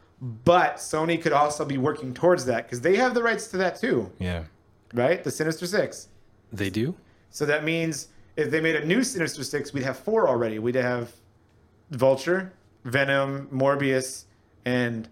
but 0.45 0.77
Sony 0.77 1.21
could 1.21 1.33
also 1.33 1.65
be 1.65 1.79
working 1.79 2.13
towards 2.13 2.45
that 2.45 2.65
because 2.67 2.81
they 2.83 2.97
have 2.97 3.15
the 3.15 3.23
rights 3.23 3.47
to 3.49 3.57
that 3.59 3.77
too, 3.77 4.11
Yeah. 4.19 4.45
right? 4.93 5.23
The 5.25 5.31
Sinister 5.31 5.67
Six. 5.67 6.09
They 6.53 6.69
do? 6.69 6.95
So 7.33 7.47
that 7.47 7.65
means 7.65 8.09
if 8.37 8.51
they 8.51 8.61
made 8.61 8.77
a 8.77 8.85
new 8.85 9.03
Sinister 9.03 9.43
Six, 9.43 9.73
we'd 9.73 9.83
have 9.83 9.99
four 9.99 10.29
already. 10.29 10.59
We'd 10.59 10.75
have 10.77 11.13
Vulture, 11.91 12.53
Venom, 12.85 13.49
Morbius, 13.53 14.25
and 14.65 15.09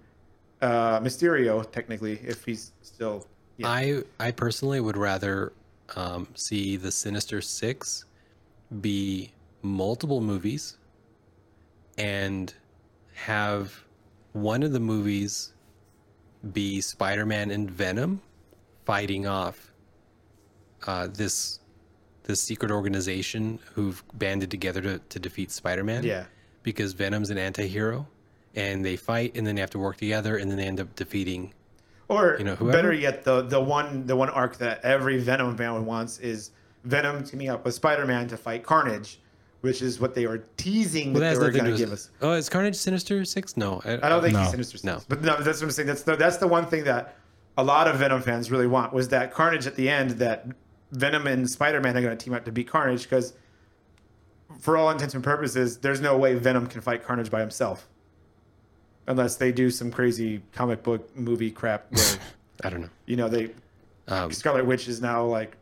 uh, 0.61 1.01
Mysterio. 1.01 1.69
Technically, 1.73 2.21
if 2.25 2.45
he's 2.45 2.73
still. 2.83 3.27
Yeah. 3.57 3.69
I 3.69 4.03
I 4.19 4.31
personally 4.31 4.81
would 4.81 4.97
rather 4.97 5.53
um, 5.97 6.29
see 6.35 6.77
the 6.77 6.91
Sinister 6.91 7.41
Six 7.41 8.05
be 8.81 9.33
multiple 9.63 10.21
movies 10.21 10.77
and 11.99 12.55
have 13.15 13.85
one 14.33 14.63
of 14.63 14.73
the 14.73 14.81
movies 14.81 15.53
be 16.53 16.81
Spider-Man 16.81 17.51
and 17.51 17.71
Venom 17.71 18.23
fighting 18.87 19.27
off 19.27 19.73
uh, 20.87 21.09
this 21.09 21.60
this 22.31 22.40
secret 22.40 22.71
organization 22.71 23.59
who've 23.75 24.03
banded 24.14 24.51
together 24.51 24.81
to, 24.81 24.99
to 25.09 25.19
defeat 25.19 25.51
Spider-Man. 25.51 26.05
Yeah. 26.05 26.25
Because 26.62 26.93
Venom's 26.93 27.31
an 27.31 27.38
anti-hero 27.38 28.07
and 28.55 28.85
they 28.85 28.97
fight 28.97 29.37
and 29.37 29.47
then 29.47 29.55
they 29.55 29.61
have 29.61 29.71
to 29.71 29.79
work 29.79 29.97
together 29.97 30.37
and 30.37 30.51
then 30.51 30.57
they 30.59 30.66
end 30.66 30.81
up 30.81 30.95
defeating 30.97 31.53
Or 32.09 32.37
You 32.38 32.45
know, 32.45 32.55
whoever- 32.55 32.77
better 32.77 32.93
yet, 32.93 33.25
the 33.25 33.43
the 33.43 33.61
one 33.61 34.07
the 34.07 34.16
one 34.16 34.29
arc 34.31 34.57
that 34.59 34.85
every 34.85 35.19
Venom 35.19 35.57
fan 35.57 35.85
wants 35.87 36.19
is 36.19 36.51
Venom 36.85 37.23
teaming 37.25 37.49
up 37.49 37.64
with 37.64 37.75
Spider 37.75 38.07
Man 38.07 38.27
to 38.29 38.37
fight 38.37 38.62
Carnage, 38.64 39.21
which 39.62 39.81
is 39.83 40.01
what 40.01 40.14
they 40.14 40.27
were 40.27 40.43
teasing 40.57 41.12
Well, 41.12 41.21
that 41.23 41.35
that 41.35 41.40
they 41.40 41.47
were 41.47 41.53
going 41.53 41.64
to 41.66 41.71
to 41.73 41.77
give 41.79 41.90
with. 41.90 41.99
us. 42.01 42.11
Oh, 42.21 42.33
is 42.33 42.49
Carnage 42.49 42.77
Sinister 42.77 43.25
Six? 43.25 43.57
No, 43.57 43.81
I 43.85 44.09
don't 44.09 44.23
think 44.23 44.35
No. 44.35 44.40
he's 44.40 44.51
Sinister 44.51 44.77
Six, 44.79 44.85
No. 44.85 45.01
but 45.09 45.23
no, 45.23 45.37
that's 45.40 45.61
what 45.61 45.66
I'm 45.66 45.71
saying. 45.71 45.87
That's 45.88 46.03
the 46.03 46.16
that's 46.16 46.37
the 46.38 46.49
one 46.49 46.66
thing 46.66 46.85
that 46.85 47.16
a 47.59 47.64
lot 47.64 47.87
of 47.88 47.97
Venom 47.97 48.23
fans 48.23 48.51
really 48.51 48.66
want 48.66 48.93
was 48.93 49.09
that 49.09 49.33
Carnage 49.33 49.66
at 49.66 49.77
the 49.77 49.88
end 49.88 50.11
that 50.12 50.47
Venom 50.92 51.26
and 51.26 51.48
Spider 51.48 51.81
Man 51.81 51.96
are 51.96 52.00
going 52.03 52.16
to 52.16 52.22
team 52.24 52.35
up 52.35 52.44
to 52.44 52.53
beat 52.53 52.68
Carnage 52.68 53.05
because, 53.05 53.33
for 54.59 54.76
all 54.76 54.90
intents 54.90 55.14
and 55.14 55.22
purposes, 55.22 55.79
there's 55.79 56.00
no 56.00 56.16
way 56.18 56.35
Venom 56.35 56.66
can 56.66 56.81
fight 56.81 57.05
Carnage 57.05 57.31
by 57.31 57.40
himself, 57.40 57.88
unless 59.07 59.37
they 59.37 59.53
do 59.53 59.70
some 59.70 59.90
crazy 59.90 60.42
comic 60.53 60.83
book 60.83 61.14
movie 61.16 61.50
crap 61.50 61.87
where 61.92 62.16
I 62.64 62.70
don't 62.70 62.83
know. 62.83 62.90
you 63.07 63.16
know 63.16 63.29
they 63.29 63.50
Um, 64.09 64.33
Scarlet 64.33 64.66
Witch 64.66 64.88
is 64.88 65.00
now 65.00 65.24
like 65.24 65.57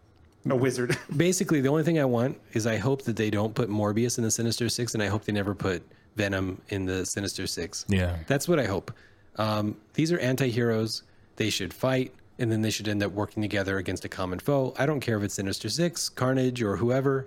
a 0.49 0.57
wizard. 0.57 0.97
basically, 1.17 1.61
the 1.61 1.69
only 1.69 1.83
thing 1.83 1.99
I 1.99 2.05
want 2.07 2.41
is 2.53 2.67
I 2.67 2.77
hope 2.79 3.03
that 3.03 3.17
they 3.17 3.31
don't 3.31 3.55
put 3.55 3.69
Morbius 3.69 4.17
in 4.19 4.25
the 4.25 4.31
Sinister 4.31 4.69
Six, 4.69 4.95
and 4.95 5.03
I 5.03 5.07
hope 5.07 5.25
they 5.25 5.33
never 5.33 5.55
put 5.55 5.83
Venom 6.17 6.61
in 6.71 6.87
the 6.87 7.05
Sinister 7.05 7.47
Six. 7.47 7.85
Yeah. 7.89 8.17
That's 8.27 8.49
what 8.49 8.59
I 8.59 8.65
hope. 8.65 8.93
Um, 9.37 9.77
these 9.95 10.11
are 10.11 10.19
anti-heroes. 10.19 11.03
They 11.37 11.51
should 11.51 11.73
fight, 11.73 12.13
and 12.39 12.51
then 12.53 12.63
they 12.63 12.71
should 12.71 12.89
end 12.89 13.03
up 13.03 13.13
working 13.13 13.43
together 13.43 13.79
against 13.79 14.05
a 14.05 14.09
common 14.09 14.39
foe. 14.39 14.75
I 14.79 14.87
don't 14.87 15.01
care 15.01 15.17
if 15.19 15.25
it's 15.25 15.35
Sinister 15.35 15.69
Six, 15.69 16.09
Carnage, 16.09 16.63
or 16.63 16.77
whoever, 16.77 17.27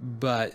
but 0.00 0.54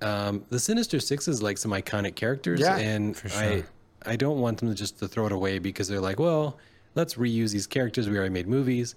um, 0.00 0.44
the 0.50 0.60
Sinister 0.60 1.00
Six 1.00 1.28
is 1.28 1.42
like 1.42 1.58
some 1.58 1.70
iconic 1.72 2.14
characters, 2.14 2.60
Yeah, 2.60 2.76
and 2.76 3.16
for 3.16 3.28
I 3.28 3.30
sure. 3.56 3.66
I 4.06 4.16
don't 4.16 4.40
want 4.40 4.58
them 4.58 4.68
to 4.68 4.74
just 4.74 4.98
to 5.00 5.08
throw 5.08 5.26
it 5.26 5.32
away 5.32 5.58
because 5.58 5.88
they're 5.88 6.00
like, 6.00 6.20
well, 6.20 6.58
let's 6.94 7.14
reuse 7.14 7.52
these 7.52 7.66
characters. 7.66 8.08
We 8.08 8.16
already 8.16 8.32
made 8.32 8.46
movies. 8.46 8.94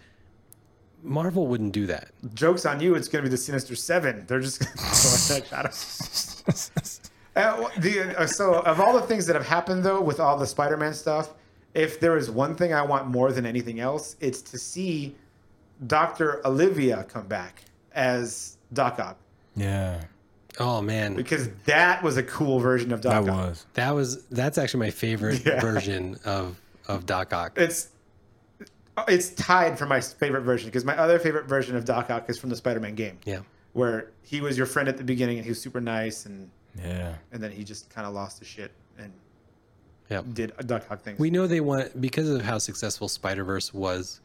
Marvel 1.04 1.48
wouldn't 1.48 1.74
do 1.74 1.88
that. 1.88 2.10
Jokes 2.36 2.66
on 2.66 2.80
you! 2.80 2.94
It's 2.94 3.08
going 3.08 3.24
to 3.24 3.30
be 3.30 3.32
the 3.32 3.42
Sinister 3.42 3.76
Seven. 3.76 4.26
They're 4.28 4.40
just 4.40 4.62
throwing 4.62 5.42
that 5.42 5.48
shadow. 5.48 5.72
Uh, 7.34 7.70
the, 7.80 8.20
uh, 8.20 8.28
so, 8.28 8.56
of 8.56 8.82
all 8.82 8.94
the 8.94 9.08
things 9.08 9.26
that 9.26 9.36
have 9.36 9.48
happened, 9.48 9.84
though, 9.84 10.02
with 10.02 10.20
all 10.20 10.38
the 10.38 10.46
Spider-Man 10.46 10.94
stuff, 10.94 11.34
if 11.74 12.00
there 12.00 12.18
is 12.18 12.30
one 12.30 12.56
thing 12.56 12.74
I 12.74 12.82
want 12.82 13.08
more 13.08 13.32
than 13.32 13.46
anything 13.46 13.80
else, 13.80 14.16
it's 14.20 14.42
to 14.44 14.58
see 14.58 15.16
Doctor 15.88 16.46
Olivia 16.46 17.04
come 17.06 17.28
back 17.28 17.64
as 17.94 18.58
Doc 18.74 19.00
Ock 19.00 19.18
Yeah. 19.56 20.02
Oh 20.60 20.82
man, 20.82 21.16
because 21.16 21.48
that 21.66 22.04
was 22.04 22.18
a 22.18 22.24
cool 22.24 22.60
version 22.60 22.92
of 22.92 23.02
Doc 23.02 23.26
That 23.26 23.32
Ock. 23.32 23.38
was. 23.50 23.66
that 23.74 23.92
was 23.92 24.26
that's 24.28 24.58
actually 24.58 24.82
my 24.82 24.92
favorite 24.92 25.44
Yeah. 25.46 25.60
version 25.62 26.18
of 26.26 26.60
of 26.88 27.06
Doc 27.06 27.34
Ock. 27.34 27.54
It's 27.58 27.90
it's 29.08 29.30
tied 29.30 29.80
for 29.80 29.86
my 29.86 30.02
favorite 30.02 30.42
version 30.42 30.68
because 30.68 30.84
my 30.86 30.98
other 30.98 31.18
favorite 31.18 31.46
version 31.46 31.76
of 31.76 31.86
Doc 31.86 32.10
Ock 32.12 32.30
is 32.30 32.38
from 32.38 32.50
the 32.50 32.56
Spider-Man 32.56 32.96
game, 32.96 33.18
Yeah. 33.26 33.40
where 33.74 34.12
he 34.22 34.42
was 34.42 34.58
your 34.58 34.66
friend 34.68 34.90
at 34.90 34.98
the 34.98 35.04
beginning 35.04 35.38
and 35.38 35.46
he 35.46 35.50
was 35.52 35.62
super 35.62 35.80
nice 35.82 36.26
and 36.26 36.50
Yeah. 36.78 37.16
and 37.32 37.42
then 37.42 37.52
he 37.52 37.64
just 37.64 37.90
kind 37.90 38.06
of 38.06 38.14
lost 38.14 38.40
his 38.40 38.48
shit 38.48 38.72
and 39.00 39.12
Yep. 40.12 40.26
did 40.34 40.54
Doc 40.68 40.84
Ock 40.92 41.02
things. 41.02 41.18
We 41.18 41.32
know 41.32 41.48
they 41.48 41.62
want 41.62 42.00
because 42.00 42.30
of 42.30 42.42
how 42.42 42.58
successful 42.58 43.08
Spider 43.08 43.44
Verse 43.44 43.74
was. 43.74 44.20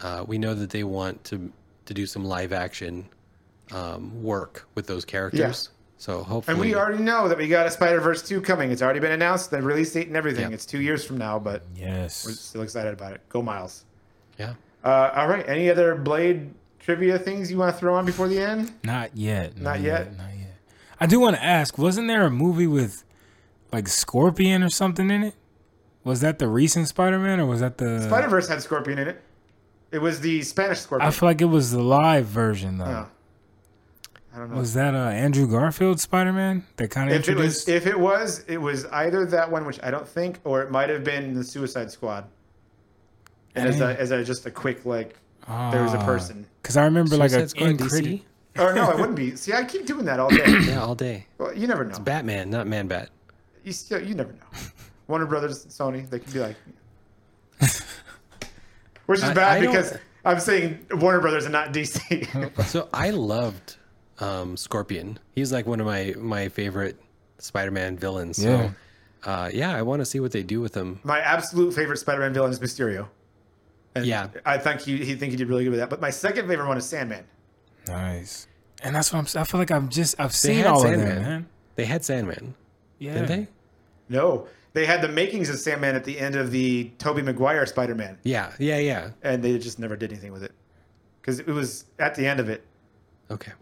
Uh, 0.00 0.24
we 0.26 0.38
know 0.38 0.54
that 0.54 0.70
they 0.70 0.84
want 0.84 1.22
to 1.24 1.52
to 1.86 1.94
do 1.94 2.06
some 2.06 2.24
live 2.24 2.52
action 2.52 3.06
um, 3.72 4.22
work 4.22 4.66
with 4.74 4.86
those 4.86 5.04
characters. 5.04 5.70
So 5.96 6.22
hopefully, 6.22 6.54
and 6.54 6.60
we 6.60 6.74
already 6.74 7.02
know 7.02 7.28
that 7.28 7.38
we 7.38 7.48
got 7.48 7.66
a 7.66 7.70
Spider 7.70 8.00
Verse 8.00 8.22
two 8.22 8.40
coming. 8.40 8.70
It's 8.70 8.82
already 8.82 9.00
been 9.00 9.12
announced, 9.12 9.50
the 9.50 9.60
release 9.60 9.92
date 9.92 10.06
and 10.06 10.16
everything. 10.16 10.50
Yeah. 10.50 10.54
It's 10.54 10.66
two 10.66 10.80
years 10.80 11.04
from 11.04 11.18
now, 11.18 11.38
but 11.38 11.62
yes, 11.74 12.24
we're 12.24 12.32
still 12.32 12.62
excited 12.62 12.92
about 12.92 13.12
it. 13.12 13.20
Go 13.28 13.42
Miles! 13.42 13.84
yeah. 14.38 14.54
Uh, 14.84 15.10
all 15.14 15.28
right, 15.28 15.48
any 15.48 15.70
other 15.70 15.94
Blade 15.94 16.52
trivia 16.78 17.18
things 17.18 17.50
you 17.50 17.56
want 17.56 17.74
to 17.74 17.80
throw 17.80 17.94
on 17.94 18.04
before 18.04 18.28
the 18.28 18.38
end? 18.38 18.72
Not 18.84 19.16
yet. 19.16 19.56
Not 19.56 19.80
yet? 19.80 20.14
Not 20.16 20.28
yet. 20.36 20.54
I 21.00 21.06
do 21.06 21.18
want 21.18 21.36
to 21.36 21.42
ask, 21.42 21.78
wasn't 21.78 22.08
there 22.08 22.26
a 22.26 22.30
movie 22.30 22.66
with 22.66 23.02
like 23.74 23.88
Scorpion 23.88 24.62
or 24.62 24.70
something 24.70 25.10
in 25.10 25.22
it? 25.24 25.34
Was 26.04 26.20
that 26.20 26.38
the 26.38 26.48
recent 26.48 26.88
Spider-Man 26.88 27.40
or 27.40 27.46
was 27.46 27.60
that 27.60 27.78
the 27.78 28.02
Spider 28.02 28.28
Verse 28.28 28.48
had 28.48 28.62
Scorpion 28.62 28.98
in 28.98 29.08
it. 29.08 29.20
It 29.90 29.98
was 29.98 30.20
the 30.20 30.42
Spanish 30.42 30.80
Scorpion. 30.80 31.06
I 31.06 31.10
feel 31.10 31.28
like 31.28 31.40
it 31.40 31.44
was 31.46 31.70
the 31.70 31.82
live 31.82 32.26
version 32.26 32.78
though. 32.78 32.84
Oh. 32.84 33.08
I 34.34 34.38
don't 34.38 34.50
know. 34.50 34.56
Was 34.56 34.74
that 34.74 34.94
uh, 34.94 34.98
Andrew 35.10 35.46
Garfield 35.46 36.00
Spider-Man 36.00 36.64
that 36.76 36.88
kind 36.90 37.08
of 37.10 37.16
if 37.16 37.28
it 37.28 37.36
was, 37.36 37.66
introduced? 37.66 37.68
if 37.68 37.86
it 37.86 37.98
was, 37.98 38.44
it 38.48 38.58
was 38.58 38.84
either 38.86 39.24
that 39.26 39.50
one, 39.50 39.64
which 39.64 39.78
I 39.82 39.90
don't 39.92 40.08
think, 40.08 40.40
or 40.42 40.60
it 40.62 40.70
might 40.72 40.88
have 40.90 41.04
been 41.04 41.34
the 41.34 41.44
Suicide 41.44 41.90
Squad. 41.92 42.24
And 43.54 43.68
as 43.68 43.80
a, 43.80 43.98
as 44.00 44.10
a 44.10 44.24
just 44.24 44.44
a 44.46 44.50
quick 44.50 44.84
like, 44.84 45.16
there 45.46 45.82
was 45.84 45.94
a 45.94 45.98
Ah. 45.98 46.04
person. 46.04 46.46
Because 46.60 46.76
I 46.76 46.84
remember 46.84 47.16
like 47.16 47.30
a 47.30 47.48
Suicide 47.48 47.50
Squad 47.50 47.66
in 47.70 47.76
DC? 47.76 47.88
credit- 47.88 48.20
Or 48.58 48.74
no, 48.74 48.90
it 48.90 48.96
wouldn't 48.98 49.16
be. 49.16 49.36
See, 49.36 49.52
I 49.52 49.62
keep 49.64 49.86
doing 49.86 50.04
that 50.06 50.18
all 50.18 50.30
day. 50.36 50.44
Yeah, 50.66 50.82
all 50.82 50.96
day. 50.96 51.26
well, 51.38 51.56
you 51.56 51.68
never 51.68 51.84
know. 51.84 51.90
It's 51.90 51.98
Batman, 52.00 52.50
not 52.50 52.66
Man 52.66 52.88
Bat. 52.88 53.10
You 53.64 53.72
still, 53.72 54.00
you 54.02 54.14
never 54.14 54.32
know. 54.32 54.60
Warner 55.08 55.26
Brothers, 55.26 55.66
Sony, 55.66 56.08
they 56.08 56.18
could 56.18 56.32
be 56.32 56.40
like, 56.40 56.56
which 59.06 59.18
is 59.18 59.24
I- 59.24 59.34
bad 59.34 59.52
I 59.58 59.60
don't- 59.60 59.72
because 59.72 59.98
I'm 60.24 60.40
saying 60.40 60.86
Warner 60.92 61.20
Brothers 61.20 61.44
and 61.44 61.52
not 61.52 61.72
DC. 61.72 62.64
So 62.66 62.88
I 62.92 63.10
loved 63.10 63.76
um, 64.20 64.56
Scorpion. 64.56 65.18
He's 65.32 65.52
like 65.52 65.66
one 65.66 65.80
of 65.80 65.86
my 65.86 66.14
my 66.16 66.48
favorite 66.48 66.98
Spider-Man 67.38 67.98
villains. 67.98 68.38
So, 68.38 68.48
Yeah. 68.48 68.70
uh, 69.24 69.50
yeah, 69.52 69.74
I 69.76 69.82
want 69.82 70.00
to 70.00 70.06
see 70.06 70.20
what 70.20 70.32
they 70.32 70.42
do 70.42 70.60
with 70.60 70.74
him. 70.74 71.00
my 71.04 71.20
absolute 71.20 71.74
favorite 71.74 71.98
Spider-Man 71.98 72.32
villain 72.32 72.50
is 72.52 72.58
Mysterio. 72.60 73.08
And 73.94 74.06
Yeah. 74.06 74.28
I 74.46 74.56
think 74.58 74.80
he, 74.80 75.04
he 75.04 75.14
think 75.14 75.30
he 75.32 75.36
did 75.36 75.48
really 75.48 75.64
good 75.64 75.70
with 75.70 75.80
that. 75.80 75.90
But 75.90 76.00
my 76.00 76.10
second 76.10 76.48
favorite 76.48 76.66
one 76.66 76.78
is 76.78 76.86
Sandman. 76.86 77.24
Nice. 77.86 78.46
And 78.82 78.94
that's 78.94 79.12
what 79.12 79.18
I'm. 79.36 79.40
I 79.40 79.44
feel 79.44 79.60
like 79.60 79.70
I'm 79.70 79.88
just 79.88 80.18
I've 80.18 80.32
They 80.32 80.36
seen 80.54 80.66
all 80.66 80.80
Sandman. 80.80 81.00
of 81.08 81.14
them, 81.14 81.22
man. 81.22 81.46
They 81.76 81.84
had 81.84 82.04
Sandman, 82.04 82.54
Yeah. 83.04 83.14
didn't 83.14 83.28
they? 83.28 83.48
No, 84.08 84.46
they 84.74 84.84
had 84.86 85.00
the 85.02 85.08
makings 85.08 85.48
of 85.48 85.58
Sandman 85.58 85.94
at 85.94 86.04
the 86.04 86.18
end 86.18 86.34
of 86.36 86.50
the 86.50 86.90
Tobey 86.98 87.22
Maguire 87.22 87.64
Spider-Man, 87.66 88.18
Yeah, 88.22 88.52
yeah, 88.58 88.78
yeah. 88.78 89.10
and 89.22 89.42
they 89.42 89.58
just 89.58 89.78
never 89.78 89.96
did 89.96 90.10
anything 90.12 90.32
with 90.32 90.42
it 90.42 90.52
because 91.20 91.38
it 91.40 91.46
was 91.46 91.84
at 91.98 92.14
the 92.14 92.26
end 92.26 92.40
of 92.40 92.48
it. 92.48 92.64
Okay. 93.30 93.52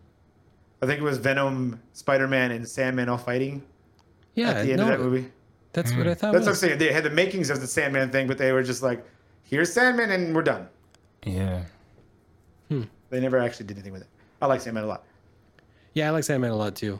I 0.82 0.86
think 0.86 0.98
it 1.00 1.04
was 1.04 1.18
Venom, 1.18 1.80
Spider-Man, 1.92 2.50
and 2.50 2.66
Sandman 2.68 3.08
all 3.08 3.18
fighting 3.18 3.62
Yeah, 4.34 4.50
at 4.50 4.64
the 4.64 4.72
end 4.72 4.78
no, 4.78 4.84
of 4.84 4.88
that 4.88 5.00
movie. 5.00 5.30
that's 5.72 5.94
what 5.94 6.08
I 6.08 6.14
thought. 6.14 6.32
That's 6.32 6.46
what 6.46 6.52
I'm 6.52 6.56
saying. 6.56 6.78
They 6.78 6.92
had 6.92 7.04
the 7.04 7.10
makings 7.10 7.50
of 7.50 7.60
the 7.60 7.66
Sandman 7.68 8.10
thing, 8.10 8.26
but 8.26 8.36
they 8.38 8.50
were 8.50 8.64
just 8.64 8.82
like, 8.82 9.04
"Here's 9.44 9.72
Sandman, 9.72 10.10
and 10.10 10.34
we're 10.34 10.42
done." 10.42 10.66
Yeah. 11.24 11.62
Hmm. 12.68 12.82
They 13.10 13.20
never 13.20 13.38
actually 13.38 13.66
did 13.66 13.76
anything 13.76 13.92
with 13.92 14.02
it. 14.02 14.08
I 14.40 14.46
like 14.46 14.60
Sandman 14.60 14.82
a 14.82 14.86
lot. 14.88 15.04
Yeah, 15.94 16.08
I 16.08 16.10
like 16.10 16.24
Sandman 16.24 16.50
a 16.50 16.56
lot 16.56 16.74
too. 16.74 16.98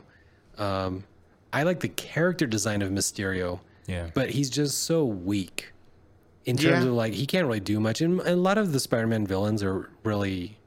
Um, 0.57 1.03
I 1.53 1.63
like 1.63 1.79
the 1.79 1.87
character 1.89 2.45
design 2.47 2.81
of 2.81 2.89
Mysterio, 2.89 3.59
Yeah. 3.87 4.09
but 4.13 4.31
he's 4.31 4.49
just 4.49 4.83
so 4.83 5.05
weak 5.05 5.71
in 6.45 6.57
terms 6.57 6.83
Yeah. 6.83 6.89
of 6.89 6.93
like 6.95 7.13
he 7.13 7.25
can't 7.25 7.45
really 7.47 7.59
do 7.59 7.79
much. 7.79 8.01
And 8.01 8.19
a 8.21 8.35
lot 8.35 8.57
of 8.57 8.73
the 8.73 8.79
Spider-Man 8.79 9.25
villains 9.27 9.61
are 9.63 9.89
really 10.03 10.57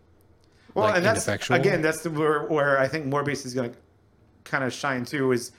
Well, 0.74 0.87
like, 0.87 0.97
and 0.97 1.05
that's 1.05 1.26
again, 1.51 1.82
that's 1.82 2.03
the, 2.03 2.11
where, 2.11 2.45
where 2.45 2.78
I 2.78 2.87
think 2.89 3.07
Morbius 3.07 3.45
is 3.45 3.53
going 3.55 3.70
to 3.70 3.76
kind 4.45 4.62
of 4.64 4.72
shine 4.72 5.05
too. 5.05 5.32
Is 5.32 5.53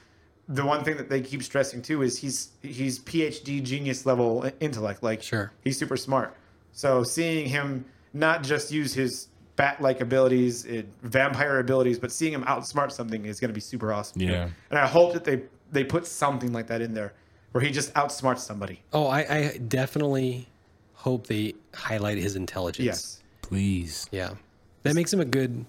the 0.48 0.64
one 0.66 0.84
thing 0.84 0.96
that 0.98 1.10
they 1.10 1.20
keep 1.22 1.44
stressing 1.44 1.82
too 1.82 2.02
is 2.04 2.20
he's 2.20 2.50
he's 2.62 3.00
PhD 3.00 3.62
genius 3.62 4.06
level 4.06 4.50
intellect. 4.62 5.04
Like, 5.04 5.22
Sure. 5.22 5.52
he's 5.64 5.78
super 5.78 5.98
smart. 5.98 6.36
So 6.72 7.04
seeing 7.04 7.48
him 7.50 7.84
not 8.14 8.44
just 8.44 8.72
use 8.72 8.94
his 8.94 9.28
bat-like 9.58 10.00
abilities, 10.00 10.64
and 10.66 10.86
vampire 11.02 11.60
abilities, 11.60 12.00
but 12.00 12.12
seeing 12.12 12.32
him 12.32 12.44
outsmart 12.46 12.92
something 12.94 13.26
is 13.26 13.40
going 13.42 13.50
to 13.50 13.54
be 13.54 13.60
super 13.60 13.92
awesome. 13.92 14.22
Yeah. 14.22 14.50
And 14.70 14.80
I 14.80 14.88
hope 14.88 15.12
that 15.14 15.26
they 15.26 15.42
they 15.72 15.84
put 15.84 16.08
something 16.08 16.54
like 16.54 16.68
that 16.68 16.80
in 16.82 16.94
there 16.94 17.14
where 17.52 17.62
he 17.62 17.72
just 17.72 17.94
outsmarts 17.96 18.40
somebody. 18.40 18.82
Oh, 18.94 19.08
I, 19.08 19.20
I 19.20 19.58
definitely 19.68 20.48
hope 20.94 21.28
they 21.28 21.56
highlight 21.74 22.18
his 22.18 22.36
intelligence. 22.38 22.86
Yes. 22.86 23.24
Please. 23.42 24.08
Yeah, 24.12 24.36
that 24.84 24.96
makes 24.96 25.12
him 25.12 25.20
a 25.20 25.26
good 25.26 25.66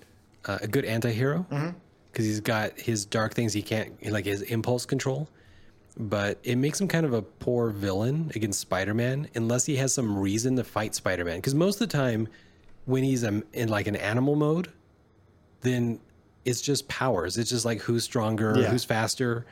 uh, 0.46 0.58
a 0.62 0.68
good 0.68 0.84
anti-hero 0.84 1.46
because 1.48 1.62
Mm-hmm. 1.62 2.22
he's 2.22 2.40
got 2.40 2.78
his 2.78 3.04
dark 3.04 3.34
things 3.34 3.52
he 3.52 3.62
can't 3.62 3.92
like 4.10 4.26
his 4.26 4.42
impulse 4.42 4.84
control, 4.86 5.28
but 5.96 6.38
it 6.44 6.56
makes 6.56 6.80
him 6.80 6.88
kind 6.88 7.06
of 7.06 7.12
a 7.12 7.22
poor 7.22 7.70
villain 7.70 8.30
against 8.34 8.60
Spider-Man 8.60 9.28
unless 9.34 9.64
he 9.66 9.76
has 9.76 9.94
some 9.94 10.16
reason 10.18 10.56
to 10.56 10.64
fight 10.64 10.94
Spider-Man. 10.94 11.36
Because 11.36 11.54
most 11.54 11.80
of 11.80 11.88
the 11.88 11.96
time, 11.96 12.28
when 12.88 13.04
he's 13.04 13.22
um, 13.22 13.44
in 13.52 13.68
like 13.68 13.86
an 13.86 13.96
animal 13.96 14.34
mode, 14.34 14.72
then 15.60 16.00
it's 16.46 16.62
just 16.62 16.88
powers. 16.88 17.36
It's 17.36 17.50
just 17.50 17.66
like 17.66 17.82
who's 17.82 18.02
stronger, 18.02 18.54
Yeah. 18.58 18.68
who's 18.70 18.82
faster. 18.82 19.44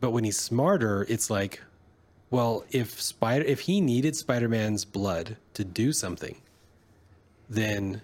But 0.00 0.12
when 0.12 0.24
he's 0.24 0.38
smarter, 0.38 1.04
it's 1.08 1.28
like, 1.28 1.60
well, 2.30 2.64
if 2.70 2.98
Spider 3.00 3.44
if 3.44 3.60
he 3.60 3.82
needed 3.82 4.16
Spider-Man's 4.16 4.86
blood 4.86 5.36
to 5.52 5.64
do 5.64 5.92
something, 5.92 6.40
then 7.50 8.00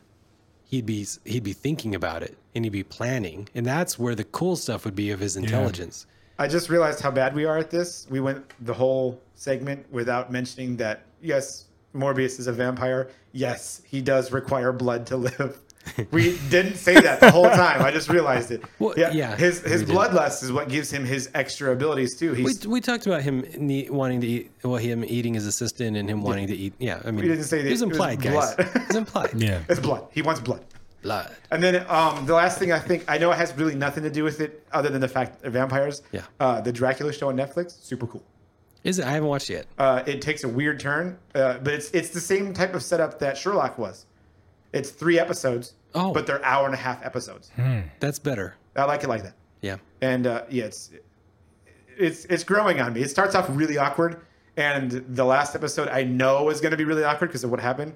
he'd 0.65 0.85
be 0.85 1.07
he'd 1.25 1.45
be 1.45 1.55
thinking 1.55 1.95
about 1.95 2.23
it 2.23 2.37
and 2.55 2.65
he'd 2.67 2.71
be 2.71 2.83
planning. 2.85 3.49
And 3.55 3.65
that's 3.65 3.99
where 3.99 4.15
the 4.15 4.25
cool 4.25 4.55
stuff 4.57 4.85
would 4.85 4.95
be 4.95 5.11
of 5.13 5.21
his 5.21 5.37
intelligence. 5.37 6.07
I 6.39 6.47
just 6.47 6.69
realized 6.69 7.01
how 7.01 7.11
bad 7.11 7.35
we 7.35 7.47
are 7.47 7.57
at 7.57 7.71
this. 7.71 8.07
We 8.11 8.21
went 8.21 8.45
the 8.67 8.75
whole 8.75 9.19
segment 9.35 9.87
without 9.91 10.31
mentioning 10.31 10.77
that 10.77 11.05
yes, 11.23 11.67
Morbius 11.95 12.39
is 12.39 12.47
a 12.47 12.53
vampire. 12.53 13.09
Yes, 13.33 13.83
he 13.87 14.01
does 14.03 14.33
require 14.33 14.73
blood 14.73 15.07
to 15.09 15.17
live. 15.17 15.59
We 16.13 16.39
didn't 16.49 16.77
say 16.77 16.99
that 16.99 17.21
the 17.21 17.31
whole 17.31 17.45
time. 17.51 17.83
I 17.83 17.91
just 17.91 18.09
realized 18.09 18.51
it. 18.51 18.63
Well, 18.79 18.95
yeah, 18.97 19.37
his 19.37 19.61
his 19.61 19.85
bloodlust 19.85 20.43
is 20.43 20.51
what 20.51 20.71
gives 20.71 20.91
him 20.91 21.05
his 21.05 21.29
extra 21.35 21.73
abilities 21.73 22.17
too. 22.17 22.33
We, 22.33 22.39
He's 22.43 22.67
we 22.67 22.81
talked 22.81 23.07
about 23.07 23.21
him 23.21 23.45
ne- 23.59 23.91
wanting 23.91 24.23
to 24.23 24.27
eat, 24.27 24.51
well, 24.63 24.77
him 24.77 25.05
eating 25.05 25.35
his 25.35 25.47
assistant 25.47 25.97
and 25.99 26.09
him 26.09 26.23
wanting 26.23 26.47
to 26.47 26.55
eat. 26.57 26.73
Yeah, 26.79 27.03
I 27.05 27.11
mean, 27.11 27.17
We 27.21 27.29
didn't 27.29 27.45
say 27.45 27.59
that 27.63 27.69
it 27.69 27.71
was 27.71 27.83
it 27.83 27.89
was 27.89 27.93
implied, 27.99 28.23
guys. 28.23 28.55
blood. 28.55 28.71
It 28.91 28.97
implied. 28.97 29.31
Yeah. 29.37 29.61
it's 29.69 29.81
blood. 29.81 30.07
He 30.11 30.23
wants 30.23 30.41
blood. 30.41 30.65
Blood. 31.03 31.37
And 31.51 31.63
then 31.63 31.85
um, 31.91 32.25
the 32.25 32.33
last 32.33 32.59
thing 32.59 32.73
I 32.73 32.79
think 32.79 33.05
I 33.07 33.19
know 33.19 33.31
it 33.31 33.37
has 33.37 33.55
really 33.55 33.75
nothing 33.75 34.05
to 34.05 34.11
do 34.11 34.25
with 34.25 34.41
it 34.41 34.67
other 34.73 34.89
than 34.89 35.03
the 35.03 35.09
fact 35.09 35.33
that 35.35 35.43
they're 35.43 35.51
vampires. 35.51 36.01
Yeah. 36.13 36.23
Uh, 36.41 36.63
the 36.63 36.73
Dracula 36.73 37.13
show 37.13 37.29
on 37.29 37.37
Netflix, 37.37 37.79
super 37.85 38.07
cool. 38.07 38.23
Is 38.85 38.99
it? 38.99 39.07
I 39.07 39.11
haven't 39.13 39.29
watched 39.29 39.51
it 39.51 39.55
yet. 39.55 39.67
Uh, 39.79 40.03
it 40.07 40.21
takes 40.23 40.45
a 40.45 40.49
weird 40.49 40.79
turn, 40.79 41.19
uh, 41.35 41.59
but 41.59 41.73
it's 41.73 41.91
it's 41.91 42.11
the 42.11 42.21
same 42.21 42.53
type 42.53 42.75
of 42.75 42.83
setup 42.83 43.19
that 43.21 43.37
Sherlock 43.37 43.79
was. 43.79 44.07
It's 44.73 44.91
three 44.91 45.19
episodes, 45.19 45.75
Oh. 45.95 46.13
but 46.13 46.27
they're 46.27 46.45
hour 46.45 46.67
and 46.67 46.75
a 46.75 46.79
half 46.79 47.05
episodes. 47.05 47.51
That's 48.01 48.19
better. 48.19 48.57
I 48.77 48.85
like 48.85 49.03
it 49.05 49.09
like 49.09 49.23
that. 49.23 49.35
Yeah. 49.63 49.77
And 50.03 50.27
uh, 50.27 50.45
yeah, 50.51 50.65
it's 50.65 50.91
it's 51.97 52.25
it's 52.27 52.45
growing 52.45 52.81
on 52.81 52.93
me. 52.93 53.03
It 53.03 53.11
starts 53.11 53.35
off 53.35 53.47
really 53.51 53.79
awkward, 53.79 54.21
and 54.57 54.91
the 54.91 55.25
last 55.25 55.55
episode 55.55 55.89
I 55.89 56.03
know 56.05 56.51
is 56.51 56.61
going 56.61 56.73
to 56.73 56.77
be 56.77 56.85
really 56.85 57.05
awkward 57.05 57.29
because 57.29 57.45
of 57.45 57.51
what 57.51 57.61
happened. 57.61 57.95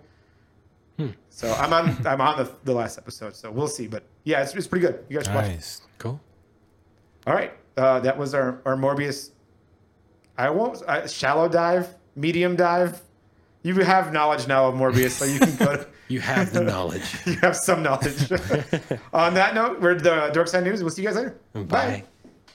Hmm. 0.96 1.08
So 1.28 1.52
I'm 1.52 1.72
on 1.72 1.96
I'm 2.06 2.20
on 2.22 2.38
the, 2.38 2.50
the 2.64 2.72
last 2.72 2.96
episode, 2.96 3.36
so 3.36 3.50
we'll 3.50 3.68
see. 3.68 3.86
But 3.88 4.04
yeah, 4.24 4.40
it's, 4.42 4.54
it's 4.54 4.66
pretty 4.66 4.86
good. 4.86 5.04
You 5.10 5.18
guys 5.18 5.26
should 5.26 5.34
watch 5.34 5.44
it. 5.46 5.48
Nice. 5.50 5.82
Cool. 5.98 6.18
All 7.26 7.34
right, 7.34 7.52
uh, 7.76 8.00
that 8.00 8.16
was 8.16 8.32
our 8.34 8.62
our 8.64 8.76
Morbius. 8.76 9.32
I 10.38 10.50
won't 10.50 10.80
uh, 10.82 11.06
shallow 11.08 11.48
dive, 11.48 11.94
medium 12.14 12.56
dive. 12.56 13.02
You 13.62 13.74
have 13.80 14.12
knowledge 14.12 14.46
now 14.46 14.68
of 14.68 14.76
Morbius, 14.76 15.10
so 15.10 15.24
you 15.24 15.40
can 15.40 15.56
go. 15.56 15.76
To, 15.76 15.86
You 16.08 16.20
have 16.20 16.54
the 16.54 16.62
knowledge. 16.62 17.02
you 17.26 17.34
have 17.36 17.54
some 17.54 17.82
knowledge. 17.82 18.32
On 19.12 19.34
that 19.34 19.54
note, 19.54 19.78
we're 19.80 19.94
the 19.94 20.30
Dork 20.32 20.48
Side 20.48 20.64
News. 20.64 20.82
We'll 20.82 20.90
see 20.90 21.02
you 21.02 21.08
guys 21.08 21.16
later. 21.16 21.38
Bye. 21.52 22.04